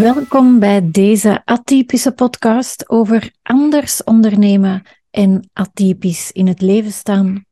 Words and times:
Welkom 0.00 0.58
bij 0.58 0.90
deze 0.90 1.42
atypische 1.44 2.12
podcast 2.12 2.88
over 2.88 3.32
anders 3.42 4.04
ondernemen 4.04 4.82
en 5.10 5.50
atypisch 5.52 6.32
in 6.32 6.46
het 6.46 6.60
leven 6.60 6.92
staan. 6.92 7.44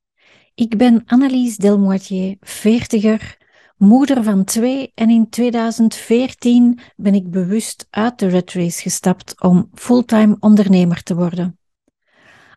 Ik 0.54 0.76
ben 0.76 1.02
Annelies 1.06 1.56
Delmoitier, 1.56 2.36
veertiger, 2.40 3.36
moeder 3.76 4.22
van 4.22 4.44
twee 4.44 4.92
en 4.94 5.10
in 5.10 5.28
2014 5.28 6.78
ben 6.96 7.14
ik 7.14 7.30
bewust 7.30 7.86
uit 7.90 8.18
de 8.18 8.26
red 8.26 8.52
race 8.52 8.82
gestapt 8.82 9.42
om 9.42 9.70
fulltime 9.74 10.36
ondernemer 10.40 11.02
te 11.02 11.14
worden. 11.14 11.58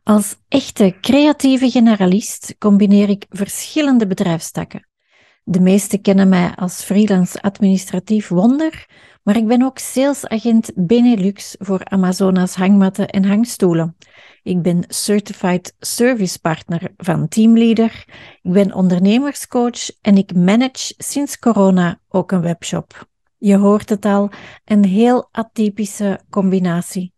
Als 0.03 0.35
echte 0.47 0.95
creatieve 1.01 1.69
generalist 1.69 2.55
combineer 2.57 3.09
ik 3.09 3.25
verschillende 3.29 4.07
bedrijfstakken. 4.07 4.87
De 5.43 5.59
meesten 5.59 6.01
kennen 6.01 6.29
mij 6.29 6.55
als 6.55 6.83
freelance 6.83 7.41
administratief 7.41 8.27
wonder, 8.27 8.87
maar 9.25 9.35
ik 9.35 9.47
ben 9.47 9.61
ook 9.61 9.77
salesagent 9.77 10.71
Benelux 10.75 11.55
voor 11.59 11.85
Amazonas 11.85 12.55
hangmatten 12.55 13.07
en 13.07 13.25
hangstoelen. 13.25 13.95
Ik 14.43 14.61
ben 14.61 14.83
Certified 14.87 15.75
Service 15.79 16.39
Partner 16.39 16.93
van 16.97 17.27
Teamleader. 17.27 18.05
Ik 18.41 18.51
ben 18.51 18.73
ondernemerscoach 18.73 20.01
en 20.01 20.17
ik 20.17 20.35
manage 20.35 20.93
sinds 20.97 21.39
corona 21.39 21.99
ook 22.09 22.31
een 22.31 22.41
webshop. 22.41 23.07
Je 23.37 23.57
hoort 23.57 23.89
het 23.89 24.05
al, 24.05 24.31
een 24.65 24.85
heel 24.85 25.27
atypische 25.31 26.19
combinatie. 26.29 27.13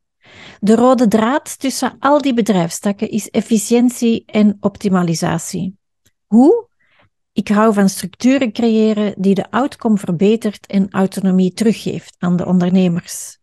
De 0.60 0.76
rode 0.76 1.08
draad 1.08 1.60
tussen 1.60 1.96
al 2.00 2.22
die 2.22 2.34
bedrijfstakken 2.34 3.10
is 3.10 3.30
efficiëntie 3.30 4.24
en 4.26 4.58
optimalisatie. 4.60 5.78
Hoe? 6.26 6.67
Ik 7.38 7.48
hou 7.48 7.74
van 7.74 7.90
structuren 7.90 8.52
creëren 8.52 9.14
die 9.18 9.36
de 9.36 9.52
outcome 9.52 9.98
verbetert 9.98 10.66
en 10.66 10.90
autonomie 10.90 11.54
teruggeeft 11.54 12.16
aan 12.20 12.36
de 12.36 12.46
ondernemers. 12.46 13.38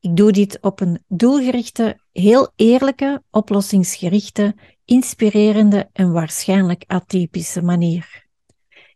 Ik 0.00 0.16
doe 0.16 0.32
dit 0.32 0.58
op 0.60 0.80
een 0.80 1.02
doelgerichte, 1.08 2.00
heel 2.12 2.52
eerlijke, 2.56 3.22
oplossingsgerichte, 3.30 4.54
inspirerende 4.84 5.88
en 5.92 6.12
waarschijnlijk 6.12 6.84
atypische 6.86 7.62
manier. 7.62 8.26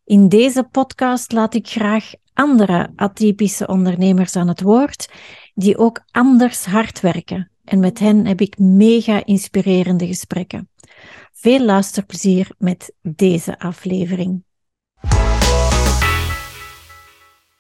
In 0.05 0.29
deze 0.29 0.63
podcast 0.71 1.33
laat 1.33 1.55
ik 1.55 1.69
graag 1.69 2.13
andere 2.33 2.93
atypische 2.97 3.67
ondernemers 3.67 4.37
aan 4.37 4.49
het 4.49 4.61
woord, 4.61 5.09
die 5.55 5.79
ook 5.79 6.03
anders 6.11 6.65
hard 6.65 7.01
werken. 7.01 7.51
En 7.65 7.79
met 7.79 7.99
hen 7.99 8.27
heb 8.27 8.41
ik 8.41 8.59
mega 8.59 9.25
inspirerende 9.25 10.07
gesprekken. 10.07 10.69
Veel 11.43 11.61
luisterplezier 11.61 12.51
met 12.59 12.95
deze 13.01 13.59
aflevering. 13.59 14.45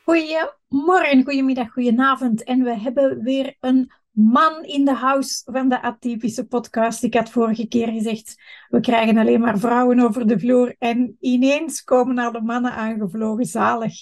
Goedemorgen, 0.05 1.25
goedemiddag, 1.25 1.72
goedenavond. 1.72 2.44
En 2.44 2.62
we 2.62 2.78
hebben 2.78 3.22
weer 3.22 3.56
een 3.60 3.92
man 4.10 4.64
in 4.64 4.84
de 4.84 4.94
house 4.94 5.42
van 5.53 5.69
de 5.69 5.83
atypische 5.83 6.47
podcast. 6.47 7.03
Ik 7.03 7.14
had 7.14 7.30
vorige 7.30 7.69
keer 7.69 7.88
gezegd, 7.88 8.42
we 8.69 8.80
krijgen 8.80 9.16
alleen 9.16 9.41
maar 9.41 9.58
vrouwen 9.58 10.00
over 10.00 10.27
de 10.27 10.38
vloer. 10.38 10.75
En 10.78 11.16
ineens 11.20 11.84
komen 11.84 12.19
alle 12.19 12.41
mannen 12.41 12.72
aangevlogen, 12.72 13.44
zalig. 13.44 13.94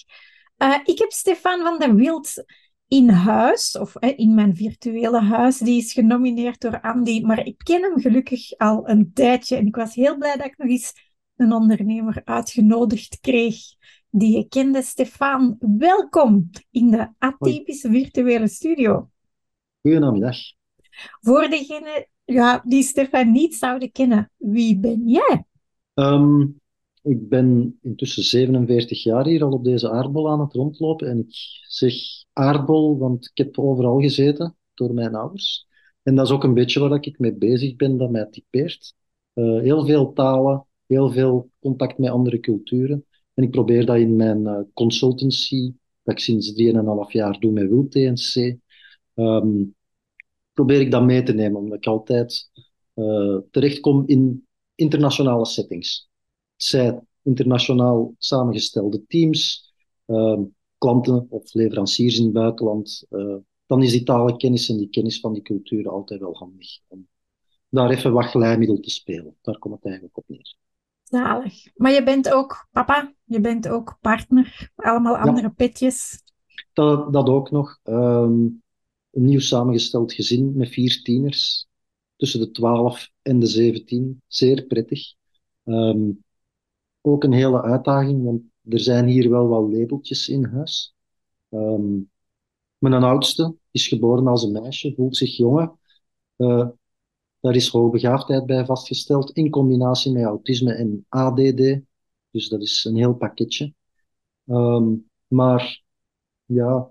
Uh, 0.59 0.79
ik 0.85 0.99
heb 0.99 1.11
Stefan 1.11 1.63
van 1.63 1.79
der 1.79 1.95
Wild 1.95 2.45
in 2.91 3.09
huis, 3.09 3.79
of 3.79 3.97
in 3.97 4.35
mijn 4.35 4.57
virtuele 4.57 5.21
huis. 5.21 5.59
Die 5.59 5.79
is 5.79 5.93
genomineerd 5.93 6.61
door 6.61 6.81
Andy, 6.81 7.21
maar 7.21 7.47
ik 7.47 7.59
ken 7.59 7.83
hem 7.83 8.01
gelukkig 8.01 8.57
al 8.57 8.89
een 8.89 9.13
tijdje. 9.13 9.57
En 9.57 9.67
ik 9.67 9.77
was 9.77 9.95
heel 9.95 10.17
blij 10.17 10.37
dat 10.37 10.47
ik 10.47 10.59
nog 10.59 10.69
eens 10.69 10.93
een 11.37 11.53
ondernemer 11.53 12.23
uitgenodigd 12.25 13.21
kreeg 13.21 13.57
die 14.11 14.37
je 14.37 14.49
kende. 14.49 14.83
Stefan, 14.83 15.57
welkom 15.79 16.51
in 16.71 16.91
de 16.91 17.09
atypische 17.19 17.91
virtuele 17.91 18.49
studio. 18.49 19.11
Goedemiddag. 19.81 20.37
Voor 21.21 21.49
degenen 21.49 22.09
ja, 22.25 22.63
die 22.65 22.83
Stefan 22.83 23.33
niet 23.33 23.55
zouden 23.55 23.93
kennen, 23.93 24.31
wie 24.37 24.79
ben 24.79 25.09
jij? 25.09 25.45
Um, 25.95 26.60
ik 27.03 27.29
ben 27.29 27.79
intussen 27.83 28.23
47 28.23 29.03
jaar 29.03 29.27
hier 29.27 29.45
al 29.45 29.53
op 29.53 29.65
deze 29.65 29.91
aardbol 29.91 30.31
aan 30.31 30.41
het 30.41 30.53
rondlopen. 30.53 31.09
En 31.09 31.19
ik 31.19 31.35
zeg 31.69 31.95
aardbol, 32.33 32.99
want 32.99 33.27
ik 33.27 33.39
heb 33.39 33.59
overal 33.59 34.01
gezeten 34.01 34.57
door 34.75 34.95
mijn 34.95 35.15
ouders. 35.15 35.67
En 36.03 36.15
dat 36.15 36.27
is 36.27 36.33
ook 36.33 36.45
een 36.45 36.55
beetje 36.55 36.81
waar 36.81 37.05
ik 37.05 37.19
mee 37.19 37.35
bezig 37.35 37.77
ben, 37.77 37.97
dat 37.97 38.11
mij 38.11 38.27
typeert. 38.27 38.95
Uh, 39.35 39.61
heel 39.61 39.87
veel 39.87 40.13
talen, 40.13 40.67
heel 40.87 41.11
veel 41.11 41.51
contact 41.61 41.99
met 41.99 42.11
andere 42.11 42.41
culturen. 42.41 43.07
En 43.35 43.45
ik 43.45 43.51
probeer 43.51 43.87
dat 43.87 43.97
in 43.97 44.17
mijn 44.17 44.41
uh, 44.41 44.61
consultancy, 44.75 45.73
dat 46.03 46.15
ik 46.15 46.21
sinds 46.21 46.63
3,5 46.63 47.11
jaar 47.11 47.39
doe 47.39 47.53
met 47.53 47.69
Wil 47.69 47.89
TNC, 47.89 48.57
ehm, 49.15 49.65
probeer 50.53 50.81
ik 50.81 50.91
dat 50.91 51.05
mee 51.05 51.23
te 51.23 51.33
nemen, 51.33 51.61
omdat 51.61 51.77
ik 51.79 51.87
altijd 51.87 52.51
uh, 52.95 53.39
terechtkom 53.51 54.03
in 54.07 54.47
internationale 54.75 55.47
settings 55.47 56.10
zij 56.63 57.01
internationaal 57.23 58.15
samengestelde 58.19 59.07
teams, 59.07 59.73
uh, 60.07 60.39
klanten 60.79 61.27
of 61.31 61.55
leveranciers 61.55 62.19
in 62.19 62.25
het 62.25 62.33
buitenland, 62.33 63.05
uh, 63.11 63.37
dan 63.67 63.83
is 63.83 63.91
die 63.91 64.03
talenkennis 64.03 64.69
en 64.69 64.77
die 64.77 64.89
kennis 64.89 65.21
van 65.21 65.33
die 65.33 65.43
culturen 65.43 65.93
altijd 65.93 66.21
wel 66.21 66.37
handig 66.37 66.79
om 66.89 67.09
daar 67.71 67.91
even 67.91 68.13
wat 68.13 68.25
glijmiddel 68.25 68.81
te 68.81 68.91
spelen. 68.91 69.37
Daar 69.43 69.59
komt 69.59 69.75
het 69.75 69.85
eigenlijk 69.85 70.17
op 70.17 70.25
neer. 70.27 70.57
Zalig. 71.03 71.67
Maar 71.75 71.93
je 71.93 72.03
bent 72.03 72.33
ook 72.33 72.69
papa, 72.73 73.15
je 73.25 73.41
bent 73.41 73.69
ook 73.69 73.99
partner, 74.01 74.71
allemaal 74.75 75.17
andere 75.17 75.47
ja, 75.47 75.53
petjes. 75.57 76.23
Dat, 76.73 77.13
dat 77.13 77.29
ook 77.29 77.51
nog. 77.51 77.79
Um, 77.85 78.63
een 79.11 79.25
nieuw 79.25 79.41
samengesteld 79.41 80.13
gezin 80.13 80.57
met 80.57 80.69
vier 80.69 81.03
tieners, 81.03 81.67
tussen 82.17 82.41
de 82.41 82.51
12 82.51 83.11
en 83.23 83.39
de 83.39 83.47
17. 83.47 84.23
Zeer 84.27 84.63
prettig. 84.63 85.15
Um, 85.65 86.25
ook 87.01 87.25
een 87.25 87.33
hele 87.33 87.63
uitdaging, 87.63 88.25
want 88.25 88.43
er 88.69 88.81
zijn 88.81 89.07
hier 89.07 89.31
wel 89.31 89.49
wat 89.49 89.73
labeltjes 89.73 90.29
in 90.29 90.45
huis. 90.45 90.95
Um, 91.51 92.11
mijn 92.79 93.03
oudste 93.03 93.55
is 93.71 93.89
geboren 93.89 94.27
als 94.27 94.43
een 94.43 94.53
meisje, 94.53 94.93
voelt 94.97 95.17
zich 95.17 95.37
jongen. 95.37 95.79
Uh, 96.37 96.69
daar 97.41 97.55
is 97.55 97.69
hoogbegaafdheid 97.69 98.47
bij 98.47 98.65
vastgesteld, 98.65 99.31
in 99.31 99.51
combinatie 99.51 100.13
met 100.13 100.25
autisme 100.25 100.73
en 100.73 101.07
ADD. 101.09 101.81
Dus 102.31 102.49
dat 102.49 102.61
is 102.61 102.85
een 102.85 102.97
heel 102.97 103.15
pakketje. 103.15 103.75
Um, 104.47 105.11
maar 105.27 105.83
ja, 106.45 106.91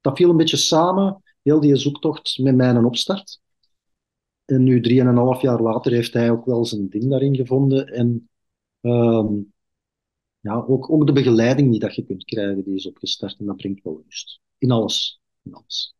dat 0.00 0.16
viel 0.16 0.30
een 0.30 0.36
beetje 0.36 0.56
samen, 0.56 1.22
heel 1.42 1.60
die 1.60 1.76
zoektocht 1.76 2.38
met 2.38 2.54
mijn 2.54 2.84
opstart. 2.84 3.40
En 4.44 4.62
nu, 4.62 4.80
drieënhalf 4.80 5.40
jaar 5.40 5.62
later, 5.62 5.92
heeft 5.92 6.12
hij 6.12 6.30
ook 6.30 6.44
wel 6.44 6.64
zijn 6.64 6.88
ding 6.88 7.10
daarin 7.10 7.36
gevonden. 7.36 7.86
En 7.86 8.29
Um, 8.80 9.52
ja, 10.40 10.54
ook, 10.54 10.90
ook 10.90 11.06
de 11.06 11.12
begeleiding 11.12 11.70
die 11.70 11.80
dat 11.80 11.94
je 11.94 12.04
kunt 12.04 12.24
krijgen, 12.24 12.64
die 12.64 12.74
is 12.74 12.86
opgestart 12.86 13.38
en 13.38 13.46
dat 13.46 13.56
brengt 13.56 13.82
wel 13.82 14.02
rust. 14.04 14.40
In 14.58 14.70
alles. 14.70 15.20
In 15.42 15.54
alles. 15.54 15.94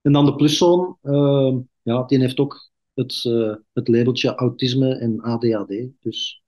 En 0.00 0.12
dan 0.12 0.24
de 0.24 0.34
pluszoon, 0.34 0.98
uh, 1.02 1.58
ja, 1.82 2.02
die 2.02 2.18
heeft 2.18 2.38
ook 2.38 2.70
het, 2.94 3.24
uh, 3.24 3.54
het 3.72 3.88
labeltje 3.88 4.34
autisme 4.34 4.94
en 4.94 5.20
ADHD. 5.20 5.88
Dus 6.00 6.42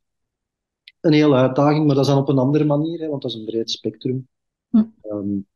een 1.01 1.13
hele 1.13 1.35
uitdaging, 1.35 1.87
maar 1.87 1.95
dat 1.95 2.05
is 2.05 2.11
dan 2.11 2.21
op 2.21 2.29
een 2.29 2.39
andere 2.39 2.65
manier, 2.65 3.01
hè, 3.01 3.09
want 3.09 3.23
dat 3.23 3.31
is 3.31 3.37
een 3.37 3.45
breed 3.45 3.71
spectrum. 3.71 4.29
Hm. 4.69 4.85
Um, 5.03 5.47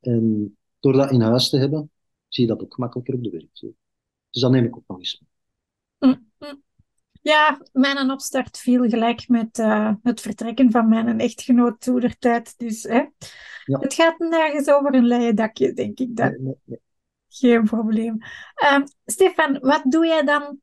en 0.00 0.56
door 0.80 0.92
dat 0.92 1.10
in 1.10 1.20
huis 1.20 1.48
te 1.48 1.58
hebben, 1.58 1.90
zie 2.28 2.46
je 2.46 2.50
dat 2.50 2.62
ook 2.62 2.74
gemakkelijker 2.74 3.14
op 3.14 3.22
de 3.22 3.30
werk. 3.30 3.74
Dus 4.30 4.42
dat 4.42 4.50
neem 4.50 4.64
ik 4.64 4.76
ook 4.76 4.84
nog 4.86 4.98
eens 4.98 5.22
mee. 5.98 6.14
Hm. 6.38 6.54
Ja, 7.22 7.60
mijn 7.72 8.10
opstart 8.10 8.58
viel 8.58 8.88
gelijk 8.88 9.28
met 9.28 9.58
uh, 9.58 9.92
het 10.02 10.20
vertrekken 10.20 10.70
van 10.70 10.88
mijn 10.88 11.20
echtgenoot 11.20 11.80
toedertijd. 11.80 12.58
Dus 12.58 12.82
hè, 12.82 13.04
ja. 13.64 13.78
het 13.78 13.94
gaat 13.94 14.18
nergens 14.18 14.68
over 14.68 14.94
een 14.94 15.06
leien 15.06 15.36
dakje, 15.36 15.72
denk 15.72 15.98
ik 15.98 16.16
dan. 16.16 16.28
Nee, 16.28 16.38
nee, 16.40 16.54
nee. 16.64 16.80
Geen 17.28 17.64
probleem. 17.64 18.16
Uh, 18.62 18.78
Stefan, 19.04 19.58
wat 19.60 19.82
doe 19.84 20.06
jij 20.06 20.24
dan 20.24 20.60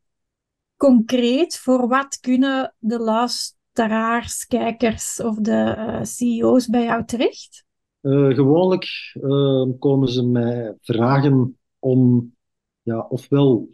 concreet? 0.77 1.57
Voor 1.57 1.87
wat 1.87 2.19
kunnen 2.19 2.75
de 2.79 2.99
luisteraars, 2.99 4.45
kijkers 4.45 5.21
of 5.21 5.35
de 5.35 5.75
uh, 5.77 6.03
CEO's 6.03 6.67
bij 6.67 6.83
jou 6.83 7.05
terecht? 7.05 7.65
Uh, 8.01 8.35
gewoonlijk 8.35 8.85
ehm, 9.13 9.77
komen 9.79 10.07
ze 10.07 10.23
mij 10.23 10.75
vragen 10.81 11.57
om 11.79 12.33
ja, 12.81 12.99
ofwel 12.99 13.69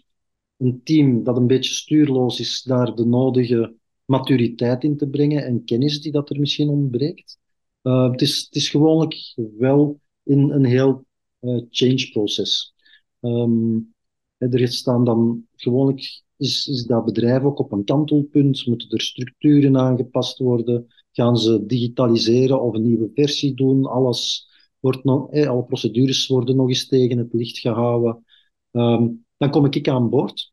een 0.62 0.82
team 0.84 1.24
dat 1.24 1.38
een 1.38 1.48
beetje 1.48 1.74
stuurloos 1.74 2.40
is, 2.40 2.62
daar 2.62 2.96
de 2.96 3.06
nodige 3.06 3.76
maturiteit 4.06 4.84
in 4.84 4.98
te 4.98 5.08
brengen 5.08 5.46
en 5.46 5.64
kennis 5.64 6.02
die 6.02 6.12
dat 6.12 6.30
er 6.30 6.40
misschien 6.40 6.70
ontbreekt. 6.70 7.40
Uh, 7.84 8.12
het, 8.12 8.22
is, 8.22 8.42
het 8.46 8.56
is 8.56 8.70
gewoonlijk 8.70 9.34
wel 9.58 10.00
in 10.24 10.50
een 10.50 10.66
heel 10.66 11.06
uh, 11.40 11.62
change 11.70 12.10
proces. 12.12 12.74
Um, 13.20 13.94
er 14.38 14.68
staan 14.68 15.06
dan 15.06 15.48
gewoonlijk 15.56 16.24
is, 16.38 16.68
is 16.68 16.86
dat 16.86 17.06
bedrijf 17.06 17.44
ook 17.44 17.60
op 17.60 17.72
een 17.72 17.84
kantelpunt, 17.84 18.66
moeten 18.66 18.90
er 18.90 19.02
structuren 19.02 19.78
aangepast 19.78 20.38
worden, 20.38 20.88
gaan 21.12 21.38
ze 21.38 21.66
digitaliseren 21.66 22.62
of 22.62 22.74
een 22.74 22.84
nieuwe 22.84 23.10
versie 23.14 23.54
doen, 23.54 23.86
alles 23.86 24.50
wordt 24.80 25.04
nog, 25.04 25.32
eh, 25.32 25.48
alle 25.48 25.64
procedures 25.64 26.28
worden 26.28 26.56
nog 26.56 26.68
eens 26.68 26.88
tegen 26.88 27.18
het 27.18 27.34
licht 27.34 27.58
gehouden. 27.58 28.26
Ehm, 28.72 29.08
dan 29.42 29.52
kom 29.52 29.66
ik 29.66 29.88
aan 29.88 30.10
boord. 30.10 30.52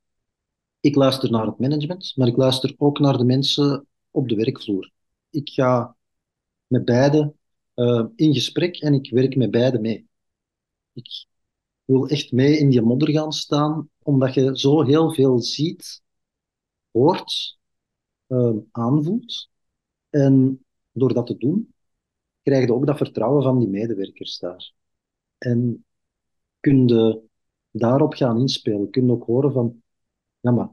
Ik 0.80 0.94
luister 0.94 1.30
naar 1.30 1.46
het 1.46 1.58
management, 1.58 2.12
maar 2.16 2.28
ik 2.28 2.36
luister 2.36 2.74
ook 2.76 2.98
naar 2.98 3.18
de 3.18 3.24
mensen 3.24 3.86
op 4.10 4.28
de 4.28 4.34
werkvloer. 4.34 4.92
Ik 5.30 5.48
ga 5.48 5.96
met 6.66 6.84
beide 6.84 7.34
uh, 7.74 8.06
in 8.14 8.34
gesprek 8.34 8.76
en 8.76 8.94
ik 8.94 9.10
werk 9.10 9.36
met 9.36 9.50
beide 9.50 9.78
mee. 9.78 10.08
Ik 10.92 11.26
wil 11.84 12.08
echt 12.08 12.32
mee 12.32 12.58
in 12.58 12.68
die 12.70 12.82
modder 12.82 13.10
gaan 13.10 13.32
staan, 13.32 13.90
omdat 14.02 14.34
je 14.34 14.58
zo 14.58 14.82
heel 14.82 15.14
veel 15.14 15.40
ziet, 15.40 16.02
hoort, 16.90 17.58
uh, 18.28 18.56
aanvoelt. 18.70 19.48
En 20.10 20.64
door 20.92 21.14
dat 21.14 21.26
te 21.26 21.36
doen, 21.36 21.74
krijg 22.42 22.66
je 22.66 22.74
ook 22.74 22.86
dat 22.86 22.96
vertrouwen 22.96 23.42
van 23.42 23.58
die 23.58 23.68
medewerkers 23.68 24.38
daar. 24.38 24.72
En 25.38 25.84
kun 26.60 26.88
je 26.88 27.27
daarop 27.78 28.14
gaan 28.14 28.40
inspelen. 28.40 28.90
Kun 28.90 29.06
je 29.06 29.12
ook 29.12 29.24
horen 29.24 29.52
van, 29.52 29.82
ja 30.40 30.50
maar, 30.50 30.68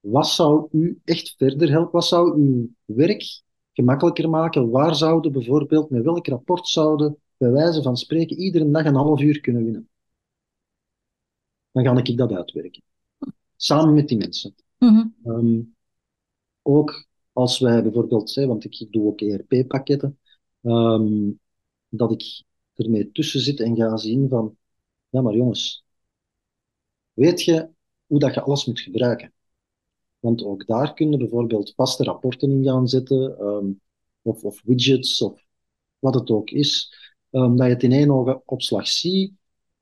wat 0.00 0.28
zou 0.28 0.68
u 0.70 1.00
echt 1.04 1.34
verder 1.36 1.70
helpen? 1.70 1.92
Wat 1.92 2.04
zou 2.04 2.40
uw 2.40 2.68
werk 2.84 3.42
gemakkelijker 3.72 4.30
maken? 4.30 4.70
Waar 4.70 4.94
zouden 4.94 5.32
bijvoorbeeld, 5.32 5.90
met 5.90 6.04
welk 6.04 6.26
rapport 6.26 6.68
zouden, 6.68 7.16
bij 7.36 7.50
wijze 7.50 7.82
van 7.82 7.96
spreken, 7.96 8.38
iedere 8.38 8.70
dag 8.70 8.84
een 8.84 8.94
half 8.94 9.20
uur 9.20 9.40
kunnen 9.40 9.64
winnen? 9.64 9.88
Dan 11.72 11.84
ga 11.84 12.02
ik 12.02 12.16
dat 12.16 12.32
uitwerken. 12.32 12.82
Samen 13.56 13.94
met 13.94 14.08
die 14.08 14.18
mensen. 14.18 14.54
Mhm. 14.78 15.06
Ehm, 15.24 15.60
ook 16.62 17.06
als 17.32 17.58
wij 17.58 17.82
bijvoorbeeld, 17.82 18.34
hè, 18.34 18.46
want 18.46 18.64
ik 18.64 18.86
doe 18.90 19.06
ook 19.06 19.20
ERP-pakketten, 19.20 20.18
ehm, 20.62 21.30
dat 21.88 22.12
ik 22.12 22.44
ermee 22.74 23.12
tussen 23.12 23.40
zit 23.40 23.60
en 23.60 23.76
ga 23.76 23.96
zien 23.96 24.28
van, 24.28 24.56
ja 25.12 25.20
maar 25.20 25.34
jongens, 25.34 25.84
weet 27.12 27.42
je 27.42 27.68
hoe 28.06 28.18
dat 28.18 28.34
je 28.34 28.40
alles 28.42 28.66
moet 28.66 28.80
gebruiken? 28.80 29.32
Want 30.18 30.44
ook 30.44 30.66
daar 30.66 30.94
kun 30.94 31.10
je 31.10 31.16
bijvoorbeeld 31.16 31.74
vaste 31.74 32.04
rapporten 32.04 32.50
in 32.50 32.64
gaan 32.64 32.88
zetten, 32.88 33.38
ehm, 33.38 33.66
of, 34.22 34.44
of, 34.44 34.62
widgets, 34.64 35.22
of 35.22 35.44
wat 35.98 36.14
het 36.14 36.30
ook 36.30 36.50
is, 36.50 36.94
um, 37.30 37.56
dat 37.56 37.66
je 37.66 37.72
het 37.72 37.82
in 37.82 37.92
één 37.92 38.10
oogopslag 38.10 38.88
ziet 38.88 39.32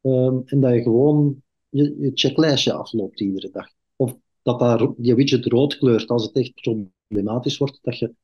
um, 0.02 0.42
en 0.44 0.60
dat 0.60 0.74
je 0.74 0.82
gewoon 0.82 1.42
je, 1.68 1.96
je 2.00 2.10
checklistje 2.14 2.72
afloopt 2.72 3.20
iedere 3.20 3.50
dag. 3.50 3.68
Of 3.96 4.16
dat 4.42 4.58
daar, 4.58 4.88
die 4.96 5.14
widget 5.14 5.46
rood 5.46 5.78
kleurt 5.78 6.08
als 6.08 6.24
het 6.24 6.36
echt 6.36 6.54
problematisch 6.54 7.58
wordt, 7.58 7.78
dat 7.82 7.98
je 7.98 8.14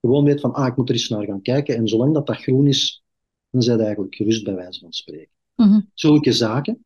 gewoon 0.00 0.24
weet 0.24 0.40
van, 0.40 0.52
ah, 0.52 0.66
ik 0.66 0.76
moet 0.76 0.88
er 0.88 0.94
eens 0.94 1.08
naar 1.08 1.24
gaan 1.24 1.42
kijken. 1.42 1.76
En 1.76 1.88
zolang 1.88 2.14
dat 2.14 2.26
dat 2.26 2.36
groen 2.36 2.66
is, 2.66 3.04
dan 3.50 3.62
zijn 3.62 3.78
je 3.78 3.84
eigenlijk 3.84 4.14
gerust 4.14 4.44
bij 4.44 4.54
wijze 4.54 4.80
van 4.80 4.92
spreken. 4.92 5.37
Mm 5.58 5.90
Zulke 5.94 6.32
zaken. 6.32 6.84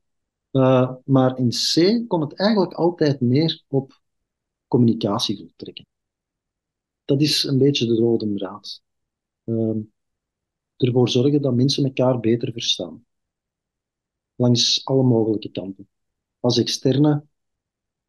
Uh, 0.52 0.92
maar 1.04 1.38
in 1.38 1.48
C 1.48 2.04
komt 2.08 2.30
het 2.30 2.38
eigenlijk 2.38 2.72
altijd 2.72 3.20
neer 3.20 3.64
op 3.68 4.00
communicatie 4.68 5.36
voltrekken. 5.36 5.86
Dat 7.04 7.20
is 7.20 7.44
een 7.44 7.58
beetje 7.58 7.86
de 7.86 7.94
rode 7.94 8.34
draad. 8.34 8.82
Uh, 9.44 9.76
ervoor 10.76 11.08
zorgen 11.08 11.42
dat 11.42 11.54
mensen 11.54 11.84
elkaar 11.84 12.20
beter 12.20 12.52
verstaan. 12.52 13.04
Langs 14.34 14.84
alle 14.84 15.02
mogelijke 15.02 15.50
kanten. 15.50 15.88
Als 16.40 16.58
externe, 16.58 17.24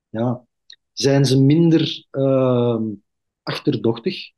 ja, 0.10 0.46
zijn 0.94 1.26
ze 1.26 1.42
minder 1.42 2.08
uh, 2.12 2.82
achterdochtig 3.42 4.32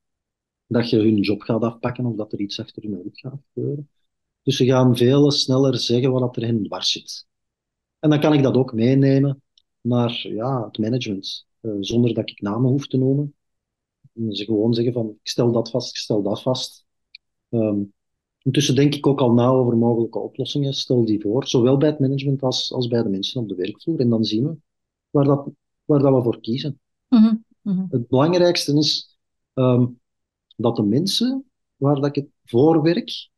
dat 0.67 0.89
je 0.89 0.97
hun 0.97 1.19
job 1.19 1.41
gaat 1.41 1.61
afpakken 1.61 2.05
of 2.05 2.15
dat 2.15 2.33
er 2.33 2.39
iets 2.39 2.59
achter 2.59 2.83
hun 2.83 3.01
rug 3.01 3.19
gaat 3.19 3.41
gebeuren. 3.53 3.89
Dus 4.45 4.57
ze 4.57 4.65
gaan 4.65 4.97
veel 4.97 5.31
sneller 5.31 5.77
zeggen 5.77 6.11
wat 6.11 6.35
er 6.35 6.45
hen 6.45 6.63
dwars 6.63 6.91
zit. 6.91 7.25
En 7.99 8.09
dan 8.09 8.19
kan 8.19 8.33
ik 8.33 8.43
dat 8.43 8.55
ook 8.55 8.73
meenemen 8.73 9.41
naar 9.81 10.27
ja, 10.27 10.65
het 10.65 10.77
management. 10.77 11.45
Eh, 11.59 11.71
zonder 11.79 12.13
dat 12.13 12.29
ik 12.29 12.41
namen 12.41 12.71
hoef 12.71 12.87
te 12.87 12.97
noemen. 12.97 13.35
En 14.13 14.35
ze 14.35 14.43
gewoon 14.43 14.73
zeggen 14.73 14.93
van, 14.93 15.09
ik 15.09 15.27
stel 15.27 15.51
dat 15.51 15.69
vast, 15.69 15.89
ik 15.89 15.95
stel 15.95 16.21
dat 16.21 16.41
vast. 16.41 16.85
Um, 17.49 17.93
intussen 18.41 18.75
denk 18.75 18.95
ik 18.95 19.07
ook 19.07 19.19
al 19.19 19.33
na 19.33 19.47
over 19.47 19.77
mogelijke 19.77 20.19
oplossingen. 20.19 20.73
Stel 20.73 21.05
die 21.05 21.21
voor, 21.21 21.47
zowel 21.47 21.77
bij 21.77 21.89
het 21.89 21.99
management 21.99 22.41
als, 22.41 22.73
als 22.73 22.87
bij 22.87 23.03
de 23.03 23.09
mensen 23.09 23.41
op 23.41 23.49
de 23.49 23.55
werkvloer. 23.55 23.99
En 23.99 24.09
dan 24.09 24.23
zien 24.23 24.43
we 24.43 24.55
waar, 25.09 25.25
dat, 25.25 25.49
waar 25.85 25.99
dat 25.99 26.13
we 26.15 26.23
voor 26.23 26.39
kiezen. 26.39 26.79
Mm 27.09 27.43
-hmm. 27.61 27.87
Het 27.89 28.07
belangrijkste 28.07 28.77
is 28.77 29.17
um, 29.53 29.99
dat 30.55 30.75
de 30.75 30.83
mensen 30.83 31.45
waar 31.75 31.95
dat 31.95 32.05
ik 32.05 32.15
het 32.15 32.27
voor 32.43 32.81
werk, 32.81 33.29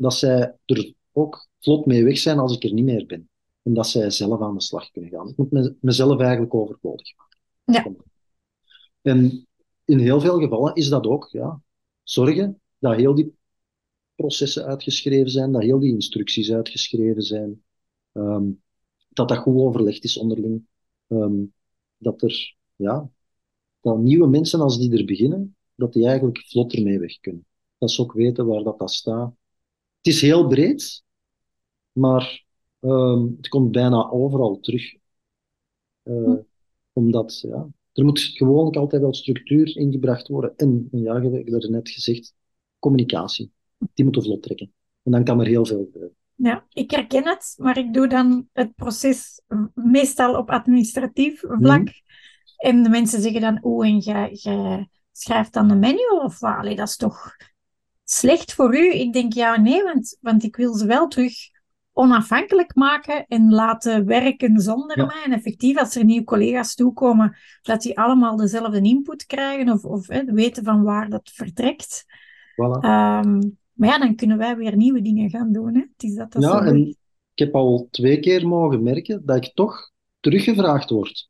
dat 0.00 0.14
zij 0.14 0.56
er 0.64 0.94
ook 1.12 1.48
vlot 1.58 1.86
mee 1.86 2.04
weg 2.04 2.18
zijn 2.18 2.38
als 2.38 2.56
ik 2.56 2.64
er 2.64 2.72
niet 2.72 2.84
meer 2.84 3.06
ben 3.06 3.28
en 3.62 3.74
dat 3.74 3.86
zij 3.86 4.10
zelf 4.10 4.40
aan 4.40 4.54
de 4.54 4.62
slag 4.62 4.90
kunnen 4.90 5.10
gaan. 5.10 5.28
Ik 5.28 5.36
moet 5.36 5.50
me, 5.50 5.76
mezelf 5.80 6.20
eigenlijk 6.20 6.54
overbodig 6.54 7.16
maken. 7.64 7.96
Ja. 7.96 8.04
En 9.02 9.46
in 9.84 9.98
heel 9.98 10.20
veel 10.20 10.38
gevallen 10.38 10.74
is 10.74 10.88
dat 10.88 11.06
ook, 11.06 11.28
ja, 11.30 11.60
zorgen 12.02 12.60
dat 12.78 12.96
heel 12.96 13.14
die 13.14 13.34
processen 14.14 14.64
uitgeschreven 14.64 15.30
zijn, 15.30 15.52
dat 15.52 15.62
heel 15.62 15.78
die 15.78 15.92
instructies 15.92 16.52
uitgeschreven 16.52 17.22
zijn, 17.22 17.62
um, 18.12 18.62
dat 19.08 19.28
dat 19.28 19.38
goed 19.38 19.56
overlegd 19.56 20.04
is 20.04 20.18
onderling, 20.18 20.66
um, 21.06 21.52
dat 21.96 22.22
er, 22.22 22.56
ja, 22.76 23.10
dat 23.80 23.98
nieuwe 23.98 24.26
mensen 24.26 24.60
als 24.60 24.78
die 24.78 24.98
er 24.98 25.04
beginnen, 25.04 25.56
dat 25.74 25.92
die 25.92 26.06
eigenlijk 26.06 26.38
vlotter 26.38 26.82
mee 26.82 26.98
weg 26.98 27.20
kunnen. 27.20 27.46
Dat 27.78 27.90
ze 27.90 28.02
ook 28.02 28.12
weten 28.12 28.46
waar 28.46 28.62
dat, 28.62 28.78
dat 28.78 28.90
staat. 28.90 29.34
Het 30.00 30.14
is 30.14 30.20
heel 30.20 30.46
breed, 30.46 31.02
maar 31.92 32.48
Um, 32.82 33.34
het 33.36 33.48
komt 33.48 33.70
bijna 33.70 34.10
overal 34.10 34.60
terug. 34.60 34.94
Uh, 36.02 36.38
Omdat, 36.92 37.40
ja, 37.40 37.68
er 37.92 38.04
moet 38.04 38.20
gewoon 38.20 38.70
altijd 38.70 39.02
wel 39.02 39.14
structuur 39.14 39.76
ingebracht 39.76 40.28
worden. 40.28 40.56
En, 40.56 40.88
en 40.92 41.00
ja, 41.00 41.16
ik 41.16 41.22
heb 41.22 41.62
er 41.62 41.70
net 41.70 41.90
gezegd, 41.90 42.34
communicatie. 42.78 43.52
Die 43.94 44.04
moet 44.04 44.22
vlot 44.22 44.42
trekken. 44.42 44.72
En 45.02 45.12
dan 45.12 45.24
kan 45.24 45.40
er 45.40 45.46
heel 45.46 45.66
veel 45.66 45.84
gebeuren. 45.84 46.16
Ja, 46.34 46.66
ik 46.72 46.90
herken 46.90 47.26
het, 47.26 47.54
maar 47.56 47.78
ik 47.78 47.94
doe 47.94 48.08
dan 48.08 48.48
het 48.52 48.74
proces 48.74 49.42
meestal 49.74 50.36
op 50.36 50.50
administratief 50.50 51.40
vlak. 51.40 51.80
Mm. 51.80 51.92
En 52.56 52.82
de 52.82 52.88
mensen 52.88 53.22
zeggen 53.22 53.40
dan, 53.40 53.58
oeh, 53.62 53.88
en 53.88 53.96
je 53.96 54.86
schrijft 55.12 55.52
dan 55.52 55.68
de 55.68 55.76
manual 55.76 56.24
of 56.24 56.38
wat? 56.38 56.56
Allee, 56.56 56.76
dat 56.76 56.88
is 56.88 56.96
toch 56.96 57.36
slecht 58.10 58.54
voor 58.54 58.76
u? 58.76 58.92
Ik 58.92 59.12
denk, 59.12 59.32
ja, 59.32 59.60
nee, 59.60 59.82
want, 59.82 60.18
want 60.20 60.42
ik 60.42 60.56
wil 60.56 60.74
ze 60.74 60.86
wel 60.86 61.08
terug 61.08 61.32
onafhankelijk 61.92 62.74
maken 62.74 63.26
en 63.26 63.50
laten 63.50 64.06
werken 64.06 64.60
zonder 64.60 65.06
mij. 65.06 65.22
En 65.24 65.32
effectief, 65.32 65.78
als 65.78 65.96
er 65.96 66.04
nieuwe 66.04 66.24
collega's 66.24 66.74
toekomen, 66.74 67.36
dat 67.62 67.82
die 67.82 67.98
allemaal 67.98 68.36
dezelfde 68.36 68.80
input 68.80 69.26
krijgen 69.26 69.72
of, 69.72 69.84
of 69.84 70.06
hè, 70.06 70.24
weten 70.24 70.64
van 70.64 70.82
waar 70.82 71.08
dat 71.08 71.30
vertrekt. 71.34 72.04
Voilà. 72.52 72.84
Um, 72.84 73.58
maar 73.72 73.88
ja, 73.88 73.98
dan 73.98 74.14
kunnen 74.14 74.38
wij 74.38 74.56
weer 74.56 74.76
nieuwe 74.76 75.02
dingen 75.02 75.30
gaan 75.30 75.52
doen. 75.52 75.74
Hè? 75.74 75.80
Het 75.80 76.02
is 76.02 76.14
dat, 76.14 76.32
dat 76.32 76.42
ja, 76.42 76.64
en 76.64 76.86
ik 77.34 77.38
heb 77.38 77.54
al 77.54 77.88
twee 77.90 78.20
keer 78.20 78.48
mogen 78.48 78.82
merken 78.82 79.22
dat 79.24 79.36
ik 79.36 79.54
toch 79.54 79.90
teruggevraagd 80.20 80.90
word. 80.90 81.28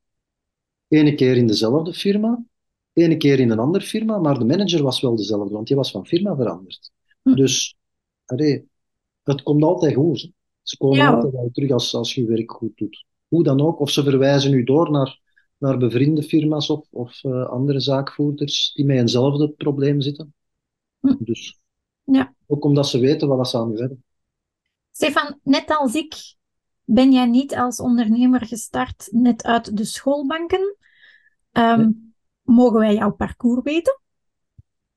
Ene 0.88 1.14
keer 1.14 1.36
in 1.36 1.46
dezelfde 1.46 1.94
firma, 1.94 2.42
ene 3.02 3.16
keer 3.16 3.40
in 3.40 3.50
een 3.50 3.58
andere 3.58 3.84
firma, 3.84 4.18
maar 4.18 4.38
de 4.38 4.44
manager 4.44 4.82
was 4.82 5.00
wel 5.00 5.16
dezelfde, 5.16 5.54
want 5.54 5.66
die 5.66 5.76
was 5.76 5.90
van 5.90 6.06
firma 6.06 6.36
veranderd. 6.36 6.90
Hm. 7.22 7.34
Dus, 7.34 7.76
allee, 8.24 8.68
het 9.22 9.42
komt 9.42 9.62
altijd 9.62 9.94
goed. 9.94 10.20
Hè? 10.22 10.28
Ze 10.62 10.76
komen 10.76 10.96
Ja, 10.96 11.14
altijd 11.14 11.32
wel 11.32 11.50
terug 11.52 11.70
als, 11.70 11.94
als 11.94 12.14
je 12.14 12.20
je 12.22 12.28
werk 12.28 12.52
goed 12.52 12.76
doet. 12.76 13.04
Hoe 13.28 13.42
dan 13.42 13.60
ook. 13.60 13.80
Of 13.80 13.90
ze 13.90 14.02
verwijzen 14.02 14.52
u 14.52 14.64
door 14.64 14.90
naar, 14.90 15.20
naar 15.58 15.78
bevriende 15.78 16.22
firma's 16.22 16.70
of, 16.70 16.86
of 16.90 17.24
eh, 17.24 17.46
andere 17.48 17.80
zaakvoerders 17.80 18.72
die 18.72 18.84
met 18.84 18.96
eenzelfde 18.96 19.48
probleem 19.50 20.00
zitten. 20.00 20.34
Hm. 21.00 21.14
Dus 21.18 21.58
Ja. 22.04 22.34
ook 22.46 22.64
omdat 22.64 22.88
ze 22.88 22.98
weten 22.98 23.28
wat 23.28 23.48
ze 23.48 23.58
aan 23.58 23.72
u 23.72 23.78
hebben. 23.78 24.04
Stefan, 24.92 25.38
net 25.42 25.78
als 25.78 25.94
ik 25.94 26.34
ben 26.84 27.12
jij 27.12 27.26
niet 27.26 27.54
als 27.56 27.80
ondernemer 27.80 28.46
gestart 28.46 29.08
net 29.10 29.44
uit 29.44 29.76
de 29.76 29.84
schoolbanken. 29.84 30.76
Ehm, 31.52 31.90
Mogen 32.50 32.78
wij 32.80 32.94
jouw 32.94 33.12
parcours 33.12 33.62
weten? 33.62 34.00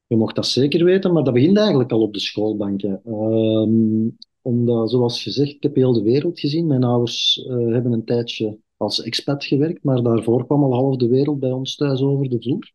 Je 0.07 0.15
mocht 0.15 0.35
dat 0.35 0.45
zeker 0.45 0.85
weten, 0.85 1.13
maar 1.13 1.23
dat 1.23 1.33
begint 1.33 1.57
eigenlijk 1.57 1.91
al 1.91 2.01
op 2.01 2.13
de 2.13 2.19
schoolbanken. 2.19 3.01
Ehm, 3.05 4.09
omdat, 4.41 4.89
zoals 4.89 5.23
gezegd, 5.23 5.51
ik 5.51 5.63
heb 5.63 5.75
heel 5.75 5.93
de 5.93 6.01
wereld 6.01 6.39
gezien. 6.39 6.67
Mijn 6.67 6.83
ouders 6.83 7.45
eh, 7.47 7.55
hebben 7.55 7.91
een 7.91 8.05
tijdje 8.05 8.59
als 8.77 9.01
expat 9.01 9.45
gewerkt, 9.45 9.83
maar 9.83 10.03
daarvoor 10.03 10.45
kwam 10.45 10.63
al 10.63 10.73
half 10.73 10.95
de 10.95 11.07
wereld 11.07 11.39
bij 11.39 11.51
ons 11.51 11.75
thuis 11.75 12.01
over 12.01 12.29
de 12.29 12.41
vloer. 12.41 12.71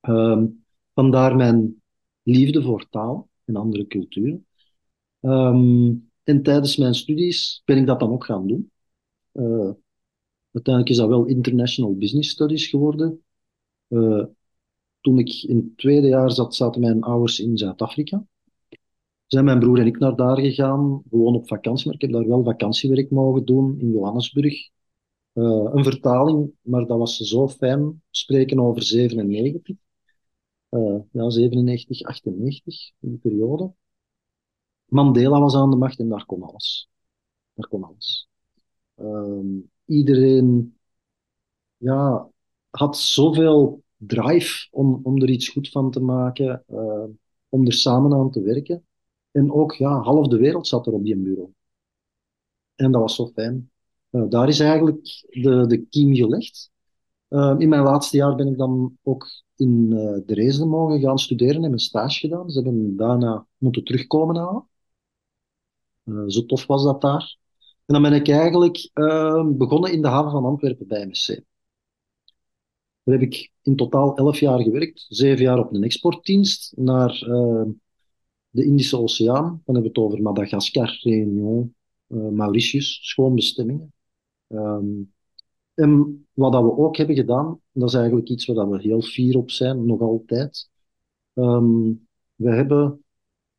Ehm, 0.00 0.46
vandaar 0.94 1.36
mijn 1.36 1.82
liefde 2.22 2.62
voor 2.62 2.88
taal 2.88 3.28
en 3.44 3.56
andere 3.56 3.86
culturen. 3.86 4.46
Ehm, 5.20 5.94
en 6.22 6.42
tijdens 6.42 6.76
mijn 6.76 6.94
studies 6.94 7.62
ben 7.64 7.78
ik 7.78 7.86
dat 7.86 8.00
dan 8.00 8.10
ook 8.10 8.24
gaan 8.24 8.46
doen. 8.46 8.70
Eh, 9.32 9.70
uiteindelijk 10.52 10.88
is 10.88 10.96
dat 10.96 11.08
wel 11.08 11.24
International 11.24 11.96
Business 11.96 12.30
Studies 12.30 12.66
geworden. 12.66 13.22
Eh, 13.92 14.24
toen 15.00 15.18
ik 15.18 15.42
in 15.42 15.56
het 15.56 15.78
tweede 15.78 16.06
jaar 16.06 16.30
zat, 16.30 16.54
zaten 16.54 16.80
mijn 16.80 17.02
ouders 17.02 17.40
in 17.40 17.58
Zuid-Afrika. 17.58 18.24
zijn 19.26 19.44
mijn 19.44 19.58
broer 19.58 19.78
en 19.78 19.86
ik 19.86 19.98
naar 19.98 20.16
daar 20.16 20.38
gegaan, 20.40 21.02
gewoon 21.10 21.34
op 21.34 21.48
vakantie, 21.48 21.86
maar 21.86 21.94
ik 21.94 22.00
heb 22.00 22.12
daar 22.12 22.28
wel 22.28 22.44
vakantiewerk 22.44 23.10
mogen 23.10 23.44
doen 23.44 23.78
in 23.78 23.90
Johannesburg. 23.90 24.70
Uh, 25.34 25.70
een 25.72 25.84
vertaling, 25.84 26.52
maar 26.60 26.86
dat 26.86 26.98
was 26.98 27.16
zo 27.16 27.48
fijn, 27.48 28.02
spreken 28.10 28.60
over 28.60 28.82
97. 28.82 29.76
Uh, 30.70 31.00
ja, 31.12 31.30
97, 31.30 32.02
98, 32.02 32.90
in 33.00 33.08
die 33.08 33.18
periode. 33.18 33.72
Mandela 34.86 35.40
was 35.40 35.54
aan 35.54 35.70
de 35.70 35.76
macht 35.76 35.98
en 35.98 36.08
daar 36.08 36.26
kon 36.26 36.42
alles. 36.42 36.88
Daar 37.54 37.68
kon 37.68 37.84
alles. 37.84 38.28
Uh, 38.96 39.62
iedereen 39.84 40.78
ja, 41.76 42.30
had 42.72 42.98
zoveel 42.98 43.82
drive 43.96 44.68
om, 44.70 45.00
om 45.02 45.22
er 45.22 45.28
iets 45.28 45.48
goed 45.48 45.68
van 45.68 45.90
te 45.90 46.00
maken, 46.00 46.64
uh, 46.68 47.04
om 47.48 47.66
er 47.66 47.72
samen 47.72 48.12
aan 48.14 48.30
te 48.30 48.40
werken. 48.42 48.86
En 49.30 49.52
ook, 49.52 49.74
ja, 49.74 50.00
half 50.00 50.26
de 50.26 50.36
wereld 50.36 50.66
zat 50.66 50.86
er 50.86 50.92
op 50.92 51.04
die 51.04 51.16
bureau. 51.16 51.52
En 52.74 52.92
dat 52.92 53.00
was 53.00 53.14
zo 53.14 53.26
fijn. 53.26 53.70
Uh, 54.10 54.28
daar 54.28 54.48
is 54.48 54.60
eigenlijk 54.60 55.24
de, 55.30 55.66
de 55.66 55.86
kiem 55.90 56.14
gelegd. 56.14 56.70
Uh, 57.28 57.54
in 57.58 57.68
mijn 57.68 57.82
laatste 57.82 58.16
jaar 58.16 58.34
ben 58.34 58.48
ik 58.48 58.58
dan 58.58 58.98
ook 59.02 59.28
in 59.56 60.22
Dresden 60.26 60.68
mogen 60.68 61.00
gaan 61.00 61.18
studeren 61.18 61.54
en 61.54 61.60
mijn 61.68 61.78
stage 61.78 62.18
gedaan. 62.18 62.50
Ze 62.50 62.60
hebben 62.62 62.96
daarna 62.96 63.46
moeten 63.56 63.84
terugkomen 63.84 64.36
halen. 64.36 64.68
zo 66.30 66.44
tof 66.46 66.66
was 66.66 66.84
dat 66.84 67.00
daar. 67.00 67.36
En 67.58 67.94
dan 67.94 68.02
ben 68.02 68.12
ik 68.12 68.28
eigenlijk 68.28 68.90
begonnen 69.56 69.92
in 69.92 70.02
de 70.02 70.08
haven 70.08 70.30
van 70.30 70.44
Antwerpen 70.44 70.86
bij 70.86 71.06
MSC. 71.06 71.40
Daar 73.04 73.18
heb 73.18 73.22
ik 73.32 73.52
in 73.62 73.76
totaal 73.76 74.16
elf 74.16 74.40
jaar 74.40 74.62
gewerkt. 74.62 75.06
Zeven 75.08 75.42
jaar 75.42 75.58
op 75.58 75.74
een 75.74 75.82
exportdienst 75.82 76.72
naar 76.76 77.26
uh, 77.28 77.64
de 78.50 78.64
Indische 78.64 78.98
Oceaan. 78.98 79.44
Dan 79.64 79.74
hebben 79.74 79.82
we 79.82 79.88
het 79.88 79.98
over 79.98 80.22
Madagaskar, 80.22 80.98
Réunion, 81.02 81.74
uh, 82.08 82.28
Mauritius, 82.28 82.98
schoonbestemmingen. 83.02 83.92
Um, 84.48 85.12
en 85.74 86.26
wat 86.32 86.52
dat 86.52 86.62
we 86.62 86.76
ook 86.76 86.96
hebben 86.96 87.16
gedaan, 87.16 87.60
dat 87.72 87.88
is 87.88 87.94
eigenlijk 87.94 88.28
iets 88.28 88.46
waar 88.46 88.70
we 88.70 88.80
heel 88.80 89.02
fier 89.02 89.36
op 89.36 89.50
zijn, 89.50 89.86
nog 89.86 90.00
altijd. 90.00 90.70
Um, 91.34 92.06
we 92.34 92.50
hebben 92.50 93.04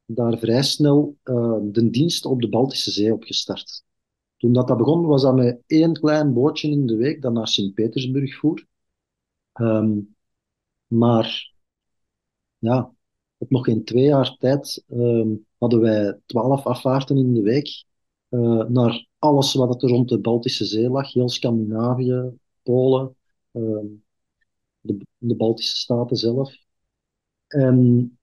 daar 0.06 0.38
vrij 0.38 0.64
snel 0.64 1.16
uh, 1.24 1.58
de 1.64 1.90
dienst 1.90 2.26
op 2.26 2.42
de 2.42 2.50
Baltische 2.50 2.92
Zee 2.92 3.14
opgestart. 3.14 3.84
Toen 4.38 4.54
dat, 4.54 4.68
dat 4.68 4.78
begon, 4.78 5.06
was 5.06 5.22
dat 5.22 5.36
met 5.36 5.62
één 5.68 5.94
klein 5.94 6.34
bootje 6.34 6.70
in 6.70 6.86
de 6.86 6.96
week 6.96 7.22
dat 7.22 7.34
naar 7.34 7.48
Sint-Petersburg 7.48 8.36
voer. 8.36 8.66
Um, 9.54 10.16
maar 10.88 11.54
ja, 12.58 12.94
op 13.38 13.50
nog 13.50 13.66
geen 13.66 13.84
twee 13.84 14.04
jaar 14.04 14.36
tijd 14.40 14.84
um, 14.90 15.46
hadden 15.58 15.80
wij 15.80 16.20
twaalf 16.26 16.66
afvaarten 16.66 17.18
in 17.18 17.34
de 17.34 17.42
week 17.42 17.86
uh, 18.30 18.64
naar 18.64 19.08
alles 19.20 19.54
wat 19.54 19.84
er 19.84 19.90
rond 19.90 20.10
de 20.10 20.20
Baltische 20.20 20.66
Zee 20.66 20.90
lag, 20.90 21.14
heel 21.14 21.30
Scandinavië, 21.30 22.40
Polen, 22.64 23.16
um, 23.52 24.04
de, 24.82 24.98
de, 25.18 25.36
Baltische 25.36 25.78
Staten 25.78 26.18
zelf. 26.18 26.56
En 27.48 28.18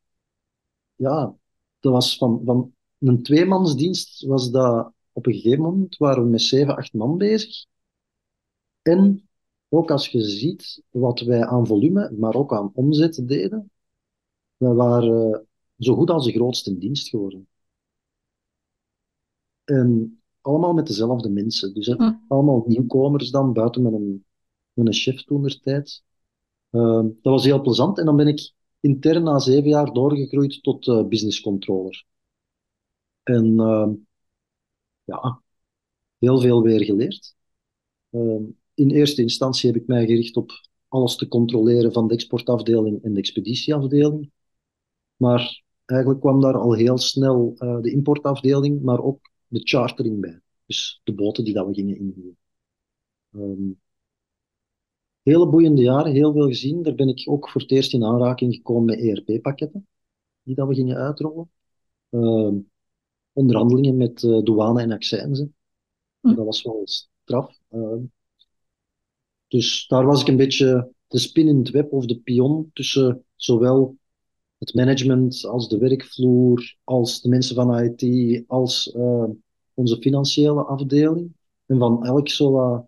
ja, 0.96 1.36
dat 1.80 1.92
was 1.92 2.16
van, 2.16 2.42
van 2.44 2.74
een 2.98 3.22
tweemansdienst 3.22 4.24
was 4.26 4.50
dat 4.50 4.92
op 5.12 5.26
een 5.26 5.34
gegeven 5.34 5.62
moment 5.62 5.96
waren 5.96 6.22
we 6.22 6.28
met 6.28 6.42
zeven, 6.42 6.76
acht 6.76 6.92
man 6.92 7.18
bezig. 7.18 7.66
En 8.82 9.28
ook 9.70 9.90
als 9.90 10.08
je 10.08 10.20
ziet 10.20 10.82
wat 10.90 11.20
wij 11.20 11.46
aan 11.46 11.66
volume, 11.66 12.10
maar 12.18 12.34
ook 12.34 12.54
aan 12.54 12.70
omzet 12.74 13.28
deden, 13.28 13.70
wij 14.56 14.72
waren 14.72 15.46
zo 15.78 15.94
goed 15.94 16.10
als 16.10 16.24
de 16.24 16.32
grootste 16.32 16.78
dienst 16.78 17.08
geworden. 17.08 17.48
En 19.64 20.20
allemaal 20.40 20.72
met 20.72 20.86
dezelfde 20.86 21.30
mensen. 21.30 21.74
Dus 21.74 21.86
hm. 21.86 22.12
allemaal 22.28 22.64
nieuwkomers 22.66 23.30
dan, 23.30 23.52
buiten 23.52 23.82
met 23.82 23.92
een, 23.92 24.24
met 24.72 24.86
een 24.86 24.92
chef 24.92 25.24
toen 25.24 25.42
der 25.42 25.60
tijd. 25.60 26.02
Uh, 26.70 27.02
dat 27.02 27.32
was 27.32 27.44
heel 27.44 27.60
plezant. 27.60 27.98
En 27.98 28.04
dan 28.04 28.16
ben 28.16 28.26
ik 28.26 28.52
intern 28.80 29.22
na 29.22 29.38
zeven 29.38 29.68
jaar 29.68 29.92
doorgegroeid 29.92 30.62
tot 30.62 30.86
uh, 30.86 31.06
business 31.06 31.40
controller. 31.40 32.04
En 33.22 33.44
uh, 33.46 33.88
ja, 35.04 35.42
heel 36.18 36.40
veel 36.40 36.62
weer 36.62 36.84
geleerd. 36.84 37.36
Ehm, 38.80 38.88
in 38.88 38.96
eerste 38.96 39.22
instantie 39.22 39.70
heb 39.70 39.80
ik 39.80 39.86
mij 39.86 40.06
gericht 40.06 40.36
op 40.36 40.50
alles 40.88 41.16
te 41.16 41.28
controleren 41.28 41.92
van 41.92 42.08
de 42.08 42.14
exportafdeling 42.14 43.02
en 43.02 43.12
de 43.12 43.18
expeditieafdeling. 43.18 44.30
Maar 45.16 45.62
eigenlijk 45.84 46.20
kwam 46.20 46.40
daar 46.40 46.56
al 46.56 46.72
heel 46.72 46.98
snel 46.98 47.54
uh, 47.58 47.80
de 47.80 47.90
importafdeling, 47.90 48.82
maar 48.82 49.02
ook 49.02 49.30
de 49.46 49.60
chartering 49.62 50.20
bij. 50.20 50.40
Dus 50.66 51.00
de 51.04 51.14
boten 51.14 51.44
die 51.44 51.54
dat 51.54 51.66
we 51.66 51.74
gingen 51.74 51.98
inhuren. 51.98 52.36
Um, 53.30 53.80
hele 55.22 55.48
boeiende 55.48 55.82
jaren, 55.82 56.12
heel 56.12 56.32
veel 56.32 56.46
gezien. 56.46 56.82
Daar 56.82 56.94
ben 56.94 57.08
ik 57.08 57.22
ook 57.24 57.48
voor 57.48 57.60
het 57.60 57.70
eerst 57.70 57.92
in 57.92 58.04
aanraking 58.04 58.54
gekomen 58.54 58.84
met 58.84 58.98
ERP-pakketten, 58.98 59.86
die 60.42 60.54
dat 60.54 60.68
we 60.68 60.74
gingen 60.74 60.96
uitrollen. 60.96 61.50
Uh, 62.10 62.52
onderhandelingen 63.32 63.96
met 63.96 64.22
uh, 64.22 64.42
douane 64.42 64.82
en 64.82 64.92
accijnzen. 64.92 65.54
Hm. 66.20 66.34
Dat 66.34 66.44
was 66.44 66.62
wel 66.62 66.82
straf. 66.84 67.58
Uh, 67.70 68.02
dus 69.50 69.86
daar 69.86 70.06
was 70.06 70.20
ik 70.20 70.28
een 70.28 70.36
beetje 70.36 70.92
de 71.06 71.18
spin 71.18 71.48
in 71.48 71.58
het 71.58 71.70
web 71.70 71.92
of 71.92 72.06
de 72.06 72.18
pion 72.18 72.70
tussen 72.72 73.24
zowel 73.36 73.96
het 74.58 74.74
management 74.74 75.44
als 75.44 75.68
de 75.68 75.78
werkvloer, 75.78 76.76
als 76.84 77.20
de 77.20 77.28
mensen 77.28 77.54
van 77.54 77.78
IT, 77.78 78.44
als 78.46 78.94
uh, 78.96 79.24
onze 79.74 79.96
financiële 80.00 80.64
afdeling. 80.64 81.32
En 81.66 81.78
van 81.78 82.04
elk 82.04 82.28
zo 82.28 82.58
uh, 82.58 82.78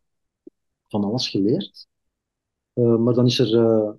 van 0.88 1.04
alles 1.04 1.28
geleerd. 1.28 1.86
Uh, 2.74 2.96
maar 2.96 3.14
dan 3.14 3.26
is 3.26 3.38
er 3.38 3.48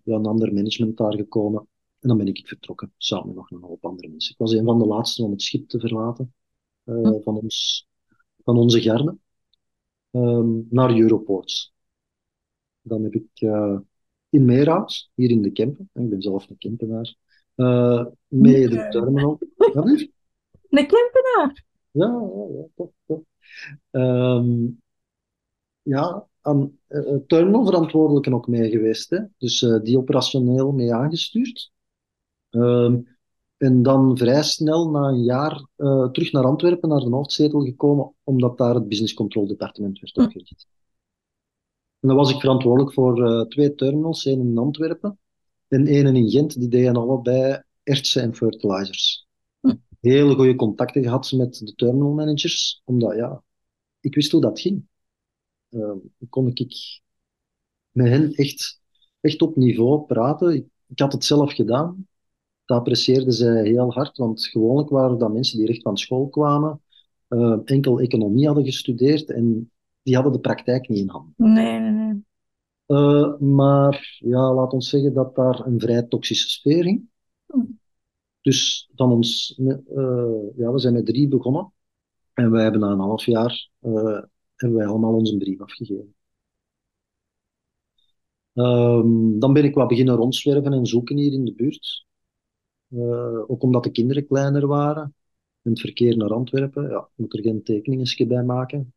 ja, 0.03 0.15
een 0.15 0.25
ander 0.25 0.53
management 0.53 0.97
daar 0.97 1.15
gekomen. 1.15 1.67
En 1.99 2.07
dan 2.07 2.17
ben 2.17 2.27
ik 2.27 2.47
vertrokken, 2.47 2.93
samen 2.97 3.27
met 3.27 3.35
nog 3.35 3.51
een 3.51 3.61
hoop 3.61 3.85
andere 3.85 4.07
mensen. 4.07 4.31
Ik 4.31 4.39
was 4.39 4.53
een 4.53 4.65
van 4.65 4.79
de 4.79 4.85
laatste 4.85 5.23
om 5.23 5.31
het 5.31 5.41
schip 5.41 5.69
te 5.69 5.79
verlaten 5.79 6.33
hm. 6.83 7.21
van, 7.21 7.37
ons, 7.37 7.87
van 8.43 8.57
onze 8.57 8.81
garde 8.81 9.17
um, 10.11 10.67
naar 10.69 10.97
Euroports. 10.97 11.72
Dan 12.83 13.03
heb 13.03 13.13
ik 13.13 13.41
uh, 13.41 13.79
in 14.29 14.45
Meerhout, 14.45 15.09
hier 15.13 15.29
in 15.29 15.41
de 15.41 15.51
Kempen, 15.51 15.89
ik 15.93 16.09
ben 16.09 16.21
zelf 16.21 16.49
een 16.49 16.57
Kempenaar, 16.57 17.15
uh, 17.55 18.05
mee 18.27 18.67
de 18.69 18.87
terminal. 18.89 19.39
Wat 19.73 19.89
is? 19.89 20.09
Een 20.69 20.87
Kempenaar? 20.87 21.65
Ja, 21.91 22.07
ja, 22.07 22.47
ja, 22.53 22.65
toch, 22.75 22.91
toch. 23.05 23.21
Um, 23.91 24.81
ja, 25.81 26.27
aan 26.41 26.77
uh, 26.89 27.15
terminalverantwoordelijke 27.27 28.33
ook 28.33 28.47
mee 28.47 28.69
geweest. 28.69 29.09
Hè? 29.09 29.19
Dus 29.37 29.61
uh, 29.61 29.81
die 29.81 29.97
operationeel 29.97 30.71
mee 30.71 30.93
aangestuurd. 30.93 31.71
Um, 32.49 33.07
en 33.57 33.81
dan 33.81 34.17
vrij 34.17 34.43
snel, 34.43 34.89
na 34.89 35.07
een 35.07 35.23
jaar, 35.23 35.67
uh, 35.77 36.09
terug 36.09 36.31
naar 36.31 36.43
Antwerpen, 36.43 36.89
naar 36.89 36.99
de 36.99 37.09
hoofdzetel 37.09 37.61
gekomen, 37.61 38.13
omdat 38.23 38.57
daar 38.57 38.75
het 38.75 38.87
business 38.87 39.13
control 39.13 39.47
departement 39.47 39.99
werd 39.99 40.15
hm. 40.15 40.21
opgericht. 40.21 40.67
En 42.03 42.09
dan 42.09 42.17
was 42.17 42.31
ik 42.31 42.39
verantwoordelijk 42.39 42.93
voor 42.93 43.29
uh, 43.29 43.41
twee 43.41 43.75
terminals, 43.75 44.25
één 44.25 44.39
in 44.39 44.57
Antwerpen 44.57 45.19
en 45.67 45.87
één 45.87 46.15
in 46.15 46.29
Gent. 46.29 46.59
Die 46.59 46.69
deden 46.69 46.95
allebei 46.95 47.61
ertsen 47.83 48.21
en 48.21 48.35
fertilizers. 48.35 49.27
Hm. 49.59 49.75
Hele 49.99 50.35
goede 50.35 50.55
contacten 50.55 51.03
gehad 51.03 51.31
met 51.31 51.57
de 51.57 51.75
terminal 51.75 52.13
managers, 52.13 52.81
omdat 52.85 53.15
ja, 53.15 53.43
ik 53.99 54.15
wist 54.15 54.31
hoe 54.31 54.41
dat 54.41 54.59
ging. 54.59 54.87
Uh, 55.69 55.91
kon 56.29 56.47
ik 56.53 57.01
met 57.91 58.07
hen 58.07 58.33
echt, 58.33 58.81
echt 59.19 59.41
op 59.41 59.55
niveau 59.55 60.05
praten. 60.05 60.53
Ik, 60.53 60.65
ik 60.87 60.99
had 60.99 61.13
het 61.13 61.25
zelf 61.25 61.53
gedaan. 61.53 62.07
Dat 62.65 62.77
apprecieerden 62.77 63.33
zij 63.33 63.67
heel 63.67 63.93
hard, 63.93 64.17
want 64.17 64.47
gewoonlijk 64.47 64.89
waren 64.89 65.17
dat 65.17 65.33
mensen 65.33 65.57
die 65.57 65.67
recht 65.67 65.81
van 65.81 65.97
school 65.97 66.29
kwamen, 66.29 66.81
uh, 67.29 67.57
enkel 67.63 67.99
economie 67.99 68.45
hadden 68.45 68.65
gestudeerd 68.65 69.29
en 69.29 69.71
die 70.03 70.15
hadden 70.15 70.33
de 70.33 70.39
praktijk 70.39 70.89
niet 70.89 70.99
in 70.99 71.09
handen. 71.09 71.33
Nee, 71.37 71.79
nee, 71.79 71.91
nee. 71.91 72.23
Uh, 72.87 73.37
maar 73.37 74.17
ja, 74.19 74.53
laat 74.53 74.73
ons 74.73 74.89
zeggen 74.89 75.13
dat 75.13 75.35
daar 75.35 75.65
een 75.65 75.79
vrij 75.79 76.03
toxische 76.03 76.49
sfeer 76.49 76.83
ging. 76.83 77.09
Hm. 77.45 77.59
Dus 78.41 78.89
van 78.95 79.11
ons, 79.11 79.59
uh, 79.59 79.77
ja, 80.55 80.71
we 80.71 80.79
zijn 80.79 80.93
met 80.93 81.05
drie 81.05 81.27
begonnen. 81.27 81.73
En 82.33 82.51
wij 82.51 82.63
hebben 82.63 82.81
na 82.81 82.91
een 82.91 82.99
half 82.99 83.25
jaar 83.25 83.69
uh, 83.81 84.21
hebben 84.55 84.77
wij 84.77 84.87
allemaal 84.87 85.13
onze 85.13 85.37
brief 85.37 85.61
afgegeven. 85.61 86.15
Um, 88.53 89.39
dan 89.39 89.53
ben 89.53 89.63
ik 89.63 89.75
wat 89.75 89.87
beginnen 89.87 90.15
rondzwerven 90.15 90.73
en 90.73 90.85
zoeken 90.85 91.17
hier 91.17 91.33
in 91.33 91.45
de 91.45 91.53
buurt. 91.53 92.05
ook 93.47 93.63
omdat 93.63 93.83
de 93.83 93.91
kinderen 93.91 94.27
kleiner 94.27 94.67
waren. 94.67 95.15
En 95.61 95.71
het 95.71 95.79
verkeer 95.79 96.17
naar 96.17 96.33
Antwerpen, 96.33 96.89
ja, 96.89 97.09
moet 97.15 97.33
er 97.33 97.41
geen 97.41 97.63
tekeningen 97.63 98.27
bij 98.27 98.43
maken. 98.43 98.93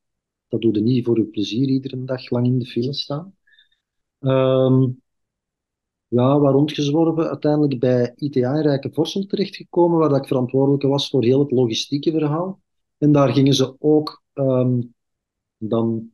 Dat 0.49 0.61
doe 0.61 0.75
je 0.75 0.81
niet 0.81 1.05
voor 1.05 1.19
je 1.19 1.25
plezier 1.25 1.69
iedere 1.69 2.05
dag 2.05 2.31
lang 2.31 2.47
in 2.47 2.59
de 2.59 2.67
file 2.67 2.95
staan. 2.95 3.35
Um, 4.21 5.03
ja, 6.09 6.39
wat 6.39 6.53
rondgezworven. 6.53 7.29
Uiteindelijk 7.29 7.81
bij 7.81 8.13
ITA 8.17 8.55
in 8.55 8.63
Rijkenvorsel 8.63 9.27
terechtgekomen, 9.27 9.99
waar 9.99 10.09
dat 10.09 10.19
ik 10.19 10.27
verantwoordelijk 10.27 10.83
was 10.83 11.09
voor 11.09 11.25
heel 11.25 11.41
het 11.41 11.51
logistieke 11.51 12.11
verhaal. 12.11 12.61
En 12.99 13.13
daar 13.13 13.29
gingen 13.29 13.55
ze 13.55 13.75
ook 13.79 14.23
ehm, 14.33 14.81
dan 15.59 16.11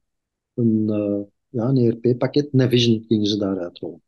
een, 0.54 0.86
uh, 0.88 1.20
ja, 1.48 1.68
een 1.68 1.76
ERP-pakket, 1.76 2.52
Navision, 2.52 3.04
gingen 3.08 3.26
ze 3.26 3.36
daar 3.36 3.58
uitrollen. 3.58 4.02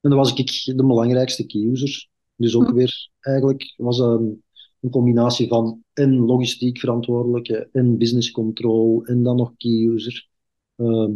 En 0.00 0.10
dan 0.10 0.18
was 0.18 0.34
ik 0.34 0.76
de 0.76 0.86
belangrijkste 0.86 1.46
key-user. 1.46 2.08
Dus 2.36 2.56
ook 2.56 2.68
hm. 2.68 2.74
weer, 2.74 3.10
eigenlijk 3.20 3.74
was 3.76 3.98
een, 3.98 4.42
een 4.86 4.92
combinatie 4.92 5.48
van 5.48 5.84
en 5.92 6.16
logistiek 6.16 6.78
verantwoordelijke 6.78 7.68
en 7.72 7.98
business 7.98 8.30
control 8.30 9.04
en 9.04 9.22
dan 9.22 9.36
nog 9.36 9.52
key-user. 9.56 10.28
Ehm, 10.76 11.12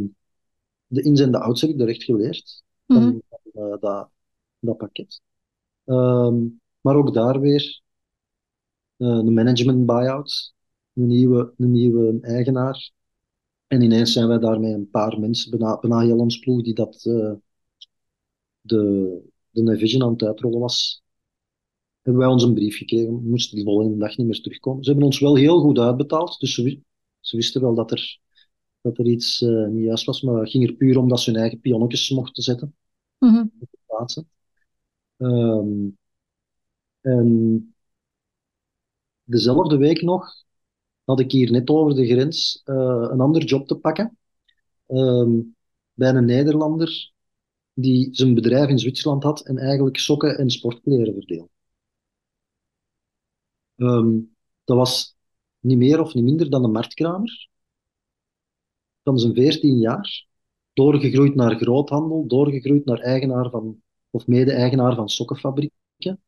de 0.86 1.02
ins 1.02 1.20
en 1.20 1.30
de 1.30 1.40
outs 1.40 1.60
heb 1.60 1.70
ik 1.70 1.78
daar 1.78 1.88
echt 1.88 2.04
geleerd. 2.04 2.62
Van, 2.86 3.02
mm 3.02 3.20
dat, 3.80 4.10
dat 4.58 4.76
pakket. 4.76 5.20
Ehm, 5.84 6.46
maar 6.80 6.96
ook 6.96 7.14
daar 7.14 7.40
weer 7.40 7.82
uh, 8.96 9.24
de 9.24 9.30
management 9.30 9.86
buyout, 9.86 10.54
een 10.92 11.06
nieuwe, 11.06 11.54
een 11.56 11.70
nieuwe 11.70 12.18
eigenaar. 12.20 12.90
En 13.66 13.82
ineens 13.82 14.12
zijn 14.12 14.28
wij 14.28 14.38
daarmee 14.38 14.72
een 14.72 14.90
paar 14.90 15.20
mensen, 15.20 15.50
bijna, 15.50 15.78
bijna 15.78 16.00
heel 16.00 16.18
ons 16.18 16.38
ploeg, 16.38 16.62
die 16.62 16.74
dat 16.74 17.04
uh, 17.04 17.32
de, 18.60 19.22
de 19.50 19.62
Navision 19.62 20.02
aan 20.02 20.12
het 20.12 20.22
uitrollen 20.22 20.60
was, 20.60 20.99
hebben 22.02 22.22
wij 22.22 22.30
ons 22.30 22.42
een 22.42 22.54
brief 22.54 22.76
gekregen. 22.76 23.14
We 23.14 23.28
moesten 23.28 23.58
de 23.58 23.64
volgende 23.64 23.96
dag 23.96 24.16
niet 24.16 24.26
meer 24.26 24.40
terugkomen. 24.40 24.84
Ze 24.84 24.90
hebben 24.90 25.06
ons 25.06 25.20
wel 25.20 25.36
heel 25.36 25.60
goed 25.60 25.78
uitbetaald, 25.78 26.40
dus 26.40 26.54
ze, 26.54 26.80
ze 27.20 27.36
wisten 27.36 27.60
wel 27.60 27.74
dat 27.74 27.90
er, 27.90 28.20
dat 28.80 28.98
er 28.98 29.06
iets 29.06 29.40
uh, 29.40 29.66
niet 29.66 29.84
juist 29.84 30.04
was, 30.04 30.22
maar 30.22 30.40
het 30.40 30.50
ging 30.50 30.68
er 30.68 30.74
puur 30.74 30.98
om 30.98 31.08
dat 31.08 31.20
ze 31.20 31.30
hun 31.30 31.40
eigen 31.40 31.60
pionnetjes 31.60 32.10
mochten 32.10 32.42
zetten. 32.42 32.74
Mm 33.18 33.34
-hmm. 33.34 33.52
plaatsen. 33.86 34.28
Um, 35.16 35.98
en 37.00 37.74
dezelfde 39.24 39.76
week 39.76 40.02
nog 40.02 40.44
had 41.04 41.20
ik 41.20 41.32
hier 41.32 41.50
net 41.50 41.70
over 41.70 41.94
de 41.94 42.06
grens 42.06 42.62
uh, 42.64 43.06
een 43.10 43.20
ander 43.20 43.44
job 43.44 43.66
te 43.66 43.76
pakken. 43.76 44.18
Um, 44.86 45.56
bij 45.92 46.14
een 46.14 46.24
Nederlander 46.24 47.12
die 47.74 48.08
zijn 48.12 48.34
bedrijf 48.34 48.68
in 48.68 48.78
Zwitserland 48.78 49.22
had 49.22 49.46
en 49.46 49.58
eigenlijk 49.58 49.98
sokken 49.98 50.38
en 50.38 50.50
sportkleren 50.50 51.14
verdeelde. 51.14 51.48
Um, 53.80 54.36
dat 54.64 54.76
was 54.76 55.16
niet 55.58 55.78
meer 55.78 56.00
of 56.00 56.14
niet 56.14 56.24
minder 56.24 56.50
dan 56.50 56.64
een 56.64 56.72
marktkramer. 56.72 57.48
Van 59.02 59.18
zijn 59.18 59.34
14 59.34 59.78
jaar 59.78 60.26
doorgegroeid 60.72 61.34
naar 61.34 61.56
groothandel, 61.56 62.26
doorgegroeid 62.26 62.84
naar 62.84 62.98
eigenaar 62.98 63.50
van, 63.50 63.82
of 64.10 64.26
mede-eigenaar 64.26 64.94
van 64.94 65.08
sokkenfabrieken. 65.08 66.20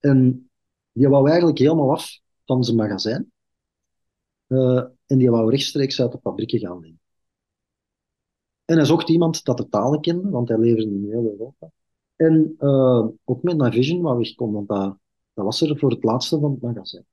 En 0.00 0.50
die 0.92 1.08
wou 1.08 1.28
eigenlijk 1.28 1.58
helemaal 1.58 1.90
af 1.90 2.20
van 2.44 2.64
zijn 2.64 2.76
magazijn. 2.76 3.32
Uh, 4.46 4.84
en 5.06 5.18
die 5.18 5.30
wou 5.30 5.50
rechtstreeks 5.50 6.00
uit 6.00 6.12
de 6.12 6.18
fabrieken 6.22 6.58
gaan 6.58 6.80
nemen. 6.80 7.00
En 8.64 8.76
hij 8.76 8.84
zocht 8.84 9.08
iemand 9.08 9.44
dat 9.44 9.56
de 9.56 9.68
talen 9.68 10.00
kende, 10.00 10.30
want 10.30 10.48
hij 10.48 10.58
leefde 10.58 10.82
in 10.82 11.06
heel 11.10 11.24
Europa. 11.24 11.70
En 12.16 12.56
uh, 12.58 13.06
ook 13.24 13.42
met 13.42 13.56
Navision 13.56 14.02
wou 14.02 14.18
wegkomen, 14.18 14.54
want 14.54 14.68
dat, 14.68 14.98
dat 15.34 15.44
was 15.44 15.60
er 15.60 15.78
voor 15.78 15.90
het 15.90 16.04
laatste 16.04 16.38
van 16.38 16.50
het 16.50 16.60
magazijn. 16.60 17.06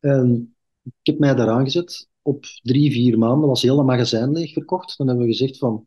En 0.00 0.56
ik 0.82 0.92
heb 1.02 1.18
mij 1.18 1.34
daaraan 1.34 1.64
gezet 1.64 2.08
op 2.22 2.44
drie, 2.62 2.92
vier 2.92 3.18
maanden 3.18 3.48
was 3.48 3.62
heel 3.62 3.78
een 3.78 3.84
magazijn 3.86 4.32
leeg 4.32 4.52
verkocht. 4.52 4.96
Dan 4.96 5.06
hebben 5.06 5.26
we 5.26 5.32
gezegd 5.32 5.58
van, 5.58 5.86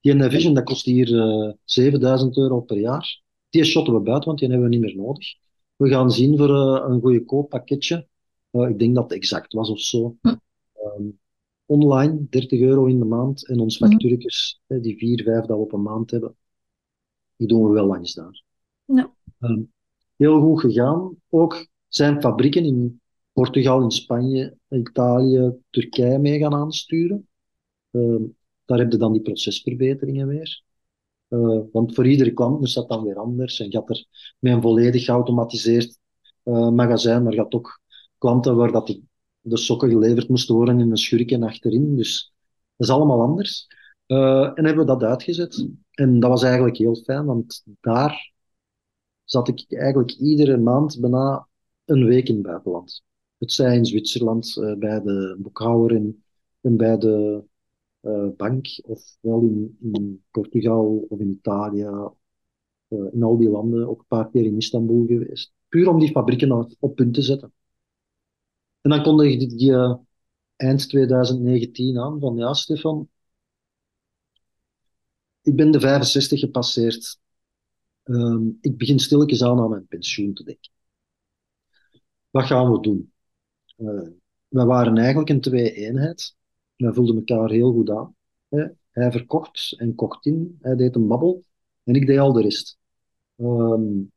die 0.00 0.14
Navision 0.14 0.54
dat 0.54 0.64
kost 0.64 0.84
hier 0.84 1.08
uh, 1.08 1.48
eh, 1.48 1.54
7000 1.64 2.36
euro 2.36 2.60
per 2.60 2.78
jaar. 2.78 3.22
Die 3.48 3.64
shotten 3.64 3.94
we 3.94 4.00
buiten, 4.00 4.26
want 4.26 4.38
die 4.38 4.48
hebben 4.48 4.68
we 4.68 4.76
niet 4.76 4.84
meer 4.84 4.96
nodig. 4.96 5.34
We 5.76 5.88
gaan 5.88 6.10
zien 6.10 6.38
voor 6.38 6.48
uh, 6.48 6.88
een 6.88 7.00
goede 7.00 7.46
pakketje. 7.48 8.08
Uh, 8.50 8.68
ik 8.68 8.78
denk 8.78 8.94
dat 8.94 9.04
het 9.04 9.12
exact 9.12 9.52
was 9.52 9.70
of 9.70 9.80
zo. 9.80 10.16
Hm. 10.20 10.36
Um, 10.98 11.18
online, 11.66 12.26
30 12.28 12.60
euro 12.60 12.84
in 12.84 12.98
de 12.98 13.04
maand. 13.04 13.46
En 13.48 13.60
ons 13.60 13.76
factuurtjes, 13.76 14.60
hm. 14.66 14.80
die 14.80 14.96
4, 14.96 15.22
5 15.22 15.40
dat 15.40 15.56
we 15.56 15.62
op 15.62 15.72
een 15.72 15.82
maand 15.82 16.10
hebben, 16.10 16.36
die 17.36 17.48
doen 17.48 17.66
we 17.66 17.72
wel 17.72 17.86
langs 17.86 18.14
daar. 18.14 18.42
Ja. 18.84 19.14
Heel 20.16 20.40
goed 20.40 20.60
gegaan. 20.60 21.16
Ook 21.28 21.66
zijn 21.88 22.20
fabrieken 22.20 22.64
in 22.64 23.00
Portugal, 23.32 23.82
in 23.82 23.90
Spanje, 23.90 24.56
Italië, 24.68 25.52
Turkije 25.70 26.18
mee 26.18 26.38
gaan 26.38 26.54
aansturen. 26.54 27.28
Uh, 27.90 28.20
daar 28.64 28.78
heb 28.78 28.92
je 28.92 28.98
dan 28.98 29.12
die 29.12 29.22
procesverbeteringen 29.22 30.28
weer. 30.28 30.62
Uh, 31.28 31.60
want 31.72 31.94
voor 31.94 32.06
iedere 32.06 32.32
klant 32.32 32.60
moest 32.60 32.74
dat 32.74 32.88
dan 32.88 33.04
weer 33.04 33.16
anders. 33.16 33.60
En 33.60 33.72
gaat 33.72 33.90
er 33.90 34.06
met 34.38 34.52
een 34.52 34.62
volledig 34.62 35.04
geautomatiseerd 35.04 35.98
uh, 36.44 36.70
magazijn, 36.70 37.22
maar 37.22 37.34
gaat 37.34 37.54
ook 37.54 37.80
klanten 38.18 38.56
waar 38.56 38.72
dat 38.72 38.86
die, 38.86 39.08
de 39.40 39.56
sokken 39.56 39.90
geleverd 39.90 40.28
moesten 40.28 40.54
worden 40.54 40.80
in 40.80 40.90
een 40.90 40.96
schurken 40.96 41.42
achterin. 41.42 41.96
Dus 41.96 42.32
dat 42.76 42.88
is 42.88 42.94
allemaal 42.94 43.20
anders. 43.20 43.66
Uh, 44.06 44.58
en 44.58 44.64
hebben 44.64 44.86
we 44.86 44.92
dat 44.98 45.02
uitgezet. 45.02 45.68
En 45.90 46.20
dat 46.20 46.30
was 46.30 46.42
eigenlijk 46.42 46.76
heel 46.76 46.94
fijn, 46.94 47.24
want 47.24 47.64
daar 47.80 48.31
zat 49.24 49.48
ik 49.48 49.64
eigenlijk 49.68 50.12
iedere 50.12 50.56
maand 50.56 51.00
bijna 51.00 51.48
een 51.84 52.04
week 52.04 52.28
in 52.28 52.34
het 52.34 52.42
buitenland. 52.42 53.02
Het 53.38 53.52
zij 53.52 53.76
in 53.76 53.86
Zwitserland 53.86 54.56
uh, 54.56 54.74
bij 54.74 55.00
de 55.00 55.36
boekhouder 55.38 55.96
en, 56.60 56.76
bij 56.76 56.98
de 56.98 57.44
uh, 58.02 58.28
bank, 58.36 58.80
of 58.82 59.16
wel 59.20 59.40
in, 59.80 60.24
Portugal 60.30 61.06
of 61.08 61.20
in 61.20 61.30
Italië, 61.30 61.88
uh, 62.88 63.12
in 63.12 63.22
al 63.22 63.36
die 63.36 63.48
landen, 63.48 63.88
ook 63.88 63.98
een 63.98 64.06
paar 64.08 64.30
keer 64.30 64.44
in 64.44 64.56
Istanbul 64.56 65.06
geweest. 65.06 65.52
Puur 65.68 65.88
om 65.88 65.98
die 65.98 66.10
fabrieken 66.10 66.76
op, 66.78 66.94
punt 66.94 67.14
te 67.14 67.22
zetten. 67.22 67.52
En 68.80 68.90
dan 68.90 69.02
kondigde 69.02 69.44
ik 69.44 69.58
die 69.58 69.72
eind 70.56 70.88
2019 70.88 71.98
aan 71.98 72.20
van 72.20 72.36
ja, 72.36 72.54
Stefan, 72.54 73.08
ik 75.42 75.56
ben 75.56 75.70
de 75.70 75.80
65 75.80 76.40
gepasseerd. 76.40 77.20
Um, 78.04 78.58
ik 78.60 78.76
begin 78.76 78.98
stilletjes 78.98 79.42
aan 79.42 79.60
aan 79.60 79.70
mijn 79.70 79.86
pensioen 79.86 80.34
te 80.34 80.44
denken. 80.44 80.70
Wat 82.30 82.44
gaan 82.44 82.72
we 82.72 82.80
doen? 82.80 83.12
Uh, 83.76 84.08
we 84.48 84.64
waren 84.64 84.96
eigenlijk 84.96 85.28
een 85.28 85.40
twee-eenheid. 85.40 86.36
We 86.76 86.94
voelden 86.94 87.16
elkaar 87.16 87.50
heel 87.50 87.72
goed 87.72 87.90
aan. 87.90 88.14
Hè. 88.48 88.66
Hij 88.90 89.12
verkocht 89.12 89.74
en 89.78 89.94
kocht 89.94 90.26
in. 90.26 90.58
Hij 90.60 90.76
deed 90.76 90.94
een 90.94 91.06
babbel. 91.06 91.44
En 91.84 91.94
ik 91.94 92.06
deed 92.06 92.18
al 92.18 92.32
de 92.32 92.42
rest. 92.42 92.78
Um, 93.36 94.12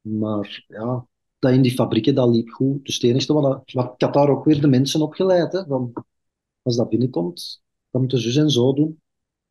maar 0.00 0.64
ja, 0.68 1.06
dat 1.38 1.52
in 1.52 1.62
die 1.62 1.74
fabrieken, 1.74 2.14
dat 2.14 2.34
liep 2.34 2.48
goed. 2.48 2.84
Dus 2.84 2.94
het 2.94 3.04
enige 3.04 3.32
wat, 3.32 3.72
wat 3.72 3.92
ik 3.94 4.00
had 4.00 4.14
daar 4.14 4.28
ook 4.28 4.44
weer 4.44 4.60
de 4.60 4.68
mensen 4.68 5.00
opgeleid. 5.00 5.52
Hè, 5.52 5.64
als 6.62 6.76
dat 6.76 6.88
binnenkomt, 6.88 7.62
dan 7.90 8.00
moeten 8.00 8.20
zus 8.20 8.36
en 8.36 8.50
zo 8.50 8.72
doen. 8.72 9.00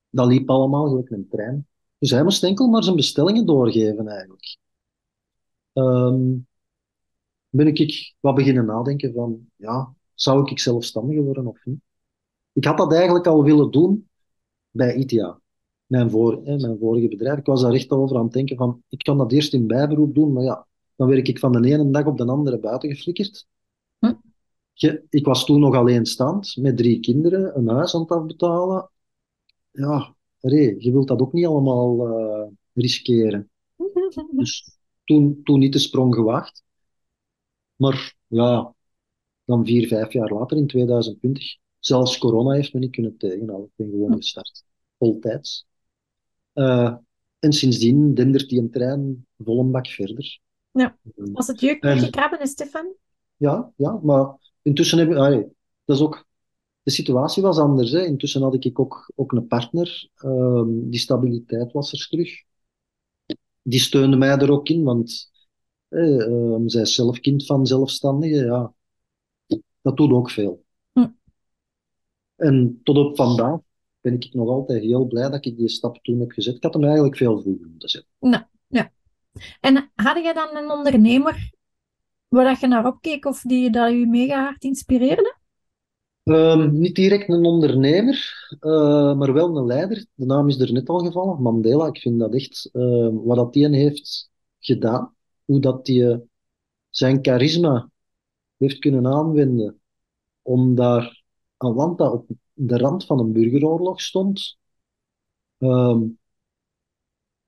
Dat 0.09 0.27
liep 0.27 0.49
allemaal 0.49 0.87
gelijk 0.87 1.09
een 1.09 1.27
trein. 1.29 1.67
Dus 2.05 2.13
hij 2.13 2.23
moest 2.23 2.43
enkel 2.43 2.67
maar 2.67 2.83
zijn 2.83 2.95
bestellingen 2.95 3.45
doorgeven 3.45 4.07
eigenlijk. 4.07 4.57
Um, 5.73 6.47
ben 7.49 7.67
ik 7.67 8.13
wat 8.19 8.35
beginnen 8.35 8.65
nadenken 8.65 9.13
van, 9.13 9.49
ja, 9.55 9.93
zou 10.13 10.51
ik 10.51 10.59
zelfstandiger 10.59 11.23
worden 11.23 11.47
of 11.47 11.65
niet? 11.65 11.79
Ik 12.53 12.65
had 12.65 12.77
dat 12.77 12.93
eigenlijk 12.93 13.27
al 13.27 13.43
willen 13.43 13.71
doen 13.71 14.09
bij 14.69 14.95
ITA, 14.95 15.39
mijn, 15.85 16.09
voor, 16.09 16.41
hè, 16.43 16.57
mijn 16.57 16.77
vorige 16.77 17.07
bedrijf. 17.07 17.37
Ik 17.37 17.45
was 17.45 17.61
daar 17.61 17.73
echt 17.73 17.89
over 17.89 18.17
aan 18.17 18.23
het 18.23 18.33
denken 18.33 18.57
van, 18.57 18.83
ik 18.89 18.99
kan 18.99 19.17
dat 19.17 19.31
eerst 19.31 19.53
in 19.53 19.67
bijberoep 19.67 20.15
doen, 20.15 20.33
maar 20.33 20.43
ja, 20.43 20.67
dan 20.95 21.07
werk 21.07 21.27
ik 21.27 21.39
van 21.39 21.51
de 21.51 21.69
ene 21.69 21.89
dag 21.89 22.05
op 22.05 22.17
de 22.17 22.25
andere 22.25 22.59
buiten 22.59 22.89
geflikkerd. 22.89 23.47
Hm? 23.99 24.13
ik 25.09 25.25
was 25.25 25.45
toen 25.45 25.59
nog 25.59 25.75
alleenstaand, 25.75 26.55
met 26.55 26.77
drie 26.77 26.99
kinderen, 26.99 27.57
een 27.57 27.67
huis 27.67 27.95
aan 27.95 28.01
het 28.01 28.11
afbetalen. 28.11 28.89
Ja, 29.71 30.15
nee, 30.41 30.75
je 30.77 30.91
wilt 30.91 31.07
dat 31.07 31.19
ook 31.19 31.33
niet 31.33 31.45
allemaal 31.45 32.07
uh, 32.07 32.47
riskeren. 32.73 33.49
Dus 34.31 34.77
toen, 35.03 35.43
toen 35.43 35.59
niet 35.59 35.73
de 35.73 35.79
sprong 35.79 36.15
gewaagd. 36.15 36.63
Maar 37.75 38.15
ja, 38.27 38.73
dan 39.45 39.65
vier, 39.65 39.87
vijf 39.87 40.13
jaar 40.13 40.31
later, 40.31 40.57
in 40.57 40.67
2020, 40.67 41.57
zelfs 41.79 42.17
corona 42.17 42.51
heeft 42.51 42.73
me 42.73 42.79
niet 42.79 42.91
kunnen 42.91 43.17
tegenhouden. 43.17 43.65
Ik 43.65 43.71
ben 43.75 43.89
gewoon 43.89 44.15
gestart. 44.15 44.63
Voltijds. 44.97 45.65
Uh, 46.53 46.95
en 47.39 47.53
sindsdien 47.53 48.13
dendert 48.13 48.49
die 48.49 48.59
een 48.59 48.71
trein 48.71 49.25
vol 49.37 49.59
een 49.59 49.71
bak 49.71 49.87
verder. 49.87 50.39
Ja. 50.71 50.97
Was 51.15 51.47
het 51.47 51.59
jeuk 51.59 51.83
met 51.83 52.01
je 52.01 52.09
krabben, 52.09 52.47
Stefan? 52.47 52.93
Ja, 53.37 53.71
ja, 53.75 53.99
maar 54.03 54.35
intussen 54.61 54.97
heb 54.97 55.09
ik... 55.09 55.47
dat 55.85 55.95
is 55.95 56.01
ook... 56.01 56.25
De 56.85 56.91
situatie 56.91 57.43
was 57.43 57.57
anders. 57.57 57.91
Hè. 57.91 58.05
Intussen 58.05 58.41
had 58.41 58.65
ik 58.65 58.79
ook, 58.79 59.11
ook 59.15 59.31
een 59.31 59.47
partner. 59.47 60.09
Um, 60.23 60.89
die 60.89 60.99
stabiliteit 60.99 61.71
was 61.71 61.91
er 61.91 62.07
terug. 62.09 62.43
Die 63.61 63.79
steunde 63.79 64.17
mij 64.17 64.37
er 64.37 64.51
ook 64.51 64.69
in, 64.69 64.83
want 64.83 65.31
eh, 65.87 66.55
zij 66.65 66.81
is 66.81 66.95
zelf 66.95 67.19
kind 67.19 67.45
van 67.45 67.65
zelfstandigen, 67.65 68.45
ja. 68.45 68.73
Dat 69.81 69.97
doet 69.97 70.11
ook 70.11 70.29
veel. 70.29 70.65
Hm. 70.91 71.07
En 72.35 72.79
tot 72.83 72.97
op 72.97 73.15
vandaag 73.15 73.59
ben 74.01 74.13
ik 74.13 74.33
nog 74.33 74.49
altijd 74.49 74.83
heel 74.83 75.05
blij 75.05 75.29
dat 75.29 75.45
ik 75.45 75.57
die 75.57 75.69
stap 75.69 75.97
toen 76.03 76.19
heb 76.19 76.31
gezet. 76.31 76.55
Ik 76.55 76.63
had 76.63 76.73
hem 76.73 76.83
eigenlijk 76.83 77.17
veel 77.17 77.41
vroeger 77.41 77.67
moeten 77.67 77.89
zetten. 77.89 78.11
Nou, 78.19 78.43
ja. 78.67 78.91
En 79.59 79.91
had 79.95 80.23
jij 80.23 80.33
dan 80.33 80.55
een 80.55 80.71
ondernemer 80.71 81.53
waar 82.27 82.45
dat 82.45 82.59
je 82.59 82.67
naar 82.67 82.85
opkeek 82.85 83.25
of 83.25 83.41
die 83.41 83.69
dat 83.69 83.91
je 83.91 84.07
mega 84.07 84.43
hard 84.43 84.63
inspireerde? 84.63 85.34
Ehm, 86.25 86.79
niet 86.79 86.95
direct 86.95 87.29
een 87.29 87.45
ondernemer, 87.45 88.47
eh, 88.59 89.17
maar 89.17 89.33
wel 89.33 89.57
een 89.57 89.65
leider. 89.65 90.05
De 90.13 90.25
naam 90.25 90.47
is 90.47 90.59
er 90.59 90.71
net 90.73 90.89
al 90.89 90.99
gevallen, 90.99 91.41
Mandela. 91.41 91.87
Ik 91.87 91.97
vind 91.97 92.19
dat 92.19 92.33
echt 92.33 92.69
uh, 92.73 93.09
wat 93.13 93.35
dat 93.35 93.55
heeft 93.55 94.29
gedaan, 94.59 95.15
hoe 95.45 95.59
dat 95.59 95.85
die 95.85 96.23
zijn 96.89 97.19
charisma 97.21 97.89
heeft 98.57 98.79
kunnen 98.79 99.07
aanwenden 99.07 99.79
om 100.41 100.75
daar 100.75 101.23
een 101.57 101.73
land 101.73 101.97
dat 101.97 102.13
op 102.13 102.27
de 102.53 102.77
rand 102.77 103.05
van 103.05 103.19
een 103.19 103.33
burgeroorlog 103.33 104.01
stond, 104.01 104.57
ehm, 105.57 106.01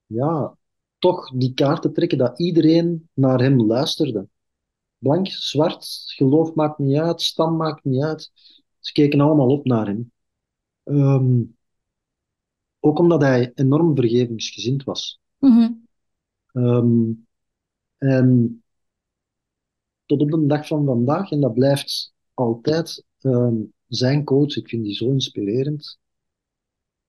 ja, 0.05 0.57
toch 0.99 1.31
die 1.31 1.53
kaart 1.53 1.81
te 1.81 1.91
trekken 1.91 2.17
dat 2.17 2.39
iedereen 2.39 3.09
naar 3.13 3.39
hem 3.39 3.65
luisterde. 3.65 4.27
Blank, 4.97 5.27
zwart, 5.27 5.85
geloof 6.15 6.53
maakt 6.53 6.77
niet 6.77 6.97
uit, 6.97 7.21
stam 7.21 7.55
maakt 7.55 7.83
niet 7.83 8.03
uit. 8.03 8.31
Ze 8.87 8.93
keken 8.93 9.19
allemaal 9.19 9.49
op 9.49 9.65
naar 9.65 9.85
hem. 9.87 10.11
Ehm, 10.83 11.41
ook 12.79 12.99
omdat 12.99 13.21
hij 13.21 13.51
enorm 13.55 13.95
vergevingsgezind 13.95 14.83
was. 14.83 15.19
Mhm. 15.37 15.71
Ehm, 16.51 17.11
en 17.97 18.61
tot 20.05 20.21
op 20.21 20.31
de 20.31 20.45
dag 20.45 20.67
van 20.67 20.85
vandaag, 20.85 21.31
en 21.31 21.41
dat 21.41 21.53
blijft 21.53 22.13
altijd 22.33 23.05
ehm, 23.19 23.55
zijn 23.87 24.23
coach, 24.23 24.55
ik 24.55 24.69
vind 24.69 24.83
die 24.83 24.93
zo 24.93 25.11
inspirerend. 25.11 25.99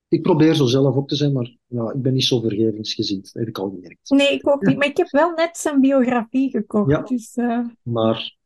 Ik 0.07 0.21
probeer 0.21 0.55
zo 0.55 0.65
zelf 0.65 0.95
op 0.95 1.07
te 1.07 1.15
zijn, 1.15 1.33
maar 1.33 1.57
ik 1.93 2.01
ben 2.01 2.13
niet 2.13 2.23
zo 2.23 2.39
vergevingsgezind, 2.39 3.23
dat 3.23 3.33
heb 3.33 3.47
ik 3.47 3.57
al 3.57 3.69
gemerkt. 3.69 4.09
Nee, 4.09 4.33
ik 4.33 4.47
ook 4.47 4.65
niet, 4.65 4.77
maar 4.77 4.87
ik 4.87 4.97
heb 4.97 5.09
wel 5.09 5.31
net 5.31 5.57
zijn 5.57 5.79
biografie 5.79 6.49
gekocht. 6.49 6.91
Ja. 6.91 7.01
Dus, 7.01 7.35
eh, 7.35 7.65
Maar 7.81 8.37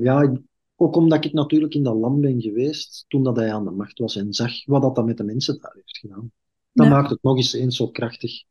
ja, 0.00 0.22
ik- 0.22 0.46
ook 0.80 0.96
omdat 0.96 1.24
ik 1.24 1.32
natuurlijk 1.32 1.74
in 1.74 1.82
dat 1.82 1.96
land 1.96 2.20
ben 2.20 2.40
geweest 2.40 3.04
toen 3.08 3.22
dat 3.22 3.36
hij 3.36 3.52
aan 3.52 3.64
de 3.64 3.70
macht 3.70 3.98
was 3.98 4.16
en 4.16 4.32
zag 4.32 4.64
wat 4.64 4.82
dat, 4.82 4.94
dat 4.94 5.06
met 5.06 5.16
de 5.16 5.24
mensen 5.24 5.60
daar 5.60 5.72
heeft 5.74 5.98
gedaan. 5.98 6.32
Dat 6.72 6.86
Ja. 6.86 6.92
maakt 6.92 7.10
het 7.10 7.22
nog 7.22 7.36
eens 7.36 7.52
eens 7.52 7.76
zo 7.76 7.88
krachtig. 7.88 8.42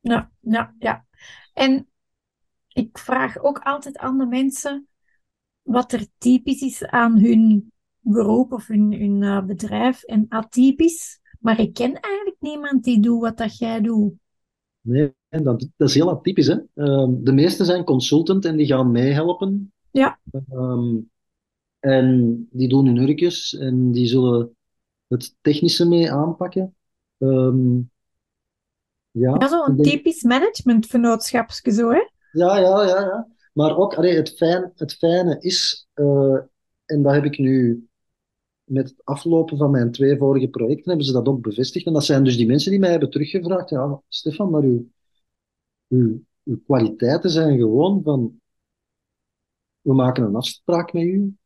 Ja, 0.00 0.30
ja, 0.40 0.74
ja. 0.78 1.06
En 1.52 1.88
ik 2.68 2.98
vraag 2.98 3.38
ook 3.38 3.58
altijd 3.58 3.96
aan 3.98 4.18
de 4.18 4.26
mensen 4.26 4.88
wat 5.62 5.92
er 5.92 6.06
typisch 6.18 6.60
is 6.60 6.84
aan 6.84 7.18
hun 7.18 7.72
beroep 8.00 8.52
of 8.52 8.66
hun, 8.66 8.92
hun 8.92 9.22
eh, 9.22 9.44
bedrijf 9.44 10.02
en 10.02 10.26
atypisch. 10.28 11.20
Maar 11.40 11.60
ik 11.60 11.74
ken 11.74 12.00
eigenlijk 12.00 12.36
niemand 12.40 12.84
die 12.84 13.00
doet 13.00 13.20
wat 13.20 13.36
dat 13.36 13.58
jij 13.58 13.80
doet. 13.80 14.12
Nee, 14.80 15.12
dat, 15.28 15.68
dat 15.76 15.88
is 15.88 15.94
heel 15.94 16.10
atypisch. 16.10 16.46
Hè? 16.46 16.56
Ehm, 16.74 17.22
de 17.22 17.32
meeste 17.32 17.64
zijn 17.64 17.84
consultant 17.84 18.44
en 18.44 18.56
die 18.56 18.66
gaan 18.66 18.90
meehelpen. 18.90 19.72
Ja. 19.96 20.18
Ehm, 20.50 20.96
en 21.78 22.48
die 22.50 22.68
doen 22.68 22.86
hun 22.86 22.98
hurkjes 22.98 23.56
en 23.56 23.92
die 23.92 24.06
zullen 24.06 24.56
het 25.08 25.34
technische 25.40 25.88
mee 25.88 26.12
aanpakken. 26.12 26.74
Ehm, 27.18 27.76
ja, 29.10 29.36
Ja, 29.38 29.48
zo'n 29.48 29.76
typisch 29.76 30.22
managementvernootschapsje 30.22 31.72
zo, 31.72 31.90
hè? 31.90 32.08
Ja, 32.32 32.58
ja, 32.58 32.82
ja, 32.86 33.00
ja. 33.00 33.28
Maar 33.52 33.76
ook, 33.76 33.94
allee, 33.94 34.14
het 34.16 34.36
fijn, 34.36 34.72
het 34.74 34.94
fijne 34.94 35.36
is, 35.40 35.88
eh, 35.94 36.38
en 36.84 37.02
dat 37.02 37.14
heb 37.14 37.24
ik 37.24 37.38
nu 37.38 37.88
met 38.64 38.88
het 38.88 39.04
aflopen 39.04 39.56
van 39.56 39.70
mijn 39.70 39.92
twee 39.92 40.16
vorige 40.16 40.48
projecten, 40.48 40.88
hebben 40.88 41.06
ze 41.06 41.12
dat 41.12 41.26
ook 41.26 41.40
bevestigd. 41.40 41.86
En 41.86 41.92
dat 41.92 42.04
zijn 42.04 42.24
dus 42.24 42.36
die 42.36 42.46
mensen 42.46 42.70
die 42.70 42.80
mij 42.80 42.90
hebben 42.90 43.10
teruggevraagd, 43.10 43.70
ja, 43.70 44.02
Stefan, 44.08 44.50
maar 44.50 44.62
uw, 44.62 44.86
uw, 45.88 46.22
uw 46.44 46.60
kwaliteiten 46.64 47.30
zijn 47.30 47.58
gewoon 47.58 48.02
van, 48.02 48.40
we 49.86 49.94
maken 49.94 50.24
een 50.24 50.34
afspraak 50.34 50.92
met 50.92 51.02
u, 51.02 51.36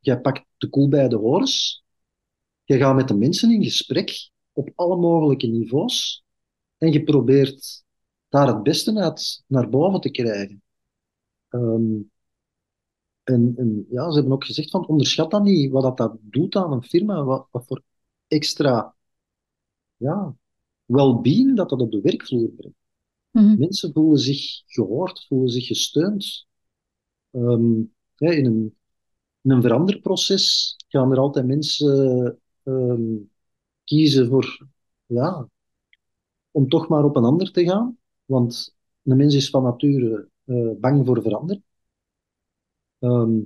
jij, 0.00 0.20
pakt 0.20 0.44
de 0.56 0.68
koe 0.68 0.88
bij 0.88 1.08
de 1.08 1.16
horens, 1.16 1.84
jij 2.64 2.78
gaat 2.78 2.94
met 2.94 3.08
de 3.08 3.16
mensen 3.16 3.50
in 3.50 3.64
gesprek 3.64 4.30
op 4.52 4.70
alle 4.74 4.96
mogelijke 4.96 5.46
niveaus 5.46 6.24
en 6.78 6.92
je 6.92 7.04
probeert 7.04 7.84
daar 8.28 8.46
het 8.46 8.62
beste 8.62 9.00
uit 9.00 9.44
naar 9.46 9.68
boven 9.68 10.00
te 10.00 10.10
krijgen. 10.10 10.62
Ehm, 11.48 11.94
en, 13.22 13.52
en 13.56 13.86
ja, 13.90 14.10
ze 14.10 14.14
hebben 14.14 14.32
ook 14.32 14.44
gezegd 14.44 14.70
van 14.70 14.86
onderschat 14.86 15.30
dat 15.30 15.42
niet, 15.42 15.70
wat 15.70 15.82
dat, 15.82 15.96
dat 15.96 16.16
doet 16.20 16.56
aan 16.56 16.72
een 16.72 16.84
firma, 16.84 17.24
wat, 17.24 17.48
wat 17.50 17.66
voor 17.66 17.82
extra 18.26 18.94
ja, 19.96 20.36
well-being 20.84 21.56
dat 21.56 21.68
dat 21.68 21.80
op 21.80 21.90
de 21.90 22.00
werkvloer 22.00 22.48
brengt. 22.48 22.76
Mhm. 23.30 23.58
Mensen 23.58 23.92
voelen 23.92 24.18
zich 24.18 24.62
gehoord, 24.66 25.26
voelen 25.26 25.48
zich 25.48 25.66
gesteund. 25.66 26.46
Ehm, 27.36 27.80
in, 28.16 28.46
een, 28.46 28.76
in 29.42 29.50
een 29.50 29.62
veranderproces 29.62 30.76
gaan 30.88 31.12
er 31.12 31.18
altijd 31.18 31.46
mensen 31.46 32.38
ehm, 32.62 33.16
kiezen 33.84 34.28
voor, 34.28 34.66
ja, 35.06 35.48
om 36.50 36.68
toch 36.68 36.88
maar 36.88 37.04
op 37.04 37.16
een 37.16 37.24
ander 37.24 37.52
te 37.52 37.64
gaan. 37.64 37.98
Want 38.24 38.76
een 39.02 39.16
mens 39.16 39.34
is 39.34 39.50
van 39.50 39.62
nature 39.62 40.28
eh, 40.44 40.70
bang 40.80 41.06
voor 41.06 41.22
veranderen. 41.22 41.64
Ehm, 42.98 43.38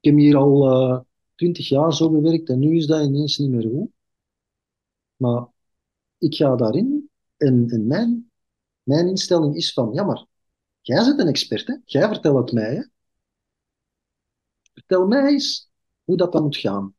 ik 0.00 0.10
heb 0.10 0.16
hier 0.16 0.36
al 0.36 0.70
eh, 0.70 1.00
twintig 1.34 1.68
jaar 1.68 1.94
zo 1.94 2.08
gewerkt 2.08 2.48
en 2.48 2.58
nu 2.58 2.76
is 2.76 2.86
dat 2.86 3.06
ineens 3.06 3.38
niet 3.38 3.50
meer 3.50 3.70
goed. 3.70 3.90
Maar 5.16 5.46
ik 6.18 6.34
ga 6.34 6.56
daarin 6.56 7.10
en, 7.36 7.68
en 7.70 7.86
mijn, 7.86 8.30
mijn 8.82 9.08
instelling 9.08 9.56
is 9.56 9.72
van, 9.72 9.92
ja 9.92 10.04
maar, 10.04 10.26
jij 10.86 11.04
bent 11.04 11.20
een 11.20 11.28
expert, 11.28 11.66
hè? 11.66 11.74
Jij 11.84 12.08
vertelt 12.08 12.36
het 12.36 12.52
mij, 12.52 12.74
hè? 12.74 12.82
Vertel 14.74 15.06
mij 15.06 15.32
eens 15.32 15.70
hoe 16.04 16.16
dat 16.16 16.32
dan 16.32 16.42
moet 16.42 16.56
gaan. 16.56 16.94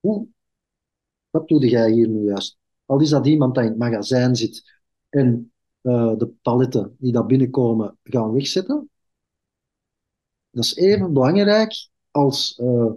Hoe, 0.00 0.26
wat 1.30 1.48
doe 1.48 1.68
jij 1.68 1.90
hier 1.92 2.08
nu 2.08 2.24
juist? 2.24 2.58
Al 2.86 3.00
is 3.00 3.10
dat 3.10 3.26
iemand 3.26 3.54
die 3.54 3.62
in 3.62 3.68
het 3.68 3.78
magazijn 3.78 4.36
zit 4.36 4.80
en 5.08 5.52
eh, 5.80 6.16
de 6.16 6.28
paletten 6.42 6.96
die 6.98 7.12
daar 7.12 7.26
binnenkomen 7.26 7.98
gaan 8.02 8.32
wegzetten, 8.32 8.90
dat 10.50 10.64
is 10.64 10.76
even 10.76 11.12
belangrijk 11.12 11.88
als 12.10 12.58
eh, 12.58 12.92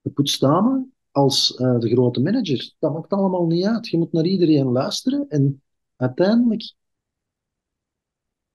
de 0.00 0.10
poetsdame, 0.10 0.86
als 1.10 1.56
eh, 1.56 1.78
de 1.78 1.88
grote 1.88 2.20
manager. 2.20 2.74
Dat 2.78 2.92
maakt 2.92 3.12
allemaal 3.12 3.46
niet 3.46 3.64
uit. 3.64 3.88
Je 3.88 3.98
moet 3.98 4.12
naar 4.12 4.24
iedereen 4.24 4.66
luisteren 4.66 5.28
en 5.28 5.62
uiteindelijk, 5.96 6.74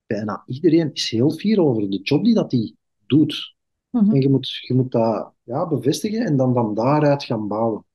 bijna 0.05 0.43
iedereen 0.45 0.93
is 0.93 1.09
heel 1.09 1.31
fier 1.31 1.61
over 1.61 1.89
de 1.89 1.99
job 2.01 2.23
die 2.23 2.33
dat 2.33 2.49
die 2.49 2.77
doet. 3.05 3.55
Mhm. 3.89 4.11
En 4.11 4.21
je 4.21 4.29
moet, 4.29 4.49
je 4.49 4.73
moet 4.73 4.91
dat 4.91 5.33
ja, 5.43 5.67
bevestigen 5.67 6.25
en 6.25 6.37
dan 6.37 6.53
van 6.53 6.73
daaruit 6.75 7.23
gaan 7.23 7.47
bouwen. 7.47 7.85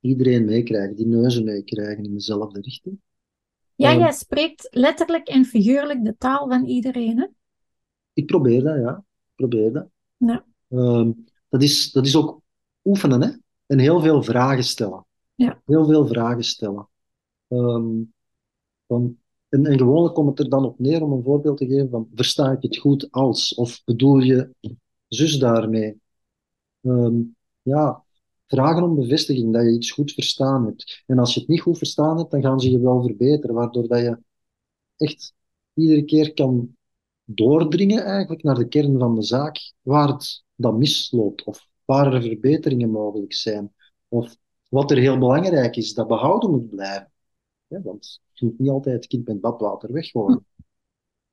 Iedereen 0.00 0.44
meekrijgen, 0.44 0.96
die 0.96 1.06
neuzen 1.06 1.44
meekrijgen 1.44 2.04
in 2.04 2.12
dezelfde 2.14 2.60
richting. 2.60 2.98
Ja, 3.74 3.90
Ehm. 3.90 3.98
jij 3.98 4.12
spreekt 4.12 4.68
letterlijk 4.70 5.28
en 5.28 5.44
figuurlijk 5.44 6.04
de 6.04 6.16
taal 6.18 6.48
van 6.48 6.64
iedereen, 6.64 7.18
hè? 7.18 7.26
Ik 8.12 8.26
probeer 8.26 8.62
dat, 8.62 8.76
ja. 8.76 8.96
Ik 8.96 9.34
probeer 9.34 9.72
dat. 9.72 9.86
Ja. 10.16 10.44
Ehm, 10.68 11.12
dat 11.48 11.62
is, 11.62 11.92
dat 11.92 12.06
is 12.06 12.16
ook 12.16 12.40
oefenen, 12.84 13.22
hè. 13.22 13.30
En 13.66 13.78
heel 13.78 14.00
veel 14.00 14.22
vragen 14.22 14.64
stellen. 14.64 15.06
Ja. 15.34 15.62
Heel 15.64 15.86
veel 15.86 16.06
vragen 16.06 16.44
stellen. 16.44 16.88
Ehm, 17.48 18.02
van, 18.86 19.18
en, 19.52 19.66
en 19.66 19.78
gewoonlijk 19.78 20.14
komt 20.14 20.28
het 20.28 20.38
er 20.38 20.48
dan 20.48 20.64
op 20.64 20.78
neer, 20.78 21.02
om 21.02 21.12
een 21.12 21.22
voorbeeld 21.22 21.56
te 21.56 21.66
geven, 21.66 21.90
van 21.90 22.08
versta 22.14 22.50
ik 22.50 22.62
het 22.62 22.76
goed 22.76 23.10
als? 23.10 23.54
Of 23.54 23.84
bedoel 23.84 24.18
je 24.18 24.54
zus 25.08 25.38
daarmee? 25.38 26.00
Ehm, 26.80 27.20
ja, 27.62 28.04
vragen 28.46 28.82
om 28.82 28.94
bevestiging 28.94 29.52
dat 29.52 29.62
je 29.62 29.72
iets 29.72 29.90
goed 29.90 30.12
verstaan 30.12 30.66
hebt. 30.66 31.02
En 31.06 31.18
als 31.18 31.34
je 31.34 31.40
het 31.40 31.48
niet 31.48 31.60
goed 31.60 31.78
verstaan 31.78 32.18
hebt, 32.18 32.30
dan 32.30 32.42
gaan 32.42 32.60
ze 32.60 32.70
je 32.70 32.80
wel 32.80 33.02
verbeteren, 33.02 33.54
waardoor 33.54 33.88
dat 33.88 33.98
je 33.98 34.18
echt 34.96 35.34
iedere 35.74 36.04
keer 36.04 36.34
kan 36.34 36.76
doordringen 37.24 38.04
eigenlijk 38.04 38.42
naar 38.42 38.58
de 38.58 38.68
kern 38.68 38.98
van 38.98 39.14
de 39.14 39.22
zaak, 39.22 39.72
waar 39.82 40.08
het 40.08 40.44
dan 40.54 40.78
misloopt, 40.78 41.44
of 41.44 41.68
waar 41.84 42.14
er 42.14 42.22
verbeteringen 42.22 42.90
mogelijk 42.90 43.32
zijn, 43.32 43.74
of 44.08 44.36
wat 44.68 44.90
er 44.90 44.98
heel 44.98 45.18
belangrijk 45.18 45.76
is, 45.76 45.94
dat 45.94 46.06
behouden 46.06 46.50
moet 46.50 46.70
blijven. 46.70 47.12
Ja, 47.66 47.82
want 47.82 48.20
je 48.42 48.48
moet 48.48 48.58
niet 48.58 48.70
altijd 48.70 48.94
het 48.94 49.06
kind 49.06 49.26
met 49.26 49.40
badwater 49.40 49.92
weggooien. 49.92 50.46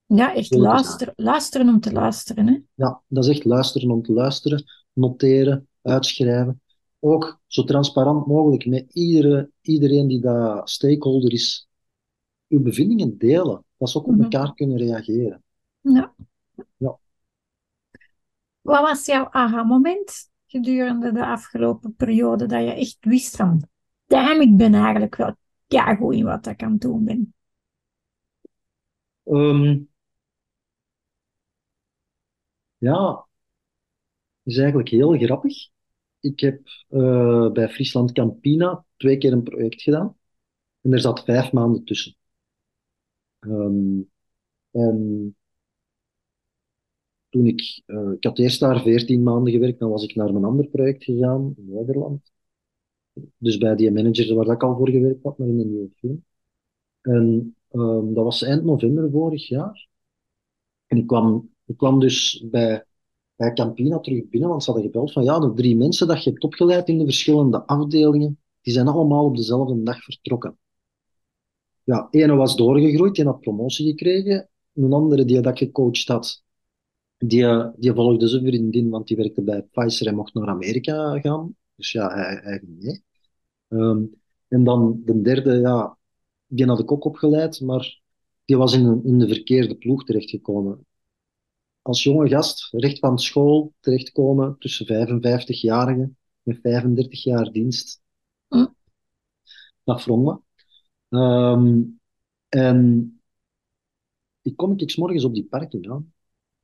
Ja, 0.06 0.34
echt 0.34 0.56
luisteren, 0.56 1.14
luisteren 1.16 1.68
om 1.70 1.80
te 1.80 1.92
luisteren, 1.92 2.48
hè? 2.48 2.60
Ja, 2.74 3.02
dat 3.08 3.24
is 3.26 3.30
echt 3.30 3.46
luisteren 3.46 3.92
om 3.92 4.02
te 4.02 4.14
luisteren, 4.14 4.64
noteren, 4.94 5.68
uitschrijven. 5.82 6.62
Ook 7.00 7.40
zo 7.48 7.64
transparant 7.64 8.26
mogelijk 8.28 8.66
met 8.66 8.94
iedere, 8.94 9.52
iedereen 9.62 10.08
die 10.08 10.20
daar 10.22 10.68
stakeholder 10.70 11.32
is, 11.34 11.68
uw 12.48 12.62
bevindingen 12.62 13.18
delen. 13.18 13.64
Dat 13.78 13.90
ze 13.90 13.98
ook 13.98 14.08
op 14.08 14.14
Mhm. 14.14 14.22
elkaar 14.22 14.54
kunnen 14.54 14.78
reageren. 14.78 15.44
Ja. 15.82 16.14
Ja. 16.78 16.98
Wat 18.62 18.82
was 18.82 19.06
jouw 19.06 19.28
aha-moment 19.30 20.30
gedurende 20.48 21.12
de 21.12 21.26
afgelopen 21.26 21.96
periode 21.96 22.46
dat 22.46 22.62
je 22.64 22.74
echt 22.74 22.98
wist 23.00 23.36
van, 23.36 23.64
damn, 24.06 24.42
ik 24.42 24.58
ben 24.58 24.74
eigenlijk 24.74 25.16
wel 25.16 25.36
ja, 25.70 25.96
goed 25.96 26.14
in 26.14 26.26
wat 26.26 26.48
ik 26.48 26.60
het 26.60 26.82
doen 26.82 27.04
ben? 27.04 27.34
Um, 29.24 29.90
ja, 32.78 33.28
is 34.44 34.58
eigenlijk 34.58 34.90
heel 34.90 35.18
grappig. 35.18 35.70
Ik 36.20 36.40
heb 36.40 36.68
uh, 36.90 37.52
bij 37.52 37.70
Friesland 37.70 38.12
Campina 38.12 38.86
twee 38.98 39.18
keer 39.18 39.32
een 39.32 39.44
project 39.44 39.82
gedaan. 39.82 40.18
En 40.82 40.94
er 40.94 41.00
zat 41.00 41.24
vijf 41.24 41.52
maanden 41.52 41.84
tussen. 41.84 42.16
Um, 43.40 44.12
en 44.72 45.36
toen 47.30 47.46
ik, 47.46 47.82
uh, 47.86 48.12
ik 48.12 48.24
had 48.24 48.40
eerst 48.40 48.60
daar 48.60 48.82
veertien 48.82 49.24
maanden 49.24 49.54
gewerkt, 49.54 49.80
dan 49.80 49.90
was 49.90 50.04
ik 50.04 50.16
naar 50.16 50.32
mijn 50.34 50.46
ander 50.46 50.68
project 50.68 51.04
gegaan 51.04 51.54
in 51.58 51.74
Nederland. 51.74 52.32
Dus 53.38 53.58
bij 53.58 53.76
die 53.76 53.92
manager 53.92 54.36
waar 54.36 54.56
ik 54.56 54.64
al 54.64 54.78
voor 54.78 54.90
gewerkt 54.90 55.24
had, 55.24 55.38
maar 55.38 55.48
in 55.48 55.60
een 55.60 55.70
nieuwe 55.70 55.90
film. 55.96 56.26
En 57.02 57.56
um, 57.72 58.14
dat 58.14 58.24
was 58.24 58.42
eind 58.42 58.64
november 58.64 59.12
vorig 59.12 59.48
jaar. 59.48 59.88
En 60.88 60.98
ik 60.98 61.08
kwam, 61.08 61.50
ik 61.66 61.78
kwam 61.78 62.00
dus 62.00 62.46
bij, 62.50 62.86
bij 63.36 63.54
Campina 63.54 64.00
terug 64.00 64.30
binnen, 64.30 64.50
want 64.50 64.64
ze 64.64 64.72
hadden 64.72 64.90
gebeld 64.92 65.12
van 65.12 65.24
ja, 65.24 65.40
de 65.40 65.54
drie 65.54 65.78
mensen 65.78 66.08
dat 66.08 66.24
je 66.24 66.30
hebt 66.30 66.44
opgeleid 66.44 66.88
in 66.88 66.98
de 66.98 67.04
verschillende 67.04 67.66
afdelingen, 67.66 68.40
die 68.62 68.74
zijn 68.74 68.88
allemaal 68.88 69.26
op 69.26 69.36
dezelfde 69.36 69.84
dag 69.84 70.04
vertrokken. 70.04 70.58
Ja, 71.84 72.08
ene 72.12 72.36
was 72.36 72.56
doorgegroeid, 72.56 73.16
die 73.16 73.26
had 73.26 73.40
promotie 73.40 73.88
gekregen. 73.88 74.50
Een 74.74 74.94
andere 74.94 75.26
die 75.26 75.42
dat 75.42 75.58
gecoacht 75.58 76.08
had, 76.08 76.44
die, 77.18 77.72
die 77.76 77.94
volgde 77.94 78.28
zijn 78.28 78.46
vriendin, 78.46 78.90
want 78.90 79.08
die 79.08 79.18
werkte 79.18 79.42
bij 79.42 79.62
Pfizer 79.62 80.08
en 80.08 80.16
mocht 80.16 80.34
naar 80.34 80.48
Amerika 80.48 81.20
gaan. 81.20 81.56
Dus 81.76 81.92
ja, 81.92 82.14
hij, 82.14 82.40
hij. 82.44 83.02
Um, 83.70 84.22
en 84.48 84.64
dan 84.64 85.02
de 85.06 85.22
derde, 85.22 85.54
ja, 85.54 85.98
die 86.48 86.66
had 86.66 86.80
ik 86.80 86.92
ook 86.92 87.06
opgeleid, 87.06 87.62
maar 87.62 88.02
die 88.46 88.58
was 88.58 88.74
in, 88.74 89.02
in 89.04 89.20
de 89.20 89.28
verkeerde 89.28 89.76
ploeg 89.76 90.04
terechtgekomen. 90.04 90.86
Als 91.82 92.04
jonge 92.04 92.30
gast, 92.30 92.68
recht 92.72 93.00
van 93.00 93.20
school 93.20 93.74
terechtkomen 93.80 94.56
tussen 94.60 94.86
55-jarigen 94.86 96.18
met 96.42 96.60
35 96.62 97.24
jaar 97.24 97.52
dienst. 97.52 98.02
Hm. 98.48 98.68
Dat 99.84 100.04
wrong 100.04 100.24
me. 100.26 100.40
Um, 101.20 102.00
en 102.50 103.22
ik 104.42 104.56
kom 104.56 104.78
ik 104.78 104.98
morgens 104.98 105.24
op 105.24 105.34
die 105.34 105.48
parking 105.48 105.92
aan. 105.92 106.14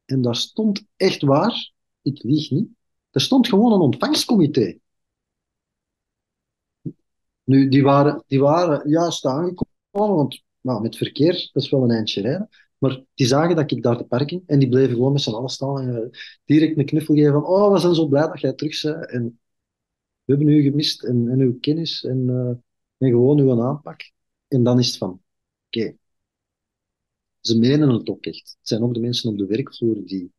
En 0.06 0.22
daar 0.22 0.36
stond 0.36 0.86
echt 0.96 1.22
waar, 1.22 1.72
ik 2.02 2.24
lieg 2.24 2.50
niet, 2.52 2.70
er 3.12 3.22
stond 3.22 3.48
gewoon 3.48 3.74
een 3.74 3.80
ontvangstcomité. 3.80 4.80
Nu, 7.46 7.70
die 7.70 7.84
waren, 7.84 8.24
die 8.28 8.40
waren 8.40 8.90
juist 8.90 9.26
aangekomen, 9.26 10.16
want 10.16 10.44
nou, 10.62 10.82
met 10.82 10.98
verkeer, 10.98 11.50
dat 11.54 11.64
is 11.64 11.70
wel 11.70 11.84
een 11.84 11.92
eindje 11.92 12.22
rijden. 12.22 12.50
Maar 12.78 13.04
die 13.14 13.28
zagen 13.28 13.56
dat 13.56 13.72
ik 13.72 13.84
daar 13.84 13.98
de 13.98 14.06
parking 14.06 14.44
en 14.46 14.60
die 14.60 14.70
bleven 14.70 14.96
gewoon 14.96 15.12
met 15.12 15.22
z'n 15.22 15.34
allen 15.34 15.50
staan 15.50 15.80
en 15.80 15.90
uh, 15.90 16.20
direct 16.46 16.78
een 16.78 16.86
knuffel 16.86 17.16
geven 17.16 17.32
van 17.32 17.46
oh, 17.46 17.74
we 17.74 17.80
zijn 17.80 17.96
zo 17.96 18.08
blij 18.08 18.28
dat 18.28 18.40
jij 18.40 18.54
terug 18.54 18.82
bent 18.82 19.10
en 19.10 19.40
we 20.24 20.34
hebben 20.34 20.48
u 20.48 20.62
gemist 20.62 21.04
en, 21.04 21.30
en 21.30 21.40
uw 21.40 21.60
kennis 21.60 22.04
en, 22.04 22.28
uh, 22.28 22.50
en 22.98 23.10
gewoon 23.10 23.40
uw 23.40 23.62
aanpak. 23.62 24.12
En 24.48 24.64
dan 24.64 24.80
is 24.80 24.88
het 24.88 24.98
van, 24.98 25.22
oké, 25.66 25.96
ze 27.40 27.58
menen 27.58 27.90
het 27.90 28.10
ook 28.10 28.26
echt. 28.26 28.56
Het 28.60 28.68
zijn 28.68 28.82
ook 28.82 28.94
de 28.94 29.00
mensen 29.00 29.32
op 29.32 29.38
de 29.38 29.46
werkvloer 29.46 30.06
die, 30.06 30.32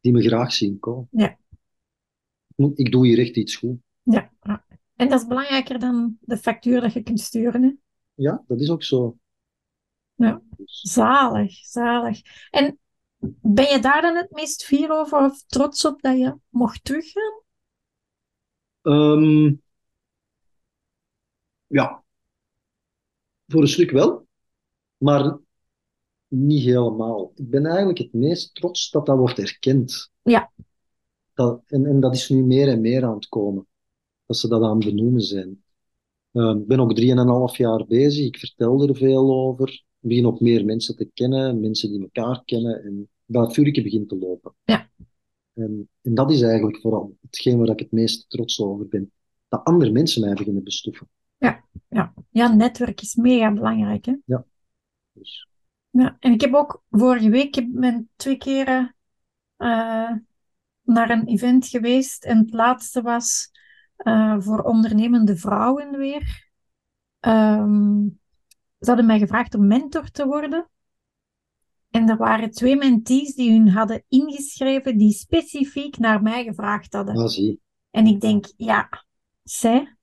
die 0.00 0.12
me 0.12 0.22
graag 0.22 0.52
zien 0.52 0.78
komen. 0.78 1.08
Ja. 1.10 1.38
Ik 2.74 2.92
doe 2.92 3.06
hier 3.06 3.18
echt 3.18 3.36
iets 3.36 3.56
goed. 3.56 3.76
Ja, 4.02 4.32
en 4.98 5.08
dat 5.08 5.20
is 5.20 5.26
belangrijker 5.26 5.78
dan 5.78 6.16
de 6.20 6.36
factuur 6.36 6.80
dat 6.80 6.92
je 6.92 7.02
kunt 7.02 7.20
sturen. 7.20 7.62
Hè? 7.62 7.72
Ja, 8.14 8.44
dat 8.46 8.60
is 8.60 8.70
ook 8.70 8.82
zo. 8.82 9.18
Ja, 10.14 10.42
dus- 10.56 10.80
zalig, 10.80 11.52
zalig. 11.52 12.20
En 12.50 12.78
ben 13.40 13.70
je 13.70 13.78
daar 13.80 14.02
dan 14.02 14.16
het 14.16 14.30
meest 14.30 14.64
fier 14.64 14.90
over 14.90 15.24
of 15.24 15.42
trots 15.46 15.84
op 15.84 16.00
dat 16.00 16.18
je 16.18 16.36
mocht 16.48 16.84
teruggaan? 16.84 17.42
Um, 18.82 19.62
ja, 21.66 22.04
voor 23.46 23.60
een 23.60 23.68
stuk 23.68 23.90
wel, 23.90 24.26
maar 24.96 25.38
niet 26.26 26.64
helemaal. 26.64 27.32
Ik 27.34 27.50
ben 27.50 27.66
eigenlijk 27.66 27.98
het 27.98 28.12
meest 28.12 28.54
trots 28.54 28.90
dat 28.90 29.06
dat 29.06 29.16
wordt 29.16 29.38
erkend. 29.38 30.12
Ja. 30.22 30.52
Dat, 31.34 31.62
en, 31.66 31.86
en 31.86 32.00
dat 32.00 32.14
is 32.14 32.28
nu 32.28 32.42
meer 32.44 32.68
en 32.68 32.80
meer 32.80 33.04
aan 33.04 33.14
het 33.14 33.28
komen, 33.28 33.66
dat 34.28 34.36
ze 34.36 34.48
dat 34.48 34.62
aan 34.62 34.76
het 34.76 34.84
benoemen 34.84 35.20
zijn. 35.20 35.62
Uh, 36.32 36.56
ik 36.56 36.66
ben 36.66 36.80
ook 36.80 36.94
drieënhalf 36.94 37.56
jaar 37.56 37.86
bezig, 37.86 38.26
ik 38.26 38.38
vertel 38.38 38.88
er 38.88 38.96
veel 38.96 39.32
over. 39.32 39.68
Ik 39.68 40.08
begin 40.08 40.26
ook 40.26 40.40
meer 40.40 40.64
mensen 40.64 40.96
te 40.96 41.10
kennen, 41.14 41.60
mensen 41.60 41.90
die 41.90 42.00
elkaar 42.00 42.42
kennen. 42.44 42.84
En 42.84 43.08
dat 43.26 43.54
vuurtje 43.54 43.82
begint 43.82 44.08
te 44.08 44.18
lopen. 44.18 44.54
Ja. 44.64 44.90
En, 45.54 45.88
en 46.02 46.14
dat 46.14 46.30
is 46.30 46.42
eigenlijk 46.42 46.80
vooral 46.80 47.16
hetgeen 47.20 47.58
waar 47.58 47.68
ik 47.68 47.78
het 47.78 47.92
meest 47.92 48.30
trots 48.30 48.60
over 48.60 48.88
ben. 48.88 49.12
Dat 49.48 49.64
andere 49.64 49.90
mensen 49.90 50.20
mij 50.20 50.34
beginnen 50.34 50.64
bestoeven. 50.64 51.08
Ja, 51.38 51.64
ja. 51.88 52.14
ja 52.30 52.54
netwerk 52.54 53.00
is 53.00 53.14
mega 53.14 53.52
belangrijk. 53.52 54.04
Hè? 54.04 54.14
Ja. 54.24 54.44
Dus. 55.12 55.48
ja. 55.90 56.16
En 56.20 56.32
ik 56.32 56.40
heb 56.40 56.54
ook 56.54 56.82
vorige 56.90 57.30
week 57.30 57.56
ik 57.56 57.72
ben 57.72 58.08
twee 58.16 58.36
keren 58.36 58.96
uh, 59.58 60.12
naar 60.82 61.10
een 61.10 61.26
event 61.26 61.66
geweest. 61.66 62.24
En 62.24 62.38
het 62.38 62.52
laatste 62.52 63.02
was 63.02 63.50
uh, 64.04 64.36
voor 64.38 64.60
ondernemende 64.60 65.36
vrouwen 65.36 65.98
weer. 65.98 66.50
Um, 67.20 68.20
ze 68.78 68.86
hadden 68.86 69.06
mij 69.06 69.18
gevraagd 69.18 69.54
om 69.54 69.66
mentor 69.66 70.10
te 70.10 70.26
worden. 70.26 70.70
En 71.90 72.08
er 72.08 72.16
waren 72.16 72.50
twee 72.50 72.76
mentees 72.76 73.34
die 73.34 73.52
hun 73.52 73.68
hadden 73.68 74.04
ingeschreven, 74.08 74.98
die 74.98 75.12
specifiek 75.12 75.98
naar 75.98 76.22
mij 76.22 76.44
gevraagd 76.44 76.92
hadden. 76.92 77.16
Ah, 77.16 77.26
zie. 77.26 77.60
En 77.90 78.06
ik 78.06 78.20
denk, 78.20 78.52
ja, 78.56 79.04
zij. 79.42 79.96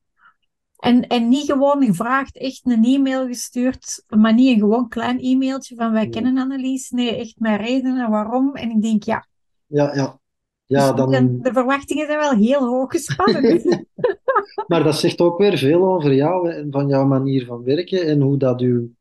En, 0.76 1.08
en 1.08 1.30
niet 1.30 1.46
gewoon 1.46 1.86
gevraagd, 1.86 2.38
echt 2.38 2.62
een 2.66 2.84
e-mail 2.84 3.28
gestuurd, 3.28 4.04
maar 4.08 4.34
niet 4.34 4.54
een 4.54 4.60
gewoon 4.60 4.88
klein 4.88 5.20
e-mailtje 5.20 5.76
van 5.76 5.92
wij 5.92 6.10
kennen 6.10 6.38
Annelies. 6.38 6.90
Nee, 6.90 7.16
echt 7.16 7.40
met 7.40 7.60
redenen 7.60 8.10
waarom. 8.10 8.56
En 8.56 8.70
ik 8.70 8.82
denk, 8.82 9.04
ja. 9.04 9.28
Ja, 9.66 9.96
ja. 9.96 10.20
Ja 10.66 10.92
dus 10.92 11.06
dan... 11.12 11.42
de, 11.42 11.54
verwachtingen 11.54 12.06
zijn 12.06 12.20
wel 12.20 12.36
heel 12.36 12.68
hoog 12.68 12.92
gespannen. 12.92 13.88
maar 14.68 14.84
dat 14.84 14.96
zegt 14.96 15.22
ook 15.22 15.38
weer 15.38 15.58
veel 15.58 15.86
over 15.86 16.14
jou 16.14 16.52
en 16.52 16.72
van 16.72 16.88
jouw 16.88 17.06
manier 17.06 17.46
van 17.46 17.64
werken 17.64 18.08
en 18.08 18.22
hoe 18.22 18.38
dat 18.38 18.62
u, 18.62 18.96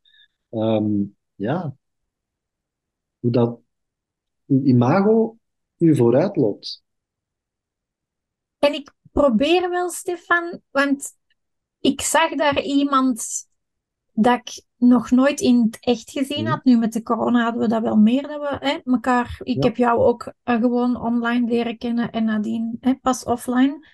um, 0.50 1.16
ja, 1.34 1.76
hoe 3.18 3.30
dat 3.30 3.60
uw 4.46 4.62
imago 4.62 5.38
u 5.78 5.96
vooruit 5.96 6.36
loopt. 6.36 6.82
En 8.58 8.72
ik 8.72 8.92
probeer 9.12 9.70
wel, 9.70 9.90
Stefan, 9.90 10.60
want 10.70 11.16
ik 11.80 12.00
zag 12.00 12.34
daar 12.34 12.62
iemand 12.62 13.46
dat 14.14 14.38
ik 14.38 14.64
nog 14.76 15.10
nooit 15.10 15.40
in 15.40 15.62
het 15.62 15.76
echt 15.80 16.10
gezien 16.10 16.46
had. 16.46 16.64
Nu 16.64 16.78
met 16.78 16.92
de 16.92 17.02
corona 17.02 17.42
hadden 17.42 17.62
we 17.62 17.68
dat 17.68 17.82
wel 17.82 17.96
meer, 17.96 18.22
dat 18.22 18.40
we 18.40 18.56
hè, 18.60 18.78
elkaar... 18.84 19.40
Ik 19.42 19.62
heb 19.62 19.76
jou 19.76 20.00
ook 20.00 20.32
uh, 20.44 20.60
gewoon 20.60 21.00
online 21.00 21.48
leren 21.48 21.78
kennen 21.78 22.10
en 22.10 22.24
nadien 22.24 22.76
hè, 22.80 22.94
pas 22.94 23.24
offline. 23.24 23.86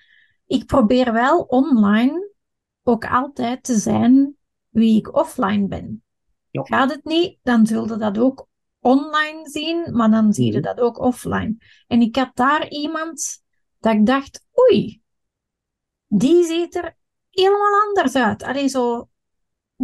Ik 0.47 0.67
probeer 0.67 1.13
wel 1.13 1.41
online 1.41 2.35
ook 2.83 3.11
altijd 3.11 3.63
te 3.63 3.75
zijn 3.75 4.37
wie 4.69 4.99
ik 4.99 5.17
offline 5.17 5.67
ben. 5.67 6.03
Ja. 6.51 6.63
Gaat 6.63 6.91
het 6.91 7.05
niet, 7.05 7.39
dan 7.43 7.67
zullen 7.67 7.99
dat 7.99 8.19
ook 8.19 8.49
online 8.81 9.49
zien, 9.49 9.97
maar 9.97 10.11
dan 10.11 10.33
zie 10.33 10.47
je 10.47 10.53
Mhm. 10.53 10.63
dat 10.63 10.81
ook 10.81 10.99
offline. 10.99 11.57
En 11.87 12.01
ik 12.01 12.17
had 12.17 12.31
daar 12.35 12.69
iemand 12.69 13.43
dat 13.79 13.93
ik 13.95 14.07
dacht, 14.07 14.47
oei, 14.61 15.03
die 16.07 16.45
ziet 16.45 16.75
er 16.75 16.97
helemaal 17.31 17.83
anders 17.87 18.15
uit. 18.15 18.43
Allee, 18.43 18.69
zo, 18.69 19.09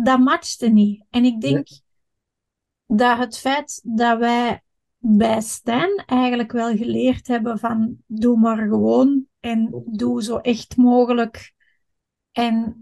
dat 0.04 0.18
matchte 0.18 0.68
niet. 0.68 1.04
En 1.10 1.24
ik 1.24 1.40
denk 1.40 1.68
dat 2.86 3.18
het 3.18 3.38
feit 3.38 3.80
dat 3.84 4.18
wij 4.18 4.62
bij 4.98 5.40
Stijn 5.40 6.02
eigenlijk 6.06 6.52
wel 6.52 6.76
geleerd 6.76 7.26
hebben 7.26 7.58
van 7.58 7.96
doe 8.06 8.38
maar 8.38 8.68
gewoon 8.68 9.26
en 9.40 9.84
doe 9.86 10.22
zo 10.22 10.36
echt 10.36 10.76
mogelijk. 10.76 11.52
En 12.32 12.80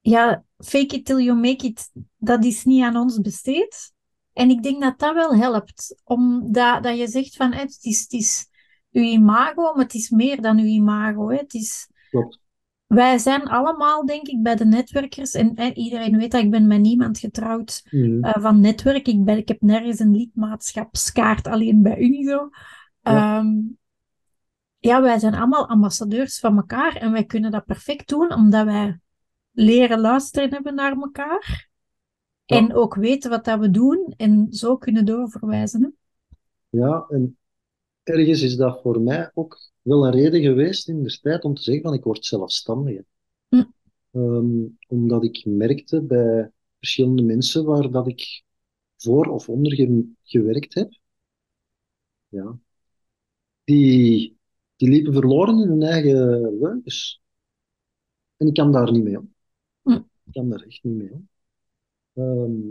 ja, 0.00 0.44
fake 0.56 0.96
it 0.96 1.04
till 1.04 1.18
you 1.18 1.38
make 1.38 1.66
it, 1.66 1.90
dat 2.16 2.44
is 2.44 2.64
niet 2.64 2.82
aan 2.82 2.96
ons 2.96 3.20
besteed. 3.20 3.92
En 4.32 4.50
ik 4.50 4.62
denk 4.62 4.82
dat 4.82 4.98
dat 4.98 5.14
wel 5.14 5.34
helpt, 5.34 6.00
omdat 6.04 6.82
dat 6.82 6.98
je 6.98 7.08
zegt 7.08 7.36
van 7.36 7.52
het 7.52 7.78
is, 7.80 8.00
het 8.00 8.12
is 8.12 8.46
uw 8.90 9.02
imago, 9.02 9.62
maar 9.62 9.84
het 9.84 9.94
is 9.94 10.10
meer 10.10 10.42
dan 10.42 10.58
uw 10.58 10.66
imago. 10.66 11.28
Hè. 11.28 11.36
Het 11.36 11.54
is, 11.54 11.88
Klopt. 12.10 12.40
Wij 12.94 13.18
zijn 13.18 13.42
allemaal, 13.42 14.06
denk 14.06 14.26
ik, 14.26 14.42
bij 14.42 14.56
de 14.56 14.64
netwerkers, 14.64 15.34
en 15.34 15.72
iedereen 15.74 16.16
weet 16.16 16.30
dat 16.30 16.42
ik 16.42 16.50
ben 16.50 16.66
met 16.66 16.80
niemand 16.80 17.18
getrouwd 17.18 17.82
eh, 17.90 18.36
van 18.38 18.60
netwerk. 18.60 19.08
Ik, 19.08 19.24
ben, 19.24 19.36
ik 19.36 19.48
heb 19.48 19.60
nergens 19.60 19.98
een 19.98 20.16
lidmaatschapskaart, 20.16 21.46
alleen 21.46 21.82
bij 21.82 21.98
Unizo. 21.98 22.48
Ja. 23.00 23.38
Ehm, 23.38 23.48
ja, 24.78 25.02
wij 25.02 25.18
zijn 25.18 25.34
allemaal 25.34 25.68
ambassadeurs 25.68 26.38
van 26.38 26.56
elkaar 26.56 26.96
en 26.96 27.12
wij 27.12 27.24
kunnen 27.24 27.50
dat 27.50 27.64
perfect 27.64 28.08
doen 28.08 28.34
omdat 28.34 28.64
wij 28.64 29.00
leren 29.50 30.00
luisteren 30.00 30.50
hebben 30.50 30.74
naar 30.74 30.96
elkaar. 30.96 31.68
Ja. 32.44 32.56
En 32.56 32.74
ook 32.74 32.94
weten 32.94 33.30
wat 33.30 33.44
dat 33.44 33.58
we 33.58 33.70
doen 33.70 34.14
en 34.16 34.46
zo 34.50 34.76
kunnen 34.76 35.04
doorverwijzen. 35.04 35.82
Hè? 35.82 35.88
Ja, 36.78 37.04
en 37.08 37.38
ergens 38.02 38.42
is 38.42 38.56
dat 38.56 38.80
voor 38.82 39.00
mij 39.00 39.30
ook 39.34 39.58
wel 39.90 40.06
een 40.06 40.12
reden 40.12 40.40
geweest 40.40 40.88
in 40.88 41.02
de 41.02 41.18
tijd 41.20 41.44
om 41.44 41.54
te 41.54 41.62
zeggen 41.62 41.82
van 41.82 41.94
ik 41.94 42.04
word 42.04 42.24
zelfstandige. 42.24 43.04
Hm. 43.48 43.64
Ehm, 44.10 44.66
omdat 44.88 45.24
ik 45.24 45.44
merkte 45.44 46.02
bij 46.02 46.50
verschillende 46.78 47.22
mensen 47.22 47.64
waar 47.64 47.90
dat 47.90 48.06
ik 48.08 48.42
voor 48.96 49.26
of 49.26 49.48
onder 49.48 49.74
ge- 49.74 50.12
gewerkt 50.22 50.74
heb, 50.74 50.98
ja, 52.30 52.58
die, 53.64 54.36
die 54.76 54.88
liepen 54.88 55.12
verloren 55.12 55.62
in 55.62 55.68
hun 55.68 55.82
eigen 55.82 56.58
leugens. 56.58 57.20
En 58.36 58.46
ik 58.46 58.54
kan 58.54 58.72
daar 58.72 58.92
niet 58.92 59.02
mee 59.04 59.18
om. 59.18 59.34
Hm. 59.82 59.92
Ik 60.24 60.32
kan 60.32 60.48
daar 60.48 60.62
echt 60.62 60.82
niet 60.82 60.96
mee 60.96 61.12
om. 61.12 61.28
Ehm, 62.14 62.70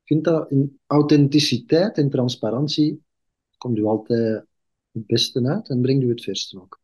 ik 0.00 0.06
vind 0.16 0.24
dat 0.24 0.50
in 0.50 0.80
authenticiteit 0.86 1.98
en 1.98 2.10
transparantie 2.10 3.02
komt 3.58 3.78
u 3.78 3.84
altijd 3.84 4.46
het 4.92 5.06
beste 5.06 5.46
uit 5.48 5.68
en 5.68 5.80
brengt 5.80 6.02
u 6.04 6.08
het 6.08 6.22
verste 6.22 6.60
ook. 6.60 6.80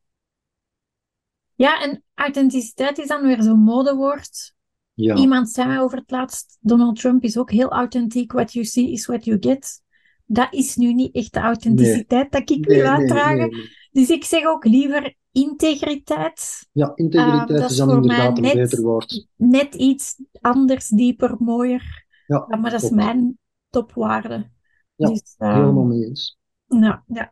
Ja, 1.55 1.83
en 1.83 2.03
authenticiteit 2.15 2.99
is 2.99 3.09
dan 3.09 3.23
weer 3.23 3.43
zo'n 3.43 3.59
modewoord. 3.61 4.55
Ja, 4.95 5.15
Iemand 5.17 5.51
zei 5.51 5.69
mij 5.69 5.81
over 5.81 5.99
het 5.99 6.11
laatst, 6.11 6.59
Donald 6.61 7.01
Trump 7.01 7.23
is 7.23 7.39
ook 7.39 7.51
heel 7.51 7.69
authentiek. 7.71 8.33
What 8.33 8.53
you 8.53 8.65
see 8.65 8.91
is 8.93 9.07
what 9.07 9.25
you 9.25 9.37
get. 9.41 9.83
Dat 10.25 10.53
is 10.53 10.77
nu 10.77 10.93
niet 10.95 11.15
echt 11.15 11.33
de 11.33 11.41
authenticiteit 11.41 12.33
dat 12.33 12.51
ik 12.51 12.65
wil 12.67 12.75
nee, 12.77 12.83
nee, 12.87 12.93
uitdragen. 12.93 13.37
nee, 13.37 13.49
nee. 13.51 13.69
Dus 13.91 14.11
ik 14.11 14.25
zeg 14.25 14.45
ook 14.47 14.65
liever 14.65 15.15
integriteit. 15.33 16.69
Ja, 16.73 16.93
integriteit 16.95 17.51
Ah, 17.51 17.57
dat 17.61 17.71
is 17.71 17.77
dan 17.77 17.91
inderdaad 17.91 18.37
een 18.37 18.43
net- 18.43 18.55
beter 18.55 18.83
woord. 18.83 19.27
Net 19.37 19.75
iets 19.75 20.23
anders, 20.41 20.89
dieper, 20.89 21.37
mooier. 21.39 22.05
Ja, 22.27 22.47
Ja, 22.49 22.57
maar 22.57 22.71
dat 22.71 22.83
is 22.83 22.91
mijn 22.91 23.39
topwaarde. 23.71 24.51
Ja, 24.95 25.09
Dus, 25.09 25.35
ehm, 25.39 25.55
Helemaal 25.61 25.85
mee 25.85 26.05
eens. 26.05 26.39
Nou, 26.67 27.01
ja. 27.07 27.31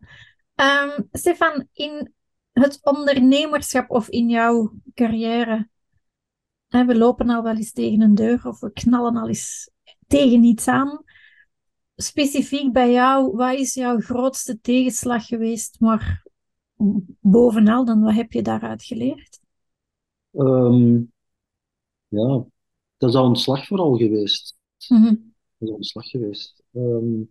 Ehm, 0.54 1.02
Stefan, 1.12 1.68
in 1.72 2.12
het 2.52 2.78
ondernemerschap 2.82 3.90
of 3.90 4.08
in 4.08 4.28
jouw 4.28 4.72
carrière, 4.94 5.68
hè, 6.68 6.84
we 6.84 6.96
lopen 6.96 7.30
al 7.30 7.42
wel 7.42 7.56
eens 7.56 7.72
tegen 7.72 8.00
een 8.00 8.14
deur 8.14 8.46
of 8.46 8.60
we 8.60 8.72
knallen 8.72 9.16
al 9.16 9.28
eens 9.28 9.70
tegen 10.06 10.44
iets 10.44 10.68
aan. 10.68 11.04
Specifiek 11.96 12.72
bij 12.72 12.92
jou, 12.92 13.36
wat 13.36 13.54
is 13.54 13.74
jouw 13.74 14.00
grootste 14.00 14.60
tegenslag 14.60 15.26
geweest? 15.26 15.80
Maar 15.80 16.26
bovenal 17.20 17.84
dan, 17.84 18.02
wat 18.02 18.14
heb 18.14 18.32
je 18.32 18.42
daaruit 18.42 18.82
geleerd? 18.82 19.40
Ehm, 20.32 21.02
ja, 22.08 22.44
dat 22.96 23.08
is 23.08 23.14
al 23.14 23.28
een 23.28 23.36
slag 23.36 23.66
vooral 23.66 23.96
geweest. 23.96 24.56
Mhm. 24.88 25.14
Dat 25.58 25.68
is 25.68 25.68
al 25.68 25.76
een 25.76 25.82
slag 25.82 26.06
geweest. 26.06 26.62
Ehm, 26.72 27.22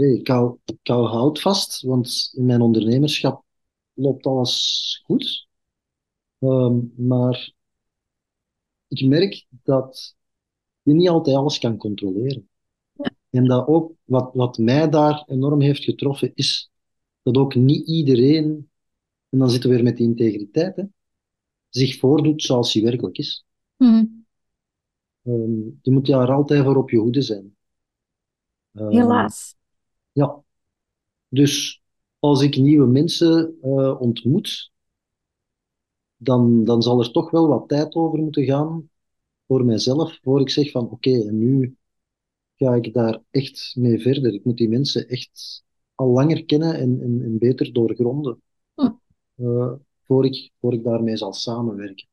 ik 0.00 0.28
hou, 0.28 0.58
ik 0.64 0.78
hou 0.82 1.06
hout 1.06 1.40
vast, 1.40 1.82
want 1.82 2.32
in 2.36 2.44
mijn 2.44 2.60
ondernemerschap 2.60 3.44
loopt 3.94 4.26
alles 4.26 5.02
goed. 5.04 5.48
Ehm, 6.38 6.78
maar 6.96 7.52
ik 8.88 9.06
merk 9.06 9.46
dat 9.50 10.16
je 10.82 10.92
niet 10.92 11.08
altijd 11.08 11.36
alles 11.36 11.58
kan 11.58 11.76
controleren. 11.76 12.48
En 13.30 13.44
dat 13.44 13.66
ook, 13.66 13.92
wat, 14.04 14.30
wat 14.34 14.58
mij 14.58 14.88
daar 14.88 15.24
enorm 15.26 15.60
heeft 15.60 15.84
getroffen, 15.84 16.32
is 16.34 16.70
dat 17.22 17.36
ook 17.36 17.54
niet 17.54 17.86
iedereen, 17.88 18.70
en 19.28 19.38
dan 19.38 19.50
zitten 19.50 19.70
we 19.70 19.74
weer 19.74 19.84
met 19.84 19.96
die 19.96 20.06
integriteit, 20.06 20.76
hè, 20.76 20.84
zich 21.68 21.98
voordoet 21.98 22.42
zoals 22.42 22.72
hij 22.72 22.82
werkelijk 22.82 23.18
is. 23.18 23.44
Mhm. 23.76 24.04
Ehm, 25.22 25.60
je 25.82 25.90
moet 25.90 26.06
daar 26.06 26.32
altijd 26.32 26.64
voor 26.64 26.76
op 26.76 26.90
je 26.90 26.98
hoede 26.98 27.22
zijn. 27.22 27.56
Ehm, 28.72 28.90
Helaas. 28.90 29.54
Ja. 30.12 30.42
Dus 31.28 31.82
als 32.18 32.42
ik 32.42 32.56
nieuwe 32.56 32.86
mensen 32.86 33.58
eh, 33.62 34.00
ontmoet, 34.00 34.70
dan, 36.16 36.64
dan 36.64 36.82
zal 36.82 37.00
er 37.00 37.10
toch 37.12 37.30
wel 37.30 37.48
wat 37.48 37.68
tijd 37.68 37.94
over 37.94 38.18
moeten 38.18 38.44
gaan 38.44 38.90
voor 39.46 39.64
mijzelf, 39.64 40.18
voor 40.22 40.40
ik 40.40 40.50
zeg 40.50 40.70
van 40.70 40.90
oké, 40.90 41.10
en 41.10 41.38
nu 41.38 41.76
ga 42.56 42.74
ik 42.74 42.94
daar 42.94 43.22
echt 43.30 43.74
mee 43.78 44.00
verder. 44.00 44.34
Ik 44.34 44.44
moet 44.44 44.56
die 44.56 44.68
mensen 44.68 45.08
echt 45.08 45.64
al 45.94 46.08
langer 46.08 46.44
kennen 46.44 46.74
en, 46.74 47.00
en, 47.02 47.22
en 47.22 47.38
beter 47.38 47.72
doorgronden, 47.72 48.42
Hm. 48.74 48.90
eh, 49.34 49.72
voor 50.02 50.24
ik, 50.24 50.50
voor 50.60 50.72
ik 50.72 50.84
daarmee 50.84 51.16
zal 51.16 51.32
samenwerken. 51.32 52.06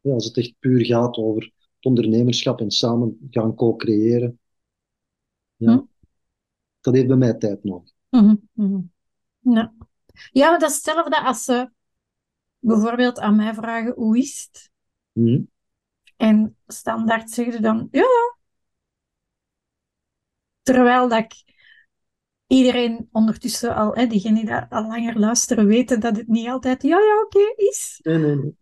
Ja, 0.00 0.12
als 0.12 0.24
het 0.24 0.36
echt 0.36 0.54
puur 0.58 0.84
gaat 0.84 1.16
over 1.16 1.42
het 1.76 1.84
ondernemerschap 1.86 2.60
en 2.60 2.70
samen 2.70 3.28
gaan 3.30 3.54
co-creëren, 3.54 4.38
ja, 5.56 5.72
Hm. 5.72 5.97
Dat 6.88 6.96
heeft 6.96 7.08
bij 7.08 7.28
mij 7.28 7.34
tijd 7.34 7.64
nodig. 7.64 7.92
Mhm, 8.10 8.34
mhm. 8.52 8.80
Ja. 9.40 9.72
ja, 10.32 10.50
maar 10.50 10.58
dat 10.58 10.68
is 10.68 10.74
hetzelfde 10.74 11.20
als 11.20 11.44
ze 11.44 11.70
bijvoorbeeld 12.58 13.18
aan 13.18 13.36
mij 13.36 13.54
vragen 13.54 13.92
hoe 13.92 14.18
is 14.18 14.48
het? 14.50 14.70
Mhm. 15.12 15.42
En 16.16 16.56
standaard 16.66 17.30
zeggen 17.30 17.54
ze 17.54 17.60
dan 17.60 17.88
ja. 17.90 18.36
Terwijl 20.62 21.08
dat 21.08 21.18
ik 21.18 21.44
iedereen 22.46 23.08
ondertussen 23.12 23.74
al, 23.74 23.94
hè, 23.94 24.06
diegenen 24.06 24.44
die 24.44 24.54
al 24.54 24.86
langer 24.86 25.18
luisteren, 25.18 25.66
weten 25.66 26.00
dat 26.00 26.16
het 26.16 26.28
niet 26.28 26.48
altijd 26.48 26.82
ja, 26.82 26.98
ja, 26.98 27.22
oké 27.22 27.52
is. 27.56 28.00
Nee, 28.02 28.18
nee, 28.18 28.36
nee. 28.36 28.54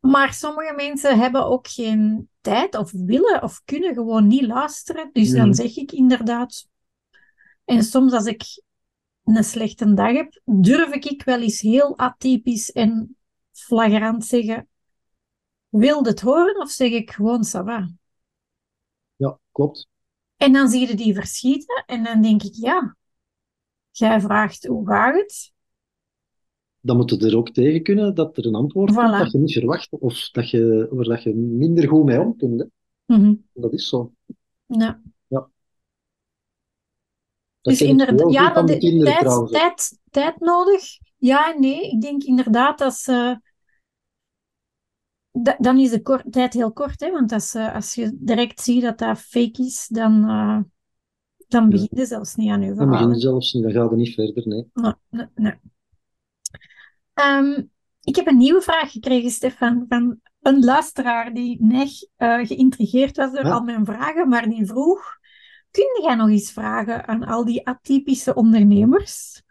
Maar 0.00 0.32
sommige 0.32 0.74
mensen 0.74 1.18
hebben 1.18 1.46
ook 1.46 1.68
geen 1.68 2.28
tijd 2.40 2.76
of 2.76 2.92
willen 2.92 3.42
of 3.42 3.62
kunnen 3.64 3.94
gewoon 3.94 4.26
niet 4.26 4.46
luisteren. 4.46 5.10
Dus 5.12 5.30
dan 5.30 5.54
zeg 5.54 5.76
ik 5.76 5.92
inderdaad. 5.92 6.66
En 7.68 7.82
soms 7.82 8.12
als 8.12 8.26
ik 8.26 8.62
een 9.24 9.44
slechte 9.44 9.94
dag 9.94 10.12
heb, 10.12 10.40
durf 10.44 10.92
ik 10.92 11.22
wel 11.22 11.40
eens 11.40 11.60
heel 11.60 11.98
atypisch 11.98 12.72
en 12.72 13.16
flagrant 13.52 14.24
zeggen: 14.24 14.68
Wil 15.68 16.02
je 16.02 16.08
het 16.08 16.20
horen 16.20 16.60
of 16.60 16.70
zeg 16.70 16.90
ik 16.90 17.10
gewoon 17.10 17.44
ça? 17.44 17.84
Ja, 19.16 19.38
klopt. 19.52 19.88
En 20.36 20.52
dan 20.52 20.68
zie 20.68 20.88
je 20.88 20.94
die 20.94 21.14
verschieten 21.14 21.84
en 21.86 22.04
dan 22.04 22.22
denk 22.22 22.42
ik: 22.42 22.54
Ja, 22.54 22.96
jij 23.90 24.20
vraagt 24.20 24.66
hoe 24.66 24.86
gaat 24.86 25.14
het? 25.14 25.52
Dan 26.80 26.96
moet 26.96 27.10
je 27.10 27.26
er 27.26 27.36
ook 27.36 27.50
tegen 27.50 27.82
kunnen 27.82 28.14
dat 28.14 28.36
er 28.36 28.46
een 28.46 28.54
antwoord 28.54 28.94
komt 28.94 29.18
dat 29.18 29.32
je 29.32 29.38
niet 29.38 29.52
verwacht, 29.52 29.90
of 29.90 30.30
dat 30.30 30.50
je, 30.50 30.88
waar 30.90 31.04
dat 31.04 31.22
je 31.22 31.34
minder 31.34 31.88
goed 31.88 32.04
mee 32.04 32.20
om 32.20 32.36
kunt. 32.36 32.66
Mhm. 33.06 33.34
Dat 33.52 33.72
is 33.72 33.88
zo. 33.88 34.12
Ja. 34.66 35.02
Dus 37.68 37.80
inderdaad, 37.80 38.32
ja, 38.32 38.52
dat 38.52 38.70
is 38.70 38.78
tijd, 39.02 39.18
trouwens. 39.18 39.52
tijd, 39.52 39.98
tijd 40.10 40.40
nodig. 40.40 40.82
Ja 41.16 41.54
en 41.54 41.60
nee. 41.60 41.90
Ik 41.90 42.00
denk 42.00 42.22
inderdaad 42.22 42.78
dat 42.78 42.94
ze. 42.94 43.40
da- 45.30 45.56
dan 45.58 45.78
is 45.78 45.90
de 45.90 46.02
kort, 46.02 46.32
tijd 46.32 46.52
heel 46.52 46.72
kort, 46.72 47.00
hè? 47.00 47.10
Want 47.10 47.32
als, 47.32 47.54
eh, 47.54 47.74
als 47.74 47.94
je 47.94 48.10
direct 48.14 48.60
ziet 48.60 48.82
dat 48.82 48.98
dat 48.98 49.18
fake 49.20 49.62
is, 49.62 49.86
dan, 49.90 50.28
eh, 50.28 50.58
dan 51.48 51.68
begin 51.68 51.88
je 51.90 52.06
zelfs 52.06 52.34
niet 52.34 52.50
aan 52.50 52.60
je 52.60 52.66
Dan 52.66 52.76
verhaal. 52.76 52.92
begin 52.96 53.14
je 53.14 53.20
zelfs 53.20 53.52
niet, 53.52 53.62
dan 53.62 53.72
gaat 53.72 53.88
het 53.90 53.98
niet 53.98 54.14
verder. 54.14 54.46
Nee. 54.48 54.66
Nee, 54.74 54.92
nee, 55.10 55.26
nee. 55.34 55.54
Ehm, 57.14 57.62
ik 58.00 58.16
heb 58.16 58.26
een 58.26 58.36
nieuwe 58.36 58.60
vraag 58.60 58.90
gekregen, 58.90 59.30
Stefan, 59.30 59.84
van 59.88 60.20
een 60.40 60.64
luisteraar 60.64 61.34
die 61.34 61.56
net 61.64 62.10
eh, 62.16 62.46
geïntrigeerd 62.46 63.16
was 63.16 63.32
door 63.32 63.44
Ja. 63.44 63.52
al 63.52 63.60
mijn 63.62 63.84
vragen, 63.84 64.28
maar 64.28 64.48
die 64.48 64.66
vroeg: 64.66 65.17
Kun 65.78 66.02
jij 66.02 66.14
nog 66.14 66.28
eens 66.28 66.52
vragen 66.52 67.06
aan 67.06 67.24
al 67.24 67.44
die 67.44 67.66
atypische 67.66 68.34
ondernemers? 68.34 69.42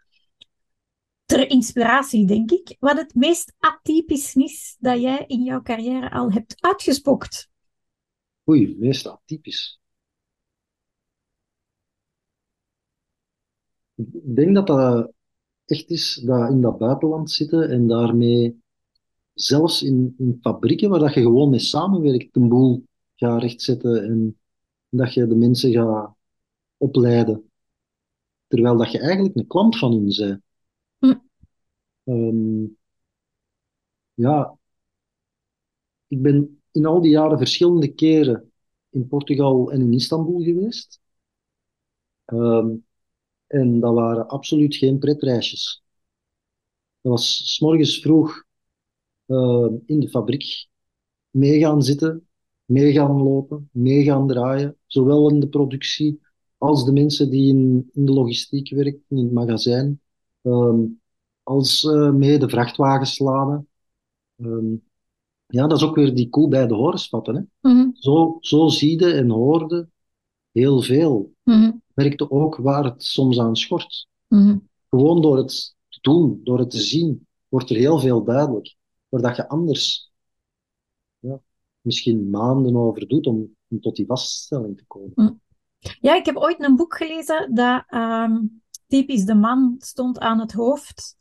Ter 1.24 1.50
inspiratie, 1.50 2.26
denk 2.26 2.50
ik, 2.50 2.76
wat 2.80 2.96
het 2.96 3.14
meest 3.14 3.54
atypisch 3.58 4.34
is 4.34 4.76
dat 4.78 5.00
jij 5.00 5.24
in 5.26 5.42
jouw 5.42 5.62
carrière 5.62 6.10
al 6.10 6.32
hebt 6.32 6.54
uitgesprokt. 6.60 7.50
Oei, 8.48 8.76
meest 8.78 9.06
atypisch. 9.06 9.80
Ik 13.94 14.36
denk 14.36 14.54
dat 14.54 14.66
dat 14.66 15.12
echt 15.64 15.90
is 15.90 16.14
dat 16.14 16.50
in 16.50 16.60
dat 16.60 16.78
buitenland 16.78 17.30
zitten 17.30 17.70
en 17.70 17.86
daarmee 17.86 18.62
zelfs 19.34 19.82
in, 19.82 20.14
in 20.18 20.38
fabrieken 20.40 20.90
waar 20.90 21.00
dat 21.00 21.14
je 21.14 21.20
gewoon 21.20 21.50
mee 21.50 21.58
samenwerkt, 21.58 22.36
een 22.36 22.48
boel 22.48 22.84
gaat 23.14 23.42
rechtzetten 23.42 24.04
en 24.04 24.38
dat 24.88 25.14
je 25.14 25.26
de 25.26 25.34
mensen 25.34 25.72
gaat 25.72 26.16
opleiden. 26.78 27.50
Terwijl 28.46 28.76
dat 28.76 28.92
je 28.92 28.98
eigenlijk 28.98 29.36
een 29.36 29.46
klant 29.46 29.78
van 29.78 29.92
hun 29.92 30.14
bent. 30.16 30.42
Hm. 30.98 31.14
Ehm, 32.04 32.66
ja, 34.14 34.58
ik 36.08 36.22
ben 36.22 36.62
in 36.70 36.86
al 36.86 37.00
die 37.00 37.10
jaren 37.10 37.38
verschillende 37.38 37.88
keren 37.94 38.52
in 38.90 39.08
Portugal 39.08 39.72
en 39.72 39.80
in 39.80 39.92
Istanbul 39.92 40.42
geweest. 40.42 41.00
Ehm, 42.24 42.76
En 43.48 43.80
dat 43.80 43.94
waren 43.94 44.28
absoluut 44.28 44.76
geen 44.76 44.98
pretreisjes. 44.98 45.82
Dat 47.00 47.12
was 47.12 47.54
s 47.54 47.60
morgens 47.60 48.00
vroeg 48.00 48.44
uh, 49.26 49.68
in 49.86 50.00
de 50.00 50.08
fabriek 50.08 50.68
mee 51.30 51.58
gaan 51.60 51.82
zitten, 51.82 52.28
mee 52.64 52.92
gaan 52.92 53.22
lopen, 53.22 53.68
mee 53.72 54.04
gaan 54.04 54.26
draaien, 54.28 54.76
zowel 54.86 55.30
in 55.30 55.40
de 55.40 55.48
productie 55.48 56.20
als 56.58 56.84
de 56.84 56.92
mensen 56.92 57.30
die 57.30 57.48
in, 57.48 57.90
in 57.92 58.04
de 58.04 58.12
logistiek 58.12 58.70
werken, 58.70 59.04
in 59.08 59.16
het 59.16 59.32
magazijn, 59.32 60.00
um, 60.42 61.00
als 61.42 61.84
uh, 61.84 62.10
mee 62.10 62.38
de 62.38 62.48
vrachtwagens 62.48 63.18
laden. 63.18 63.68
Um, 64.36 64.82
ja, 65.46 65.66
dat 65.66 65.78
is 65.78 65.84
ook 65.84 65.94
weer 65.94 66.14
die 66.14 66.28
koe 66.28 66.48
bij 66.48 66.66
de 66.66 66.74
horens 66.74 67.08
vatten. 67.08 67.34
Hè? 67.34 67.70
Mhm. 67.70 67.90
Zo, 67.92 68.36
zo 68.40 68.68
zie 68.68 69.00
je 69.00 69.12
en 69.12 69.30
hoorde 69.30 69.88
heel 70.52 70.82
veel. 70.82 71.32
Mhm. 71.44 71.72
Merkte 71.94 72.30
ook 72.30 72.56
waar 72.56 72.84
het 72.84 73.02
soms 73.02 73.38
aan 73.38 73.56
schort. 73.56 74.08
Mhm. 74.28 74.58
Gewoon 74.88 75.22
door 75.22 75.36
het 75.36 75.76
te 75.88 75.98
doen, 76.00 76.40
door 76.44 76.58
het 76.58 76.70
te 76.70 76.80
zien, 76.80 77.26
wordt 77.48 77.70
er 77.70 77.76
heel 77.76 77.98
veel 77.98 78.24
duidelijk. 78.24 78.76
Waar 79.08 79.22
dat 79.22 79.36
je 79.36 79.48
anders 79.48 80.12
ja, 81.18 81.40
misschien 81.80 82.30
maanden 82.30 82.76
over 82.76 83.08
doet 83.08 83.26
om, 83.26 83.56
om 83.68 83.80
tot 83.80 83.96
die 83.96 84.06
vaststelling 84.06 84.76
te 84.76 84.84
komen. 84.86 85.40
Ja, 85.78 86.14
ik 86.14 86.26
heb 86.26 86.36
ooit 86.36 86.62
een 86.62 86.76
boek 86.76 86.96
gelezen 86.96 87.54
dat 87.54 87.84
ehm, 87.86 88.36
typisch 88.86 89.24
de 89.24 89.34
man 89.34 89.76
stond 89.78 90.18
aan 90.18 90.40
het 90.40 90.52
hoofd 90.52 91.16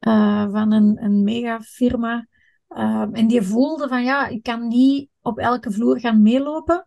uh, 0.00 0.50
van 0.50 0.72
een, 0.72 1.04
een 1.04 1.22
megafirma. 1.24 2.26
Uh, 2.68 3.06
en 3.12 3.26
die 3.26 3.42
voelde 3.42 3.88
van 3.88 4.04
ja, 4.04 4.26
ik 4.26 4.42
kan 4.42 4.68
niet 4.68 5.08
op 5.20 5.38
elke 5.38 5.70
vloer 5.70 6.00
gaan 6.00 6.22
meelopen. 6.22 6.84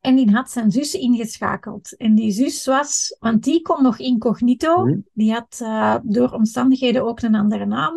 En 0.00 0.16
die 0.16 0.30
had 0.30 0.50
zijn 0.50 0.70
zus 0.70 0.94
ingeschakeld. 0.94 1.96
En 1.96 2.14
die 2.14 2.30
zus 2.30 2.66
was, 2.66 3.16
want 3.20 3.44
die 3.44 3.62
kon 3.62 3.82
nog 3.82 3.98
incognito, 3.98 4.84
Mhm. 4.84 4.98
die 5.12 5.32
had 5.32 5.58
uh, 5.62 5.96
door 6.02 6.30
omstandigheden 6.30 7.04
ook 7.04 7.22
een 7.22 7.34
andere 7.34 7.66
naam, 7.66 7.94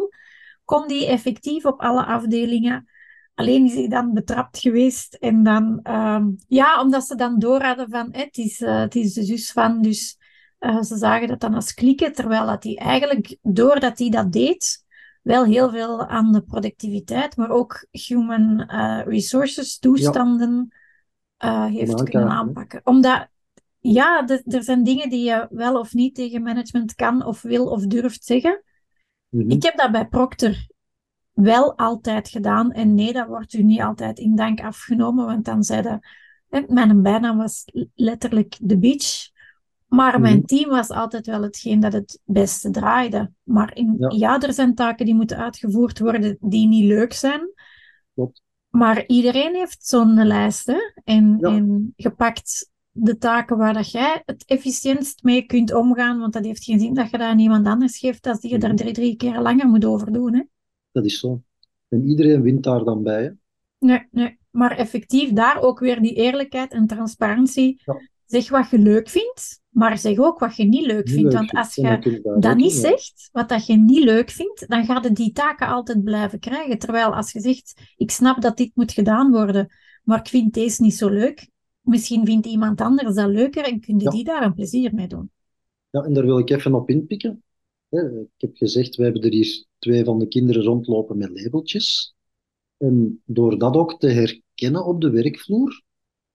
kon 0.66 0.88
die 0.88 1.08
effectief 1.08 1.66
op 1.66 1.82
alle 1.82 2.06
afdelingen. 2.06 2.88
Alleen 3.38 3.66
is 3.66 3.74
hij 3.74 3.88
dan 3.88 4.14
betrapt 4.14 4.60
geweest. 4.60 5.14
En 5.14 5.44
dan, 5.44 5.80
ehm, 5.84 6.30
ja, 6.48 6.82
omdat 6.82 7.06
ze 7.06 7.16
dan 7.16 7.40
door 7.40 7.62
hadden 7.62 7.90
van, 7.90 8.12
eh, 8.12 8.24
het, 8.24 8.38
is, 8.38 8.62
uh, 8.62 8.80
het 8.80 8.96
is 8.96 9.14
de 9.14 9.24
zus 9.24 9.52
van, 9.52 9.82
dus 9.82 10.18
uh, 10.60 10.82
ze 10.82 10.98
zagen 10.98 11.28
dat 11.28 11.40
dan 11.40 11.54
als 11.54 11.74
klikken, 11.74 12.14
terwijl 12.14 12.46
dat 12.46 12.64
hij 12.64 12.76
eigenlijk, 12.76 13.38
doordat 13.42 14.00
hij 14.00 14.10
dat 14.10 14.32
deed, 14.32 14.86
wel 15.22 15.46
heel 15.46 15.70
veel 15.70 16.06
aan 16.08 16.32
de 16.32 16.42
productiviteit, 16.42 17.38
maar 17.38 17.50
ook 17.50 17.88
human 17.92 18.70
uh, 18.72 19.02
resources 19.06 19.80
toestanden 19.80 20.74
heeft 21.38 22.04
kunnen 22.04 22.30
aanpakken. 22.30 22.82
Omdat, 22.84 23.28
ja, 23.80 24.22
de- 24.22 24.44
er 24.46 24.64
zijn 24.64 24.84
dingen 24.84 25.10
die 25.10 25.24
je 25.26 25.48
wel 25.50 25.80
of 25.80 25.94
niet 25.94 26.16
tegen 26.16 26.42
management 26.42 26.96
kan 26.96 27.26
of 27.26 27.42
wil 27.42 27.66
of 27.66 27.86
durft 27.86 28.26
zeggen. 28.26 28.64
Mhm. 29.30 29.50
Ik 29.50 29.64
heb 29.64 29.78
dat 29.78 29.92
bij 29.92 30.08
Procter 30.08 30.68
wel 31.44 31.78
altijd 31.78 32.30
gedaan. 32.30 32.72
En 32.72 32.96
nee, 32.96 33.14
dat 33.14 33.28
wordt 33.28 33.54
u 33.54 33.64
niet 33.64 33.82
altijd 33.82 34.20
in 34.20 34.36
dank 34.36 34.62
afgenomen, 34.62 35.26
want 35.26 35.46
dan 35.46 35.64
zeiden... 35.64 36.00
Mijn 36.68 37.02
bijnaam 37.02 37.38
was 37.38 37.66
letterlijk 37.96 38.58
de 38.62 38.78
beach. 38.78 39.30
Maar 39.88 40.20
mijn 40.22 40.38
Mhm. 40.38 40.46
team 40.46 40.70
was 40.70 40.90
altijd 40.90 41.26
wel 41.26 41.42
hetgeen 41.42 41.80
dat 41.80 41.94
het 41.94 42.20
beste 42.26 42.70
draaide. 42.70 43.32
Maar 43.44 43.76
in, 43.76 43.96
Ja. 44.00 44.12
ja, 44.16 44.40
er 44.42 44.54
zijn 44.54 44.76
taken 44.76 45.06
die 45.06 45.16
moeten 45.16 45.38
uitgevoerd 45.38 46.00
worden 46.00 46.38
die 46.40 46.68
niet 46.68 46.84
leuk 46.84 47.14
zijn. 47.14 47.52
Klopt. 48.14 48.42
Maar 48.70 49.06
iedereen 49.06 49.56
heeft 49.56 49.86
zo'n 49.86 50.26
lijst, 50.26 50.68
hè? 50.68 50.78
En, 51.04 51.38
Ja. 51.40 51.50
en 51.50 51.94
gepakt 51.98 52.72
de 52.92 53.18
taken 53.18 53.58
waar 53.58 53.74
dat 53.74 53.92
jij 53.92 54.22
het 54.26 54.44
efficiëntst 54.46 55.24
mee 55.24 55.46
kunt 55.46 55.74
omgaan, 55.74 56.20
want 56.20 56.34
dat 56.34 56.46
heeft 56.46 56.64
geen 56.64 56.80
zin 56.80 56.94
dat 56.94 57.10
je 57.10 57.18
dat 57.18 57.28
aan 57.28 57.40
iemand 57.40 57.68
anders 57.68 57.98
geeft 57.98 58.28
als 58.28 58.40
die 58.40 58.52
je 58.52 58.58
daar 58.58 58.70
Mhm. 58.74 58.78
drie, 58.78 58.94
drie 58.94 59.16
keer 59.16 59.40
langer 59.40 59.68
moet 59.68 59.86
over 59.86 60.12
doen, 60.12 60.34
hè? 60.34 60.42
Dat 60.98 61.06
is 61.06 61.20
zo. 61.20 61.42
En 61.88 62.04
iedereen 62.04 62.42
wint 62.42 62.64
daar 62.64 62.84
dan 62.84 63.04
bij. 63.04 63.24
Hè? 63.24 63.30
Nee, 63.80 64.08
nee. 64.12 64.38
Maar 64.50 64.78
effectief 64.78 65.32
daar 65.32 65.62
ook 65.62 65.80
weer 65.80 66.02
die 66.02 66.14
eerlijkheid 66.14 66.72
en 66.72 66.88
transparantie. 66.88 67.82
Ja. 67.86 68.02
Zeg 68.26 68.50
wat 68.50 68.70
je 68.70 68.80
leuk 68.80 69.10
vindt, 69.10 69.62
maar 69.70 69.98
zeg 69.98 70.18
ook 70.18 70.40
wat 70.40 70.56
je 70.56 70.64
niet 70.64 70.86
leuk 70.86 71.06
Niet 71.06 71.14
vindt. 71.14 71.34
leuk 71.34 71.34
Want 71.34 71.52
als 71.52 71.76
je 71.76 72.36
dat 72.40 72.56
niet 72.56 72.72
zegt, 72.72 73.30
wat 73.32 73.50
dat 73.50 73.66
je 73.66 73.78
niet 73.78 74.04
leuk 74.04 74.30
vindt, 74.30 74.68
dan 74.68 74.86
ga 74.86 75.00
je 75.04 75.12
die 75.12 75.32
taken 75.32 75.68
altijd 75.68 76.04
blijven 76.04 76.40
krijgen. 76.40 76.78
Terwijl 76.80 77.16
als 77.16 77.32
je 77.32 77.40
zegt, 77.40 77.94
ik 77.98 78.12
snap 78.12 78.42
dat 78.42 78.58
dit 78.58 78.72
moet 78.74 78.92
gedaan 78.92 79.32
worden, 79.32 79.68
maar 80.04 80.20
ik 80.20 80.28
vind 80.28 80.54
deze 80.54 80.82
niet 80.82 80.96
zo 80.96 81.10
leuk. 81.10 81.50
Misschien 81.82 82.26
vindt 82.26 82.46
iemand 82.46 82.82
anders 82.82 83.16
dat 83.16 83.30
leuker 83.30 83.64
en 83.64 83.80
kun 83.80 83.98
je 83.98 84.04
Ja. 84.04 84.10
die 84.10 84.24
daar 84.24 84.44
een 84.44 84.54
plezier 84.54 84.94
mee 84.94 85.08
doen. 85.08 85.32
Ja, 85.90 86.02
en 86.02 86.14
daar 86.14 86.26
wil 86.26 86.38
ik 86.40 86.50
even 86.50 86.74
op 86.74 86.90
inpikken. 86.90 87.44
Ik 87.90 88.28
heb 88.38 88.56
gezegd, 88.58 88.96
we 88.96 89.04
hebben 89.04 89.22
er 89.22 89.32
hier 89.32 89.66
twee 89.80 90.04
van 90.04 90.20
de 90.20 90.28
kinderen 90.28 90.64
rondlopen 90.64 91.18
met 91.18 91.42
labeltjes. 91.42 92.16
En 92.78 93.22
door 93.26 93.58
dat 93.58 93.76
ook 93.76 94.00
te 94.00 94.08
herkennen 94.08 94.86
op 94.86 95.02
de 95.02 95.10
werkvloer, 95.10 95.84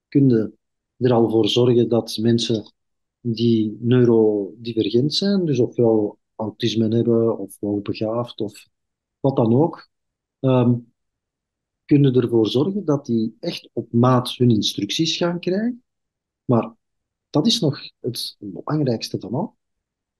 kun 0.08 0.28
je 0.28 0.52
er 0.96 1.12
al 1.12 1.30
voor 1.30 1.48
zorgen 1.48 1.88
dat 1.88 2.16
mensen 2.20 2.72
die 3.20 3.76
neurodivergent 3.80 5.14
zijn, 5.14 5.44
dus 5.44 5.58
ofwel 5.58 6.18
autisme 6.34 6.94
hebben, 6.96 7.38
of 7.38 7.56
hoogbegaafd, 7.60 8.40
of 8.40 8.66
wat 9.20 9.36
dan 9.36 9.54
ook, 9.54 9.88
ehm, 10.40 10.78
kunnen 11.84 12.14
ervoor 12.14 12.46
zorgen 12.46 12.84
dat 12.84 13.06
die 13.06 13.36
echt 13.40 13.68
op 13.72 13.92
maat 13.92 14.36
hun 14.36 14.50
instructies 14.50 15.16
gaan 15.16 15.40
krijgen. 15.40 15.82
Maar 16.44 16.74
dat 17.30 17.46
is 17.46 17.60
nog 17.60 17.80
het 18.00 18.36
belangrijkste 18.38 19.20
van 19.20 19.34
al. 19.34 19.56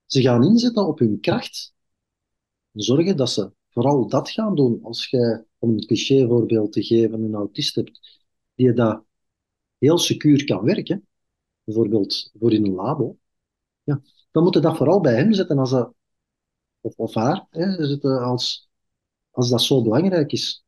Ze 0.05 0.21
gaan 0.21 0.43
inzetten 0.43 0.87
op 0.87 0.99
hun 0.99 1.19
kracht. 1.19 1.73
Zorgen 2.71 3.17
dat 3.17 3.29
ze 3.29 3.51
vooral 3.69 4.07
dat 4.07 4.29
gaan 4.29 4.55
doen. 4.55 4.79
Als 4.83 5.09
jij, 5.09 5.45
om 5.57 5.69
een 5.69 5.85
clichévoorbeeld 5.85 6.71
te 6.71 6.83
geven, 6.83 7.23
een 7.23 7.35
autist 7.35 7.75
hebt 7.75 8.21
die 8.55 8.73
dat 8.73 9.03
heel 9.77 9.97
secuur 9.97 10.43
kan 10.43 10.63
werken, 10.63 11.07
bijvoorbeeld 11.63 12.31
voor 12.39 12.53
in 12.53 12.65
een 12.65 12.73
labo, 12.73 13.17
ja, 13.83 14.01
dan 14.31 14.43
moet 14.43 14.53
je 14.53 14.59
dat 14.59 14.77
vooral 14.77 15.01
bij 15.01 15.15
hem 15.15 15.33
zetten 15.33 15.57
als 15.57 15.69
dat, 15.69 15.93
of, 16.81 16.97
of 16.97 17.13
haar, 17.13 17.47
hè, 17.49 18.19
als, 18.19 18.69
als 19.31 19.49
dat 19.49 19.61
zo 19.61 19.81
belangrijk 19.81 20.31
is. 20.31 20.63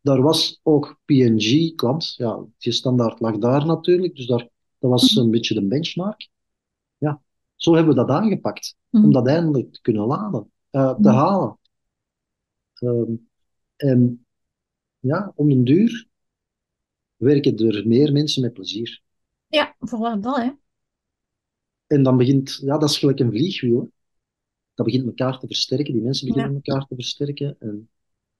Daar 0.00 0.22
was 0.22 0.60
ook 0.62 1.00
PNG 1.04 1.74
klant, 1.74 2.14
ja, 2.16 2.44
je 2.56 2.72
standaard 2.72 3.20
lag 3.20 3.38
daar 3.38 3.66
natuurlijk, 3.66 4.16
dus 4.16 4.26
daar, 4.26 4.48
dat 4.78 4.90
was 4.90 5.16
een 5.16 5.30
beetje 5.30 5.54
de 5.54 5.66
benchmark. 5.66 6.28
Zo 7.60 7.74
hebben 7.74 7.94
we 7.94 8.00
dat 8.00 8.10
aangepakt 8.10 8.76
Mhm. 8.90 9.04
om 9.04 9.12
dat 9.12 9.26
eindelijk 9.26 9.72
te 9.72 9.80
kunnen 9.80 10.06
laden, 10.06 10.50
eh, 10.70 10.94
te 10.94 11.08
Mhm. 11.08 11.14
halen. 11.16 11.58
Ehm, 12.74 13.12
en 13.76 14.26
ja, 14.98 15.32
om 15.34 15.48
den 15.48 15.64
duur 15.64 16.06
werken 17.16 17.56
er 17.56 17.86
meer 17.86 18.12
mensen 18.12 18.42
met 18.42 18.52
plezier. 18.52 19.02
Ja, 19.46 19.74
vooral 19.78 20.20
dat, 20.20 20.36
hè. 20.36 20.50
En 21.86 22.02
dan 22.02 22.16
begint, 22.16 22.58
ja, 22.62 22.78
dat 22.78 22.90
is 22.90 22.98
gelijk 22.98 23.18
een 23.20 23.30
vliegwiel. 23.30 23.80
hè. 23.80 23.86
Dat 24.74 24.86
begint 24.86 25.06
elkaar 25.06 25.38
te 25.38 25.46
versterken, 25.46 25.92
die 25.92 26.02
mensen 26.02 26.26
beginnen 26.28 26.54
elkaar 26.62 26.86
te 26.86 26.94
versterken 26.94 27.56
en, 27.58 27.90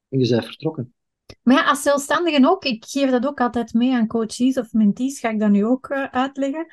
en 0.09 0.19
je 0.19 0.29
bent 0.29 0.45
vertrokken. 0.45 0.95
Maar 1.43 1.55
ja, 1.57 1.69
als 1.69 1.83
zelfstandigen 1.83 2.45
ook, 2.45 2.65
ik 2.65 2.85
geef 2.85 3.11
dat 3.11 3.27
ook 3.27 3.41
altijd 3.41 3.73
mee 3.75 3.95
aan 3.95 4.07
coaches 4.07 4.59
of 4.59 4.73
mentees, 4.73 5.21
ga 5.21 5.29
ik 5.31 5.39
dat 5.41 5.51
nu 5.51 5.65
ook 5.65 5.89
eh, 5.89 6.05
uitleggen. 6.05 6.67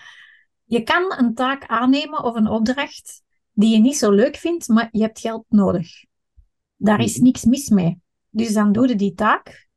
Je 0.70 0.82
kan 0.84 1.14
een 1.18 1.34
taak 1.34 1.66
aannemen 1.66 2.24
of 2.24 2.36
een 2.36 2.48
opdracht 2.48 3.24
die 3.54 3.70
je 3.70 3.80
niet 3.80 3.98
zo 3.98 4.12
leuk 4.12 4.36
vindt, 4.36 4.68
maar 4.68 4.88
je 4.92 5.02
hebt 5.02 5.20
geld 5.20 5.46
nodig. 5.50 5.88
Daar 6.76 7.02
is 7.02 7.16
Mhm. 7.16 7.24
niks 7.24 7.44
mis 7.44 7.70
mee. 7.70 8.00
Dus 8.30 8.54
dan 8.54 8.72
doe 8.72 8.88
je 8.88 8.96
die 8.96 9.14
taak. 9.14 9.68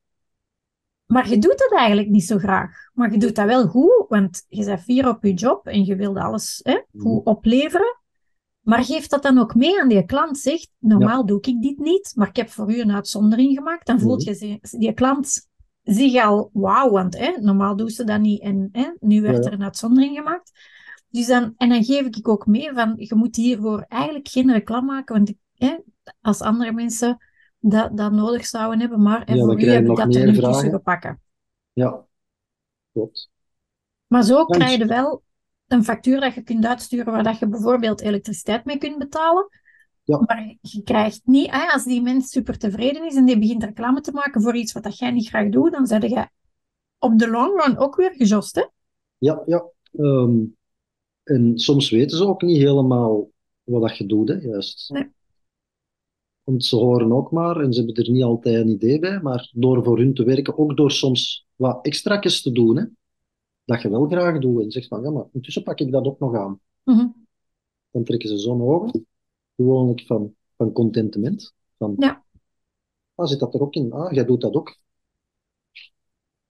Maar 1.06 1.28
je 1.28 1.38
doet 1.38 1.60
het 1.62 1.72
eigenlijk 1.76 2.08
niet 2.08 2.24
zo 2.24 2.38
graag. 2.38 2.70
Maar 2.92 3.12
je 3.12 3.18
doet 3.18 3.34
dat 3.36 3.46
wel 3.46 3.66
goed, 3.68 4.04
want 4.08 4.44
je 4.48 4.64
bent 4.64 4.80
fier 4.80 5.08
op 5.08 5.24
je 5.24 5.34
job 5.34 5.66
en 5.66 5.84
je 5.84 5.96
wilt 5.96 6.16
alles 6.16 6.60
hè, 6.62 6.80
goed 6.98 7.24
opleveren. 7.24 7.98
Maar 8.60 8.84
geef 8.84 9.06
dat 9.06 9.22
dan 9.22 9.38
ook 9.38 9.54
mee 9.54 9.80
aan 9.80 9.88
die 9.88 10.04
klant. 10.04 10.38
Zegt, 10.38 10.70
normaal 10.78 11.26
doe 11.26 11.38
ik 11.40 11.62
dit 11.62 11.78
niet, 11.78 12.12
maar 12.14 12.28
ik 12.28 12.36
heb 12.36 12.50
voor 12.50 12.70
u 12.72 12.80
een 12.80 12.92
uitzondering 12.92 13.54
gemaakt. 13.56 13.86
Dan 13.86 14.00
voelt 14.00 14.22
je 14.22 14.34
ze- 14.34 14.58
die 14.78 14.92
klant 14.92 15.48
zich 15.82 16.22
al, 16.22 16.50
wauw, 16.52 16.90
want 16.90 17.18
hè, 17.18 17.30
normaal 17.40 17.76
doen 17.76 17.88
ze 17.90 18.04
dat 18.04 18.20
niet 18.20 18.40
en 18.42 18.68
hè, 18.72 18.90
nu 19.00 19.22
werd 19.22 19.44
Ja. 19.44 19.50
er 19.50 19.52
een 19.52 19.62
uitzondering 19.64 20.16
gemaakt. 20.16 20.52
Dus 21.10 21.26
dan, 21.26 21.54
en 21.56 21.68
dan 21.68 21.84
geef 21.84 22.06
ik 22.06 22.28
ook 22.28 22.46
mee 22.46 22.72
van, 22.72 22.94
je 22.96 23.14
moet 23.14 23.36
hiervoor 23.36 23.84
eigenlijk 23.88 24.28
geen 24.28 24.52
reclame 24.52 24.86
maken, 24.86 25.14
want 25.14 25.32
hè, 25.54 25.76
als 26.20 26.40
andere 26.40 26.72
mensen 26.72 27.18
dat, 27.58 27.96
dat 27.96 28.12
nodig 28.12 28.46
zouden 28.46 28.80
hebben, 28.80 29.02
maar 29.02 29.18
Ja, 29.18 29.36
dan 29.36 29.44
voor 29.44 29.60
je 29.60 29.70
heb 29.70 29.88
ik 29.88 29.96
dat 29.96 30.14
er 30.14 30.26
nu 30.26 30.38
tussen 30.38 30.70
gepakken. 30.70 31.20
Ja, 31.72 32.04
klopt. 32.92 33.30
Maar 34.06 34.22
zo 34.22 34.34
Thanks. 34.34 34.56
krijg 34.56 34.78
je 34.78 34.86
wel 34.86 35.22
een 35.66 35.84
factuur 35.84 36.20
dat 36.20 36.34
je 36.34 36.42
kunt 36.42 36.66
uitsturen 36.66 37.12
waar 37.12 37.22
dat 37.22 37.38
je 37.38 37.48
bijvoorbeeld 37.48 38.00
elektriciteit 38.00 38.64
mee 38.64 38.78
kunt 38.78 38.98
betalen. 38.98 39.48
Ja. 40.02 40.22
Maar 40.26 40.56
je 40.60 40.82
krijgt 40.82 41.20
niet, 41.24 41.50
hè, 41.50 41.72
als 41.72 41.84
die 41.84 42.02
mens 42.02 42.30
super 42.30 42.58
tevreden 42.58 43.06
is 43.06 43.14
en 43.14 43.24
die 43.24 43.38
begint 43.38 43.64
reclame 43.64 44.00
te 44.00 44.12
maken 44.12 44.42
voor 44.42 44.56
iets 44.56 44.72
wat 44.72 44.82
dat 44.82 44.98
jij 44.98 45.10
niet 45.10 45.28
graag 45.28 45.48
doet, 45.48 45.72
dan 45.72 45.86
zeg 45.86 46.02
je 46.02 46.28
op 46.98 47.18
de 47.18 47.28
long 47.28 47.62
run 47.62 47.78
ook 47.78 47.96
weer 47.96 48.14
gejost, 48.14 48.54
hè? 48.54 48.64
Ja, 49.18 49.42
ja. 49.46 49.64
Ehm, 49.92 50.38
en 51.22 51.58
soms 51.58 51.90
weten 51.90 52.16
ze 52.16 52.26
ook 52.26 52.42
niet 52.42 52.56
helemaal 52.56 53.30
wat 53.64 53.82
dat 53.82 53.96
je 53.96 54.06
doet, 54.06 54.28
hè, 54.28 54.34
juist. 54.34 54.90
Nee. 54.90 55.08
Want 56.42 56.64
ze 56.64 56.76
horen 56.76 57.12
ook 57.12 57.30
maar, 57.30 57.60
en 57.60 57.72
ze 57.72 57.84
hebben 57.84 58.04
er 58.04 58.10
niet 58.10 58.22
altijd 58.22 58.54
een 58.54 58.68
idee 58.68 58.98
bij, 58.98 59.20
maar 59.20 59.50
door 59.54 59.84
voor 59.84 59.98
hun 59.98 60.14
te 60.14 60.24
werken, 60.24 60.58
ook 60.58 60.76
door 60.76 60.90
soms 60.90 61.46
wat 61.56 61.84
extra's 61.84 62.42
te 62.42 62.52
doen, 62.52 62.76
hè, 62.76 62.84
dat 63.64 63.82
je 63.82 63.90
wel 63.90 64.06
graag 64.06 64.38
doet 64.38 64.62
en 64.62 64.70
zegt 64.70 64.88
van, 64.88 65.02
ja, 65.02 65.10
maar 65.10 65.24
intussen 65.32 65.62
pak 65.62 65.78
ik 65.78 65.92
dat 65.92 66.04
ook 66.04 66.18
nog 66.18 66.34
aan. 66.36 66.60
Mhm. 66.84 67.06
Dan 67.90 68.04
trekken 68.04 68.28
ze 68.28 68.38
zo'n 68.38 68.62
ogen, 68.62 69.06
gewoonlijk 69.56 70.00
van, 70.06 70.34
van 70.56 70.72
contentement. 70.72 71.54
Van, 71.78 71.94
Ja. 71.98 72.24
ah, 73.14 73.26
zit 73.26 73.38
dat 73.38 73.54
er 73.54 73.60
ook 73.60 73.74
in? 73.74 73.92
Ah, 73.92 74.12
jij 74.12 74.24
doet 74.24 74.40
dat 74.40 74.54
ook. 74.54 74.78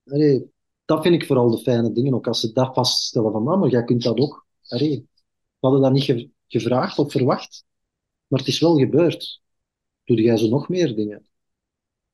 Allee, 0.04 0.50
dat 0.84 1.02
vind 1.02 1.14
ik 1.14 1.26
vooral 1.26 1.50
de 1.50 1.58
fijne 1.58 1.92
dingen, 1.92 2.14
ook 2.14 2.26
als 2.26 2.40
ze 2.40 2.52
dat 2.52 2.74
vaststellen 2.74 3.32
van, 3.32 3.48
ah, 3.48 3.60
maar 3.60 3.70
jij 3.70 3.84
kunt 3.84 4.02
dat 4.02 4.18
ook. 4.18 4.46
Allee, 4.70 5.06
we 5.10 5.66
hadden 5.66 5.80
dat 5.80 5.92
niet 5.92 6.04
ge- 6.04 6.30
gevraagd 6.48 6.98
of 6.98 7.12
verwacht, 7.12 7.64
maar 8.26 8.38
het 8.38 8.48
is 8.48 8.60
wel 8.60 8.78
gebeurd. 8.78 9.42
Doe 10.04 10.20
jij 10.22 10.36
zo 10.36 10.48
nog 10.48 10.68
meer 10.68 10.94
dingen? 10.96 11.26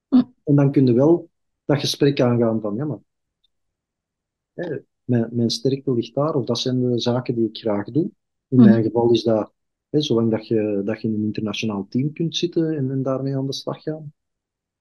Hm. 0.08 0.22
En 0.44 0.54
dan 0.54 0.72
kun 0.72 0.86
je 0.86 0.92
wel 0.92 1.30
dat 1.64 1.80
gesprek 1.80 2.20
aangaan 2.20 2.60
van, 2.60 2.74
ja, 2.76 2.84
maar 2.84 2.98
hè, 4.52 4.76
mijn, 5.04 5.28
mijn 5.32 5.50
sterkte 5.50 5.92
ligt 5.92 6.14
daar, 6.14 6.34
of 6.34 6.44
dat 6.44 6.58
zijn 6.58 6.80
de 6.90 6.98
zaken 7.00 7.34
die 7.34 7.48
ik 7.48 7.56
graag 7.58 7.90
doe. 7.90 8.10
In 8.48 8.58
Hm. 8.58 8.64
mijn 8.64 8.82
geval 8.82 9.12
is 9.12 9.22
dat, 9.22 9.52
hè, 9.88 10.00
zolang 10.00 10.30
dat 10.30 10.46
je, 10.46 10.82
dat 10.84 11.00
je 11.00 11.08
in 11.08 11.14
een 11.14 11.24
internationaal 11.24 11.86
team 11.88 12.12
kunt 12.12 12.36
zitten 12.36 12.76
en, 12.76 12.90
en 12.90 13.02
daarmee 13.02 13.36
aan 13.36 13.46
de 13.46 13.52
slag 13.52 13.82
gaan. 13.82 14.12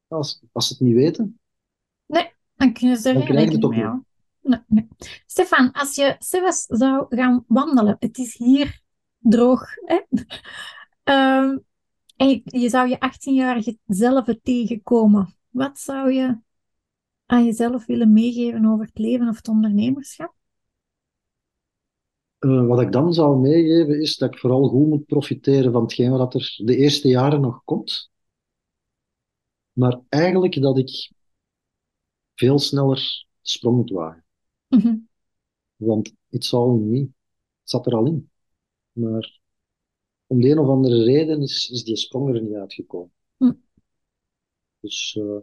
Als, 0.07 0.41
als 0.51 0.67
ze 0.67 0.73
het 0.73 0.81
niet 0.81 0.95
weten, 0.95 1.39
Dan 2.55 2.73
kunnen 2.73 2.97
ze 2.97 3.07
er 3.09 3.13
Dan 3.15 3.23
krijg 3.25 3.49
je 3.49 3.55
het 3.55 3.63
ook 3.65 3.75
niet. 3.75 3.83
Nee. 4.45 4.87
Stefan, 5.25 5.71
als 5.71 5.95
je 5.95 6.15
zelfs 6.19 6.65
zou 6.65 7.05
gaan 7.09 7.43
wandelen, 7.47 7.95
het 7.99 8.17
is 8.17 8.37
hier 8.37 8.81
droog, 9.19 9.61
hè? 9.85 10.01
Ehm, 11.03 11.57
en 12.15 12.41
je, 12.43 12.69
zou 12.69 12.89
je 12.89 12.95
18-jarige 12.95 13.77
zelf 13.85 14.25
tegenkomen. 14.43 15.35
Wat 15.49 15.79
zou 15.79 16.11
je 16.11 16.39
aan 17.25 17.45
jezelf 17.45 17.85
willen 17.85 18.13
meegeven 18.13 18.65
over 18.65 18.85
het 18.85 18.97
leven 18.97 19.27
of 19.27 19.35
het 19.35 19.47
ondernemerschap? 19.47 20.33
Eh, 22.37 22.67
wat 22.67 22.81
ik 22.81 22.91
dan 22.91 23.13
zou 23.13 23.39
meegeven 23.39 24.01
is 24.01 24.17
dat 24.17 24.33
ik 24.33 24.39
vooral 24.39 24.67
goed 24.67 24.87
moet 24.87 25.05
profiteren 25.05 25.71
van 25.71 25.81
hetgeen 25.81 26.11
wat 26.11 26.33
er 26.33 26.61
de 26.63 26.77
eerste 26.77 27.07
jaren 27.07 27.41
nog 27.41 27.63
komt. 27.63 28.11
Maar 29.71 29.99
eigenlijk 30.09 30.61
dat 30.61 30.77
ik 30.77 31.11
veel 32.35 32.59
sneller 32.59 33.25
sprong 33.41 33.75
moet 33.75 33.89
wagen. 33.89 34.24
Mhm. 34.75 34.95
Want 35.75 36.13
it's 36.29 36.53
all 36.53 36.75
in 36.75 36.89
me. 36.89 36.99
Het 36.99 37.69
zat 37.69 37.85
er 37.85 37.95
al 37.95 38.05
in. 38.05 38.29
Maar 38.91 39.39
om 40.27 40.41
de 40.41 40.49
een 40.49 40.59
of 40.59 40.67
andere 40.67 41.03
reden 41.03 41.41
is, 41.41 41.69
is 41.69 41.83
die 41.83 41.95
sprong 41.95 42.35
er 42.35 42.41
niet 42.41 42.55
uitgekomen. 42.55 43.11
Hm. 43.37 43.51
Dus, 44.79 45.17
eh, 45.19 45.37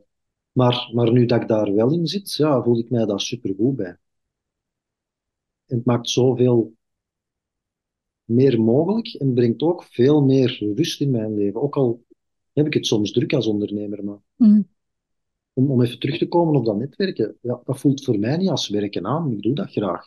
maar, 0.53 0.91
maar 0.95 1.13
nu 1.13 1.27
dat 1.27 1.43
ik 1.43 1.49
daar 1.49 1.75
wel 1.75 1.93
in 1.93 2.07
zit, 2.07 2.35
ja, 2.35 2.63
voel 2.63 2.79
ik 2.79 2.91
mij 2.91 3.07
daar 3.07 3.21
supergoed 3.21 3.77
bij. 3.77 3.97
En 5.67 5.77
het 5.77 5.85
maakt 5.85 6.09
zoveel 6.09 6.77
meer 8.25 8.61
mogelijk 8.61 9.09
en 9.09 9.35
brengt 9.35 9.63
ook 9.63 9.85
veel 9.85 10.23
meer 10.23 10.73
rust 10.75 11.01
in 11.01 11.11
mijn 11.11 11.35
leven. 11.35 11.63
Ook 11.63 11.77
al 11.77 12.05
heb 12.53 12.67
ik 12.67 12.75
het 12.75 12.87
soms 12.87 13.13
druk 13.13 13.33
als 13.33 13.47
ondernemer, 13.47 14.05
maar 14.05 14.21
Mhm. 14.37 14.63
Om, 15.53 15.71
om 15.71 15.83
even 15.83 15.99
terug 15.99 16.19
te 16.19 16.29
komen 16.29 16.55
op 16.55 16.65
dat 16.65 16.77
netwerken, 16.77 17.39
ja, 17.41 17.61
dat 17.65 17.81
voelt 17.81 18.05
voor 18.05 18.19
mij 18.19 18.37
niet 18.37 18.49
als 18.49 18.69
werken 18.69 19.07
aan. 19.07 19.33
Ik 19.33 19.43
doe 19.43 19.55
dat 19.55 19.71
graag. 19.71 20.07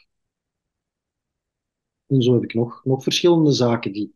En 2.07 2.21
zo 2.21 2.33
heb 2.33 2.43
ik 2.43 2.53
nog, 2.53 2.85
nog 2.85 3.03
verschillende 3.03 3.51
zaken 3.51 3.91
die 3.91 4.13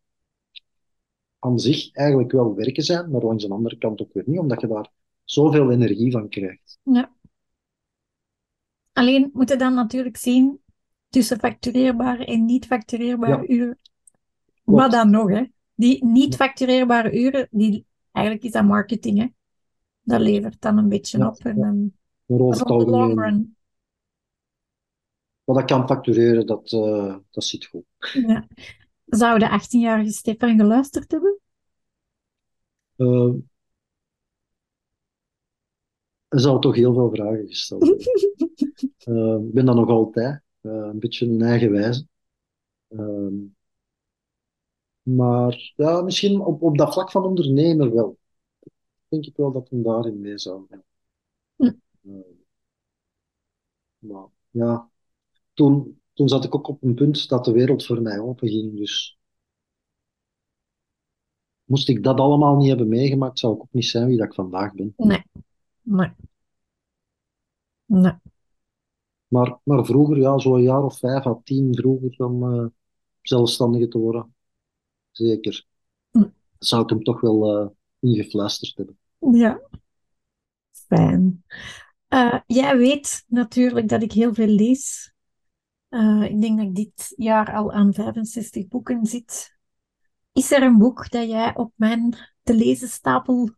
aan 1.39 1.59
zich 1.59 1.93
eigenlijk 1.93 2.31
wel 2.31 2.55
werken 2.55 2.83
zijn, 2.83 3.11
maar 3.11 3.21
langs 3.21 3.45
de 3.45 3.53
andere 3.53 3.77
kant 3.77 4.01
ook 4.01 4.13
weer 4.13 4.23
niet, 4.25 4.39
omdat 4.39 4.61
je 4.61 4.67
daar 4.67 4.91
zoveel 5.23 5.71
energie 5.71 6.11
van 6.11 6.29
krijgt. 6.29 6.79
Ja. 6.83 7.13
Alleen 8.93 9.29
moet 9.33 9.49
je 9.49 9.55
dan 9.55 9.73
natuurlijk 9.73 10.17
zien 10.17 10.59
tussen 11.09 11.39
factureerbare 11.39 12.25
en 12.25 12.45
niet 12.45 12.65
factureerbare 12.65 13.47
uren. 13.47 13.79
Wat 14.63 14.91
dan 14.91 15.09
nog, 15.09 15.29
hè? 15.29 15.45
Die 15.75 16.05
niet 16.05 16.35
factureerbare 16.35 17.19
uren, 17.19 17.47
die, 17.51 17.85
eigenlijk 18.11 18.45
is 18.45 18.51
dat 18.51 18.65
marketing, 18.65 19.17
hè? 19.17 19.27
Dat 20.09 20.21
levert 20.21 20.61
dan 20.61 20.77
een 20.77 20.89
beetje 20.89 21.17
Ja, 21.17 21.27
op. 21.27 21.39
En 21.39 21.97
over 22.27 22.57
dat 22.57 22.59
het 22.59 22.69
op 22.69 22.79
de 22.79 22.85
long 22.85 23.03
algemeen, 23.09 23.25
run. 23.25 23.55
wat 25.43 25.59
ik 25.59 25.65
kan 25.65 25.87
factureren, 25.87 26.45
dat, 26.45 26.71
eh, 26.71 27.15
dat 27.29 27.43
zit 27.43 27.65
goed. 27.65 27.83
Ja. 28.13 28.47
Zou 29.05 29.39
de 29.39 29.49
18-jarige 29.49 30.11
Stefan 30.11 30.57
geluisterd 30.57 31.11
hebben? 31.11 31.39
Eh, 32.95 33.33
er 36.27 36.39
zou 36.39 36.61
toch 36.61 36.75
heel 36.75 36.93
veel 36.93 37.09
vragen 37.09 37.47
gesteld. 37.47 37.83
Eh, 38.99 39.35
ik 39.47 39.53
ben 39.53 39.65
dat 39.65 39.75
nog 39.75 39.89
altijd, 39.89 40.41
een 40.61 40.99
beetje 40.99 41.25
een 41.25 41.41
eigenwijze. 41.41 42.05
Ehm, 42.87 43.33
maar 45.01 45.73
ja, 45.75 46.01
misschien 46.01 46.39
op, 46.39 46.61
op 46.61 46.77
dat 46.77 46.93
vlak 46.93 47.11
van 47.11 47.23
ondernemer 47.23 47.93
wel. 47.93 48.17
Denk 49.09 49.25
ik 49.25 49.35
wel 49.35 49.51
dat 49.51 49.69
hem 49.69 49.83
daarin 49.83 50.21
mee 50.21 50.37
zou 50.37 50.65
gaan. 50.69 50.83
Hm. 51.55 51.71
Eh, 52.01 52.37
maar 53.97 54.27
ja, 54.49 54.89
toen, 55.53 56.01
toen 56.13 56.29
zat 56.29 56.45
ik 56.45 56.55
ook 56.55 56.67
op 56.67 56.83
een 56.83 56.93
punt 56.93 57.29
dat 57.29 57.45
de 57.45 57.51
wereld 57.51 57.85
voor 57.85 58.01
mij 58.01 58.19
openging. 58.19 58.77
Dus 58.77 59.19
moest 61.63 61.89
ik 61.89 62.03
dat 62.03 62.19
allemaal 62.19 62.55
niet 62.55 62.67
hebben 62.67 62.87
meegemaakt, 62.87 63.39
zou 63.39 63.55
ik 63.55 63.61
ook 63.61 63.73
niet 63.73 63.85
zijn 63.85 64.07
wie 64.07 64.17
dat 64.17 64.25
ik 64.25 64.33
vandaag 64.33 64.73
ben. 64.73 64.93
Nee. 64.97 65.23
Nee. 65.81 66.11
Nee. 67.85 68.13
Maar, 69.27 69.59
maar 69.63 69.85
vroeger, 69.85 70.17
ja, 70.17 70.37
zo'n 70.37 70.61
jaar 70.61 70.83
of 70.83 70.97
vijf 70.97 71.25
à 71.25 71.39
tien 71.43 71.75
vroeger 71.75 72.25
om 72.25 72.53
eh, 72.53 72.65
zelfstandige 73.21 73.87
te 73.87 73.97
worden, 73.97 74.35
zeker. 75.11 75.65
Hm. 76.11 76.29
Zou 76.57 76.83
ik 76.83 76.89
hem 76.89 77.03
toch 77.03 77.21
wel 77.21 77.57
eh 77.57 77.69
ingefluisterd 77.99 78.77
hebben. 78.77 78.97
Ja. 79.39 79.61
Fijn. 80.71 81.43
Eh, 82.07 82.39
jij 82.47 82.77
weet 82.77 83.23
natuurlijk 83.27 83.87
dat 83.87 84.03
ik 84.03 84.11
heel 84.11 84.33
veel 84.33 84.47
lees. 84.47 85.13
Eh, 85.89 86.23
ik 86.23 86.41
denk 86.41 86.57
dat 86.57 86.67
ik 86.67 86.75
dit 86.75 87.13
jaar 87.15 87.53
al 87.53 87.71
aan 87.71 87.93
65 87.93 88.67
boeken 88.67 89.05
zit. 89.05 89.57
Is 90.31 90.51
er 90.51 90.63
een 90.63 90.77
boek 90.77 91.09
dat 91.09 91.29
jij 91.29 91.55
op 91.55 91.71
mijn 91.75 92.15
te 92.43 92.55
lezen 92.55 92.87
stapel 92.87 93.49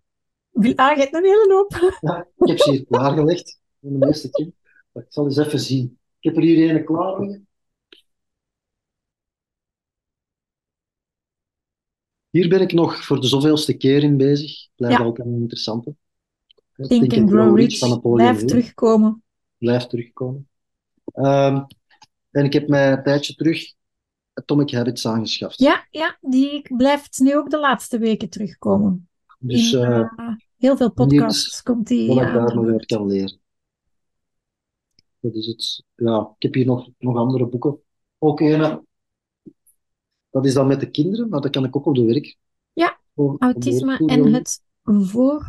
wil? 0.50 0.76
Ah, 0.76 0.96
je 0.96 1.02
hebt 1.02 1.16
een 1.16 1.24
hele 1.24 1.54
hoop. 1.54 1.98
Ja, 2.02 2.28
ik 2.38 2.48
heb 2.48 2.60
ze 2.60 2.72
hier 2.72 2.86
klaargelegd, 2.86 3.60
de 3.80 3.90
meeste. 3.90 4.54
Ik 4.94 5.06
zal 5.08 5.26
eens 5.26 5.38
even 5.38 5.60
zien. 5.60 6.00
Ik 6.20 6.24
heb 6.24 6.36
er 6.36 6.42
hier 6.42 6.76
een 6.76 6.86
klaar 6.86 7.20
liggen. 7.20 7.48
Hier 12.32 12.50
ben 12.50 12.62
ik 12.62 12.74
nog 12.74 13.06
voor 13.06 13.22
de 13.22 13.28
zoveelste 13.28 13.74
keer 13.74 14.04
in 14.04 14.18
bezig. 14.18 14.68
Blijft 14.76 14.98
Ja. 14.98 15.04
altijd 15.04 15.28
een 15.28 15.34
interessante. 15.42 15.96
Hè, 16.72 16.88
Think 16.88 17.14
and 17.14 17.30
Grow 17.30 17.58
Rich. 17.58 17.78
van 17.78 17.90
Napoleon 17.90 18.30
Blijf 18.36 18.46
terugkomen. 18.46 19.24
Blijft 19.58 19.90
terugkomen. 19.90 20.48
Ehm, 21.14 21.64
en 22.32 22.46
ik 22.46 22.54
heb 22.54 22.68
mij 22.68 22.92
een 22.92 23.04
tijdje 23.04 23.34
terug 23.36 23.74
Atomic 24.34 24.72
Habits 24.72 25.08
aangeschaft. 25.08 25.60
Ja, 25.60 25.88
ja, 25.90 26.18
die 26.22 26.76
blijft 26.76 27.20
nu 27.20 27.36
ook 27.38 27.50
de 27.50 27.60
laatste 27.60 27.98
weken 27.98 28.30
terugkomen. 28.30 29.10
Dus 29.40 29.74
In 29.74 29.80
eh, 29.80 30.00
eh, 30.00 30.36
heel 30.58 30.78
veel 30.78 30.92
podcasts 30.92 31.62
komt 31.64 31.88
die 31.88 32.08
wat 32.08 32.18
ik 32.18 32.24
aan 32.24 32.34
daar 32.34 32.44
nog 32.56 32.56
uit 32.56 32.66
beurt. 32.66 32.86
kan 32.86 33.08
leren. 33.08 33.40
Dat 35.20 35.36
is 35.36 35.46
het. 35.46 35.84
Ja, 35.96 36.32
ik 36.36 36.42
heb 36.44 36.54
hier 36.54 36.66
nog, 36.66 36.90
nog 36.98 37.16
andere 37.18 37.48
boeken. 37.48 37.80
Ook 38.18 38.40
een, 38.40 38.88
dat 40.32 40.46
is 40.46 40.54
dan 40.54 40.68
met 40.68 40.80
de 40.80 40.90
kinderen, 40.90 41.30
maar 41.30 41.42
dat 41.42 41.52
kan 41.52 41.64
ik 41.64 41.76
ook 41.76 41.86
op 41.86 41.96
de 41.96 42.04
werk. 42.04 42.38
Ja, 42.74 43.00
Autisme 43.40 43.98
en 44.06 44.34
het 44.34 44.62
voor... 44.84 45.46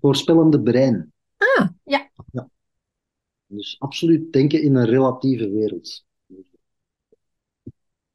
Voorspellende 0.00 0.62
brein. 0.62 1.12
Ah, 1.36 1.68
ja. 1.84 2.10
Dus 3.46 3.76
absoluut 3.78 4.32
denken 4.32 4.62
in 4.62 4.74
een 4.74 4.86
relatieve 4.86 5.50
wereld. 5.50 6.04
Ik 6.26 7.72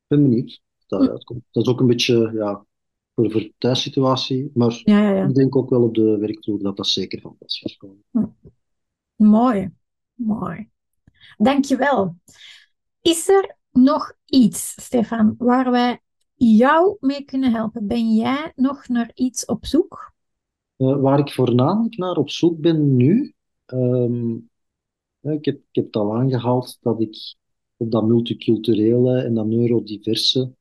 ben 0.08 0.22
benieuwd 0.24 0.62
of 0.78 0.86
dat 0.88 1.02
Hm. 1.02 1.10
uitkomt. 1.10 1.44
Dat 1.52 1.66
is 1.66 1.72
ook 1.72 1.80
een 1.80 1.88
beetje 1.88 2.32
ja, 2.34 2.66
voor, 3.16 3.32
voor 3.32 3.42
de 3.42 3.54
thuissituatie, 3.58 4.52
maar 4.54 4.82
Ja, 4.84 5.02
ja, 5.02 5.12
ja. 5.12 5.26
ik 5.28 5.36
denk 5.36 5.56
ook 5.56 5.70
wel 5.70 5.84
op 5.84 5.96
de 5.96 6.18
werkvloer 6.18 6.64
dat 6.64 6.78
dat 6.78 6.88
zeker 6.88 7.22
van 7.22 7.38
pas 7.38 7.60
gaat 7.60 7.78
komen. 7.78 8.04
Mooi. 9.16 9.74
Mooi. 10.14 10.70
Dankjewel. 11.38 12.16
Is 13.02 13.28
er 13.28 13.56
nog 13.76 14.14
iets, 14.26 14.84
Stefan, 14.84 15.36
waar 15.38 15.72
wij 15.72 16.00
jou 16.36 16.98
mee 17.00 17.24
kunnen 17.24 17.52
helpen? 17.52 17.88
Ben 17.88 18.16
jij 18.16 18.52
nog 18.56 18.88
naar 18.88 19.12
iets 19.14 19.46
op 19.46 19.66
zoek? 19.66 20.14
Eh, 20.76 21.02
waar 21.02 21.20
ik 21.20 21.32
voornamelijk 21.32 21.98
naar 21.98 22.16
op 22.16 22.30
zoek 22.30 22.60
ben 22.60 22.96
nu, 22.96 23.34
ehm, 23.66 24.32
ik 25.22 25.46
heb, 25.46 25.56
ik 25.56 25.66
heb 25.72 25.86
het 25.86 25.96
al 25.96 26.16
aangehaald 26.16 26.78
dat 26.82 27.02
ik 27.02 27.36
op 27.78 27.92
dat 27.92 28.08
multiculturele 28.08 29.22
en 29.22 29.34
dat 29.34 29.46
neurodiverse 29.46 30.54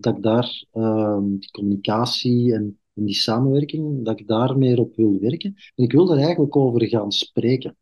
dat 0.00 0.16
ik 0.16 0.22
daar 0.22 0.64
ehm, 0.70 1.36
die 1.36 1.50
communicatie 1.50 2.54
en, 2.54 2.78
en 2.94 3.04
die 3.04 3.14
samenwerking, 3.14 4.04
dat 4.04 4.20
ik 4.20 4.26
daar 4.26 4.58
meer 4.58 4.78
op 4.78 4.96
wil 4.96 5.18
werken. 5.20 5.54
En 5.74 5.84
ik 5.84 5.92
wil 5.92 6.12
er 6.12 6.18
eigenlijk 6.18 6.56
over 6.56 6.88
gaan 6.88 7.12
spreken. 7.12 7.76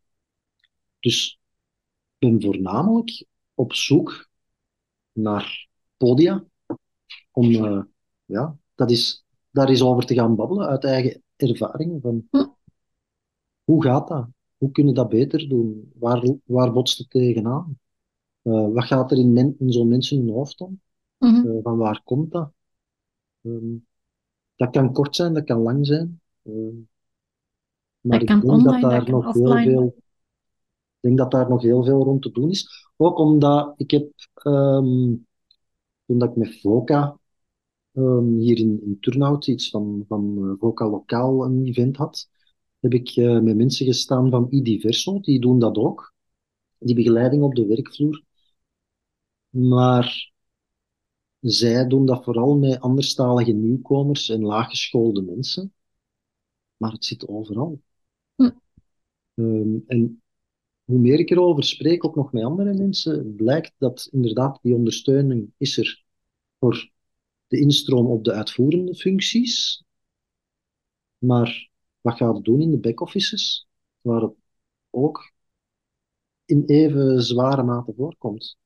Dus 0.99 1.39
ik 2.17 2.29
ben 2.29 2.41
voornamelijk 2.41 3.25
op 3.53 3.73
zoek 3.73 4.29
naar 5.13 5.67
podia 5.97 6.43
om 7.31 7.51
eh, 7.65 7.81
ja, 8.25 8.57
dat 8.75 8.91
is, 8.91 9.25
daar 9.51 9.69
is 9.71 9.81
over 9.83 10.05
te 10.05 10.13
gaan 10.13 10.35
babbelen 10.35 10.67
uit 10.67 10.83
eigen 10.83 11.23
ervaring. 11.35 12.01
Van, 12.01 12.27
Hm. 12.31 12.45
Hoe 13.63 13.83
gaat 13.83 14.07
dat? 14.07 14.27
Hoe 14.57 14.71
kunnen 14.71 14.93
we 14.93 14.99
dat 14.99 15.09
beter 15.09 15.49
doen? 15.49 15.91
Waar, 15.95 16.23
waar 16.43 16.71
botst 16.73 16.97
het 16.97 17.09
tegenaan? 17.09 17.79
Eh, 18.41 18.67
wat 18.73 18.83
gaat 18.85 19.11
er 19.11 19.17
in, 19.17 19.33
men, 19.33 19.55
in 19.59 19.71
zo'n 19.71 19.87
mensen 19.87 20.17
hun 20.17 20.29
hoofd 20.29 20.61
om? 20.61 20.81
Mhm. 21.17 21.47
Eh, 21.47 21.57
van 21.63 21.77
waar 21.77 22.01
komt 22.03 22.31
dat? 22.31 22.51
Ehm, 23.41 23.75
dat 24.55 24.69
kan 24.69 24.93
kort 24.93 25.15
zijn, 25.15 25.33
dat 25.33 25.43
kan 25.43 25.59
lang 25.61 25.85
zijn. 25.87 26.21
Ehm, 26.43 26.75
maar 28.01 28.19
Dat 28.19 28.21
ik 28.21 28.27
denk 28.27 28.43
online, 28.43 28.81
dat 28.81 28.91
daar 28.91 29.09
nog 29.09 29.33
heel 29.33 29.43
offline. 29.43 29.63
veel, 29.71 29.95
denk 31.03 31.17
dat 31.17 31.31
daar 31.31 31.49
nog 31.49 31.61
heel 31.61 31.83
veel 31.83 32.03
rond 32.03 32.21
te 32.21 32.31
doen 32.31 32.49
is. 32.49 32.89
Ook 32.97 33.17
omdat 33.17 33.73
ik 33.77 33.91
heb, 33.91 34.11
ehm, 34.33 35.15
toen 36.05 36.17
dat 36.17 36.29
ik 36.29 36.35
met 36.35 36.61
Voca 36.61 37.19
ehm, 37.93 38.27
hier 38.37 38.57
in, 38.57 38.81
in 38.83 38.99
Turnhout 38.99 39.47
iets 39.47 39.69
van, 39.69 40.05
van 40.07 40.37
eh, 40.37 40.59
Voca 40.59 40.89
Lokaal 40.89 41.45
een 41.45 41.65
event 41.65 41.97
had, 41.97 42.29
heb 42.79 42.93
ik 42.93 43.09
eh, 43.09 43.39
met 43.39 43.55
mensen 43.55 43.85
gestaan 43.85 44.29
van 44.29 44.47
iDiverso, 44.49 45.19
die 45.19 45.39
doen 45.41 45.59
dat 45.59 45.77
ook, 45.77 46.13
die 46.77 46.95
begeleiding 46.95 47.43
op 47.43 47.55
de 47.55 47.65
werkvloer. 47.65 48.23
Maar 49.49 50.31
zij 51.39 51.87
doen 51.87 52.05
dat 52.05 52.23
vooral 52.23 52.57
met 52.57 52.79
anderstalige 52.79 53.51
nieuwkomers 53.51 54.29
en 54.29 54.41
laaggeschoolde 54.41 55.21
mensen. 55.21 55.73
Maar 56.77 56.91
het 56.91 57.05
zit 57.05 57.27
overal. 57.27 57.81
Hm. 58.35 58.49
Ehm, 59.35 59.77
en 59.87 60.22
hoe 60.85 60.99
meer 60.99 61.19
ik 61.19 61.29
erover 61.29 61.63
spreek, 61.63 62.05
ook 62.05 62.15
nog 62.15 62.31
met 62.31 62.43
andere 62.43 62.73
mensen, 62.73 63.35
blijkt 63.35 63.73
dat 63.77 64.07
inderdaad 64.11 64.59
die 64.61 64.75
ondersteuning 64.75 65.51
is 65.57 65.77
er 65.77 66.03
voor 66.59 66.91
de 67.47 67.59
instroom 67.59 68.05
op 68.05 68.23
de 68.23 68.31
uitvoerende 68.33 68.95
functies. 68.95 69.83
Maar 71.17 71.69
wat 72.01 72.17
gaat 72.17 72.35
het 72.35 72.43
doen 72.43 72.61
in 72.61 72.71
de 72.71 72.77
back-offices, 72.77 73.67
waar 74.01 74.21
het 74.21 74.33
ook 74.89 75.31
in 76.45 76.63
even 76.65 77.21
zware 77.23 77.63
mate 77.63 77.93
voorkomt? 77.95 78.57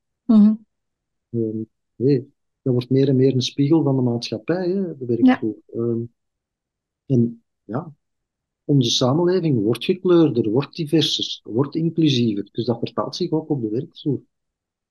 Ehm, 1.29 1.61
nee, 1.95 2.33
dat 2.61 2.73
wordt 2.73 2.89
meer 2.89 3.07
en 3.07 3.15
meer 3.15 3.33
een 3.33 3.41
spiegel 3.41 3.83
van 3.83 3.95
de 3.95 4.01
maatschappij, 4.01 4.69
hè, 4.69 4.97
de 4.97 5.05
werkvloer. 5.05 5.55
Ehm, 5.73 6.01
en 7.05 7.43
ja, 7.63 7.93
onze 8.67 8.89
samenleving 8.89 9.63
wordt 9.63 9.83
gekleurder, 9.85 10.49
wordt 10.49 10.75
diverser, 10.75 11.39
wordt 11.43 11.75
inclusiever. 11.75 12.47
Dus 12.51 12.65
dat 12.65 12.79
vertaalt 12.79 13.15
zich 13.15 13.31
ook 13.31 13.49
op 13.49 13.61
de 13.61 13.69
werkvloer. 13.69 14.19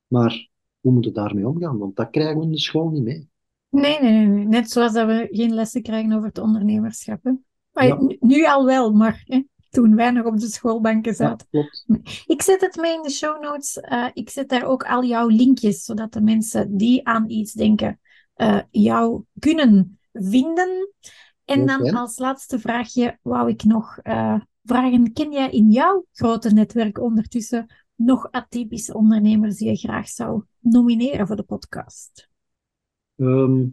Maar 0.06 0.48
hoe 0.80 0.92
moeten 0.92 1.12
we 1.12 1.18
daarmee 1.18 1.48
omgaan? 1.48 1.78
Want 1.78 1.96
dat 1.96 2.10
krijgen 2.10 2.38
we 2.38 2.44
in 2.44 2.50
de 2.50 2.58
school 2.58 2.88
niet 2.90 3.02
mee. 3.02 3.28
Nee, 3.68 4.00
nee, 4.00 4.26
nee. 4.26 4.44
Net 4.44 4.70
zoals 4.70 4.92
dat 4.92 5.06
we 5.06 5.28
geen 5.30 5.54
lessen 5.54 5.82
krijgen 5.82 6.12
over 6.12 6.28
het 6.28 6.38
ondernemerschap. 6.38 7.18
Hè. 7.22 7.32
Maar 7.72 7.86
Ja. 7.86 8.00
nu, 8.00 8.16
nu 8.20 8.46
al 8.46 8.64
wel, 8.64 8.92
maar 8.92 9.22
hè, 9.26 9.42
toen 9.70 9.94
wij 9.94 10.10
nog 10.10 10.26
op 10.26 10.38
de 10.38 10.46
schoolbanken 10.46 11.14
zaten. 11.14 11.46
klopt. 11.50 11.84
Ik 12.26 12.42
zet 12.42 12.60
het 12.60 12.76
mee 12.76 12.94
in 12.94 13.02
de 13.02 13.10
show 13.10 13.42
notes. 13.42 13.80
Eh, 13.80 14.06
ik 14.12 14.30
zet 14.30 14.48
daar 14.48 14.64
ook 14.64 14.84
al 14.84 15.04
jouw 15.04 15.28
linkjes, 15.28 15.84
zodat 15.84 16.12
de 16.12 16.20
mensen 16.20 16.76
die 16.76 17.06
aan 17.06 17.30
iets 17.30 17.52
denken, 17.52 18.00
eh, 18.34 18.60
jou 18.70 19.22
kunnen 19.38 19.98
vinden. 20.12 20.88
En 21.46 21.66
dan 21.66 21.94
als 21.94 22.18
laatste 22.18 22.58
vraagje 22.58 23.18
wou 23.22 23.50
ik 23.50 23.64
nog 23.64 23.98
eh, 23.98 24.40
vragen, 24.64 25.12
ken 25.12 25.32
jij 25.32 25.50
in 25.50 25.70
jouw 25.70 26.06
grote 26.12 26.50
netwerk 26.50 27.00
ondertussen 27.00 27.66
nog 27.94 28.30
atypische 28.30 28.94
ondernemers 28.94 29.56
die 29.56 29.68
je 29.68 29.76
graag 29.76 30.08
zou 30.08 30.42
nomineren 30.58 31.26
voor 31.26 31.36
de 31.36 31.42
podcast? 31.42 32.28
Ehm, 33.16 33.66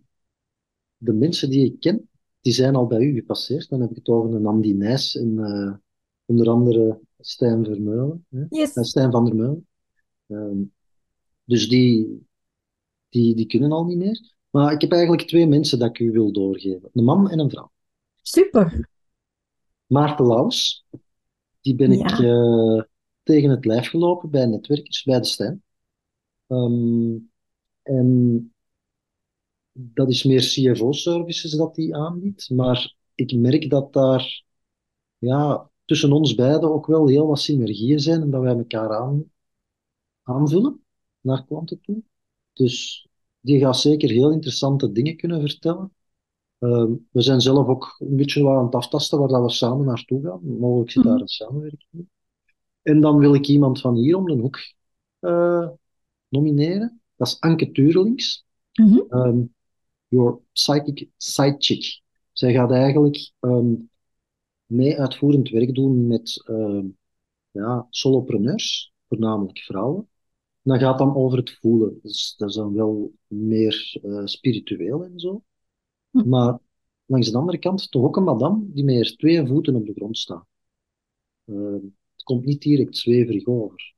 de 0.97 1.13
mensen 1.13 1.49
die 1.49 1.65
ik 1.65 1.79
ken, 1.79 2.09
die 2.41 2.53
zijn 2.53 2.75
al 2.75 2.87
bij 2.87 2.99
u 2.99 3.13
gepasseerd. 3.13 3.69
Dan 3.69 3.81
heb 3.81 3.89
ik 3.89 3.95
het 3.95 4.07
over 4.07 4.35
een 4.35 4.45
Andy 4.45 4.71
Nijs 4.71 5.15
en 5.15 5.39
eh, 5.39 5.73
onder 6.25 6.49
andere 6.49 6.99
Stijn 7.19 7.65
Vermeulen. 7.65 8.25
Hè? 8.29 8.45
Yes. 8.49 8.73
Eh, 8.73 8.83
Stijn 8.83 9.11
van 9.11 9.25
der 9.25 9.35
Meulen. 9.35 9.67
Ehm, 10.27 10.61
dus 11.43 11.69
die, 11.69 12.25
die, 13.09 13.35
die 13.35 13.45
kunnen 13.45 13.71
al 13.71 13.85
niet 13.85 13.97
meer. 13.97 14.32
Maar 14.53 14.71
ik 14.71 14.81
heb 14.81 14.91
eigenlijk 14.91 15.27
twee 15.27 15.47
mensen 15.47 15.79
dat 15.79 15.89
ik 15.89 15.99
u 15.99 16.11
wil 16.11 16.31
doorgeven. 16.31 16.89
Een 16.93 17.03
man 17.03 17.29
en 17.29 17.39
een 17.39 17.49
vrouw. 17.49 17.71
Super. 18.21 18.89
Maarten 19.85 20.25
Laus, 20.25 20.85
die 21.61 21.75
ben 21.75 21.91
ik 21.91 22.09
eh, 22.09 22.81
tegen 23.23 23.49
het 23.49 23.65
lijf 23.65 23.87
gelopen 23.89 24.29
bij 24.29 24.45
netwerkers, 24.45 25.03
bij 25.03 25.19
de 25.19 25.25
Stijn. 25.25 25.63
Ehm, 26.47 27.17
en 27.81 28.53
dat 29.71 30.09
is 30.09 30.23
meer 30.23 30.41
CFO-services 30.41 31.51
dat 31.51 31.75
die 31.75 31.95
aanbiedt. 31.95 32.49
Maar 32.49 32.95
ik 33.15 33.33
merk 33.33 33.69
dat 33.69 33.93
daar 33.93 34.43
ja, 35.17 35.69
tussen 35.85 36.11
ons 36.11 36.35
beiden 36.35 36.71
ook 36.71 36.85
wel 36.85 37.07
heel 37.07 37.27
wat 37.27 37.39
synergieën 37.39 37.99
zijn 37.99 38.21
en 38.21 38.29
dat 38.29 38.41
wij 38.41 38.57
elkaar 38.57 38.97
aan, 38.97 39.31
aanvullen 40.23 40.83
naar 41.21 41.45
klanten 41.45 41.81
toe. 41.81 42.03
Dus 42.53 43.07
die 43.43 43.59
gaat 43.59 43.77
zeker 43.77 44.09
heel 44.09 44.31
interessante 44.31 44.91
dingen 44.91 45.17
kunnen 45.17 45.39
vertellen. 45.41 45.91
Ehm, 46.59 46.91
we 47.11 47.21
zijn 47.21 47.41
zelf 47.41 47.67
ook 47.67 47.95
een 47.99 48.15
beetje 48.15 48.49
aan 48.49 48.65
het 48.65 48.75
aftasten 48.75 49.19
waar 49.19 49.27
dat 49.27 49.41
we 49.41 49.49
samen 49.51 49.85
naartoe 49.85 50.21
gaan. 50.23 50.57
Mogelijk 50.59 50.91
zit 50.91 51.03
daar 51.03 51.13
Mhm. 51.13 51.21
een 51.21 51.27
samenwerking 51.27 51.87
in. 51.91 52.09
En 52.81 53.01
dan 53.01 53.17
wil 53.17 53.33
ik 53.33 53.47
iemand 53.47 53.81
van 53.81 53.95
hier 53.95 54.17
om 54.17 54.25
de 54.25 54.33
hoek 54.41 54.59
eh, 55.19 55.69
nomineren. 56.27 57.01
Dat 57.15 57.27
is 57.27 57.39
Anke 57.39 57.71
Turelings. 57.71 58.45
Mhm. 58.73 58.99
Ehm, 59.09 59.39
your 60.07 60.39
psychic 60.53 61.09
sidechick. 61.17 62.01
Zij 62.31 62.53
gaat 62.53 62.71
eigenlijk 62.71 63.31
ehm, 63.39 63.73
mee 64.65 64.99
uitvoerend 64.99 65.49
werk 65.49 65.75
doen 65.75 66.07
met 66.07 66.43
ehm, 66.47 66.85
ja, 67.51 67.87
solopreneurs, 67.89 68.93
voornamelijk 69.07 69.59
vrouwen. 69.59 70.07
Dat 70.63 70.79
gaat 70.79 70.97
dan 70.97 71.15
over 71.15 71.37
het 71.37 71.51
voelen. 71.51 71.99
Dus 72.01 72.35
dat 72.37 72.49
is 72.49 72.55
dan 72.55 72.73
wel 72.73 73.13
meer 73.27 73.99
eh, 74.03 74.21
spiritueel 74.25 75.03
en 75.03 75.19
zo. 75.19 75.43
Hm. 76.09 76.29
Maar 76.29 76.59
langs 77.05 77.31
de 77.31 77.37
andere 77.37 77.57
kant 77.57 77.91
toch 77.91 78.03
ook 78.03 78.17
een 78.17 78.23
madame 78.23 78.65
die 78.67 78.83
met 78.83 78.95
haar 78.95 79.15
twee 79.17 79.47
voeten 79.47 79.75
op 79.75 79.85
de 79.85 79.93
grond 79.93 80.17
staat. 80.17 80.45
Ehm, 81.45 81.79
het 82.13 82.23
komt 82.23 82.45
niet 82.45 82.61
direct 82.61 82.97
zweverig 82.97 83.45
over. 83.45 83.93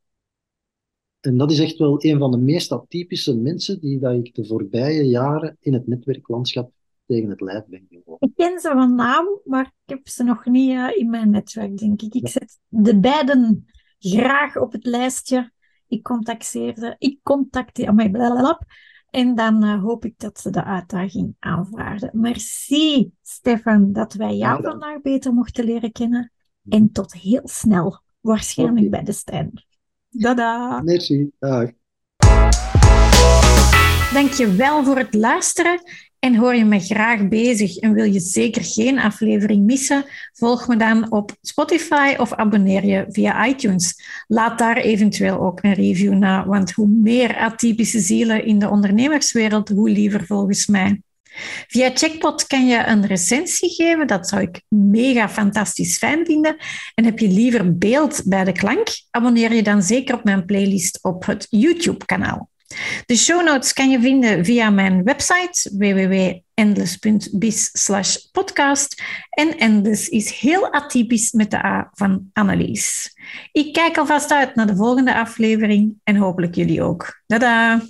En 1.19 1.37
dat 1.37 1.51
is 1.51 1.59
echt 1.59 1.77
wel 1.77 2.03
een 2.03 2.19
van 2.19 2.31
de 2.31 2.37
meest 2.37 2.71
atypische 2.71 3.35
mensen 3.35 3.79
die 3.79 3.99
dat 3.99 4.13
ik 4.13 4.35
de 4.35 4.45
voorbije 4.45 5.07
jaren 5.07 5.57
in 5.59 5.73
het 5.73 5.87
netwerklandschap 5.87 6.71
tegen 7.05 7.29
het 7.29 7.41
lijf 7.41 7.65
ben 7.65 7.87
gelopen. 7.89 8.27
Ik 8.27 8.35
ken 8.35 8.59
ze 8.59 8.69
van 8.69 8.95
naam, 8.95 9.39
maar 9.43 9.65
ik 9.65 9.95
heb 9.95 10.07
ze 10.07 10.23
nog 10.23 10.45
niet 10.45 10.69
eh, 10.69 10.97
in 10.97 11.09
mijn 11.09 11.29
netwerk, 11.29 11.77
denk 11.77 12.01
ik. 12.01 12.13
Ik 12.13 12.27
zet 12.27 12.59
de 12.67 12.99
beiden 12.99 13.65
graag 13.99 14.57
op 14.57 14.71
het 14.71 14.85
lijstje. 14.85 15.51
Ik 15.95 16.03
contacteer 16.03 16.73
ze. 16.77 16.95
Ik 16.97 17.19
contacteer... 17.23 17.87
Amai, 17.87 18.09
blablabla. 18.11 18.61
En 19.09 19.35
dan 19.35 19.63
eh, 19.63 19.81
hoop 19.83 20.05
ik 20.05 20.13
dat 20.17 20.39
ze 20.39 20.49
de 20.49 20.63
uitdaging 20.63 21.35
aanvaarden. 21.39 22.09
Merci, 22.13 23.11
Stefan, 23.21 23.93
dat 23.93 24.13
wij 24.13 24.35
jou 24.35 24.63
vandaag 24.63 25.01
beter 25.01 25.33
mochten 25.33 25.65
leren 25.65 25.91
kennen. 25.91 26.31
En 26.69 26.91
tot 26.91 27.13
heel 27.13 27.41
snel. 27.43 28.01
Waarschijnlijk 28.21 28.89
bij 28.89 29.03
de 29.03 29.11
Stijn. 29.11 29.65
Dada! 30.09 30.81
Merci. 30.81 31.29
Dag. 31.39 31.71
Dankjewel 34.13 34.83
voor 34.83 34.97
het 34.97 35.13
luisteren. 35.13 35.81
En 36.25 36.35
hoor 36.35 36.55
je 36.55 36.65
me 36.65 36.79
graag 36.79 37.27
bezig 37.27 37.77
en 37.77 37.93
wil 37.93 38.03
je 38.03 38.19
zeker 38.19 38.63
geen 38.63 38.99
aflevering 38.99 39.65
missen? 39.65 40.05
Volg 40.33 40.67
me 40.67 40.77
dan 40.77 41.11
op 41.11 41.31
Spotify 41.41 42.13
of 42.17 42.33
abonneer 42.33 42.85
je 42.85 43.05
via 43.09 43.47
iTunes. 43.47 44.01
Laat 44.27 44.57
daar 44.57 44.77
eventueel 44.77 45.39
ook 45.39 45.63
een 45.63 45.73
review 45.73 46.13
na, 46.13 46.45
want 46.45 46.71
hoe 46.71 46.87
meer 46.87 47.37
atypische 47.37 47.99
zielen 47.99 48.45
in 48.45 48.59
de 48.59 48.69
ondernemerswereld, 48.69 49.69
hoe 49.69 49.89
liever 49.89 50.25
volgens 50.25 50.67
mij. 50.67 51.01
Via 51.67 51.91
Checkpot 51.93 52.47
kan 52.47 52.67
je 52.67 52.85
een 52.85 53.05
recensie 53.05 53.69
geven. 53.69 54.07
Dat 54.07 54.27
zou 54.27 54.41
ik 54.41 54.61
mega 54.67 55.29
fantastisch 55.29 55.97
fijn 55.97 56.25
vinden. 56.25 56.55
En 56.93 57.05
heb 57.05 57.19
je 57.19 57.27
liever 57.27 57.77
beeld 57.77 58.21
bij 58.25 58.43
de 58.43 58.51
klank? 58.51 58.87
Abonneer 59.11 59.53
je 59.53 59.63
dan 59.63 59.81
zeker 59.81 60.15
op 60.15 60.23
mijn 60.23 60.45
playlist 60.45 60.99
op 61.01 61.25
het 61.25 61.47
YouTube-kanaal. 61.49 62.49
De 63.05 63.15
show 63.15 63.45
notes 63.45 63.73
kan 63.73 63.89
je 63.89 63.99
vinden 63.99 64.45
via 64.45 64.69
mijn 64.69 65.03
website 65.03 65.71
www.endless.biz 65.77 68.29
podcast. 68.31 69.01
En 69.29 69.57
Endless 69.57 70.07
is 70.07 70.31
heel 70.31 70.73
atypisch 70.73 71.31
met 71.31 71.51
de 71.51 71.65
A 71.65 71.89
van 71.93 72.29
Annelies. 72.33 73.17
Ik 73.51 73.73
kijk 73.73 73.97
alvast 73.97 74.31
uit 74.31 74.55
naar 74.55 74.67
de 74.67 74.75
volgende 74.75 75.15
aflevering 75.15 75.93
en 76.03 76.15
hopelijk 76.15 76.55
jullie 76.55 76.81
ook. 76.81 77.21
Tada! 77.27 77.81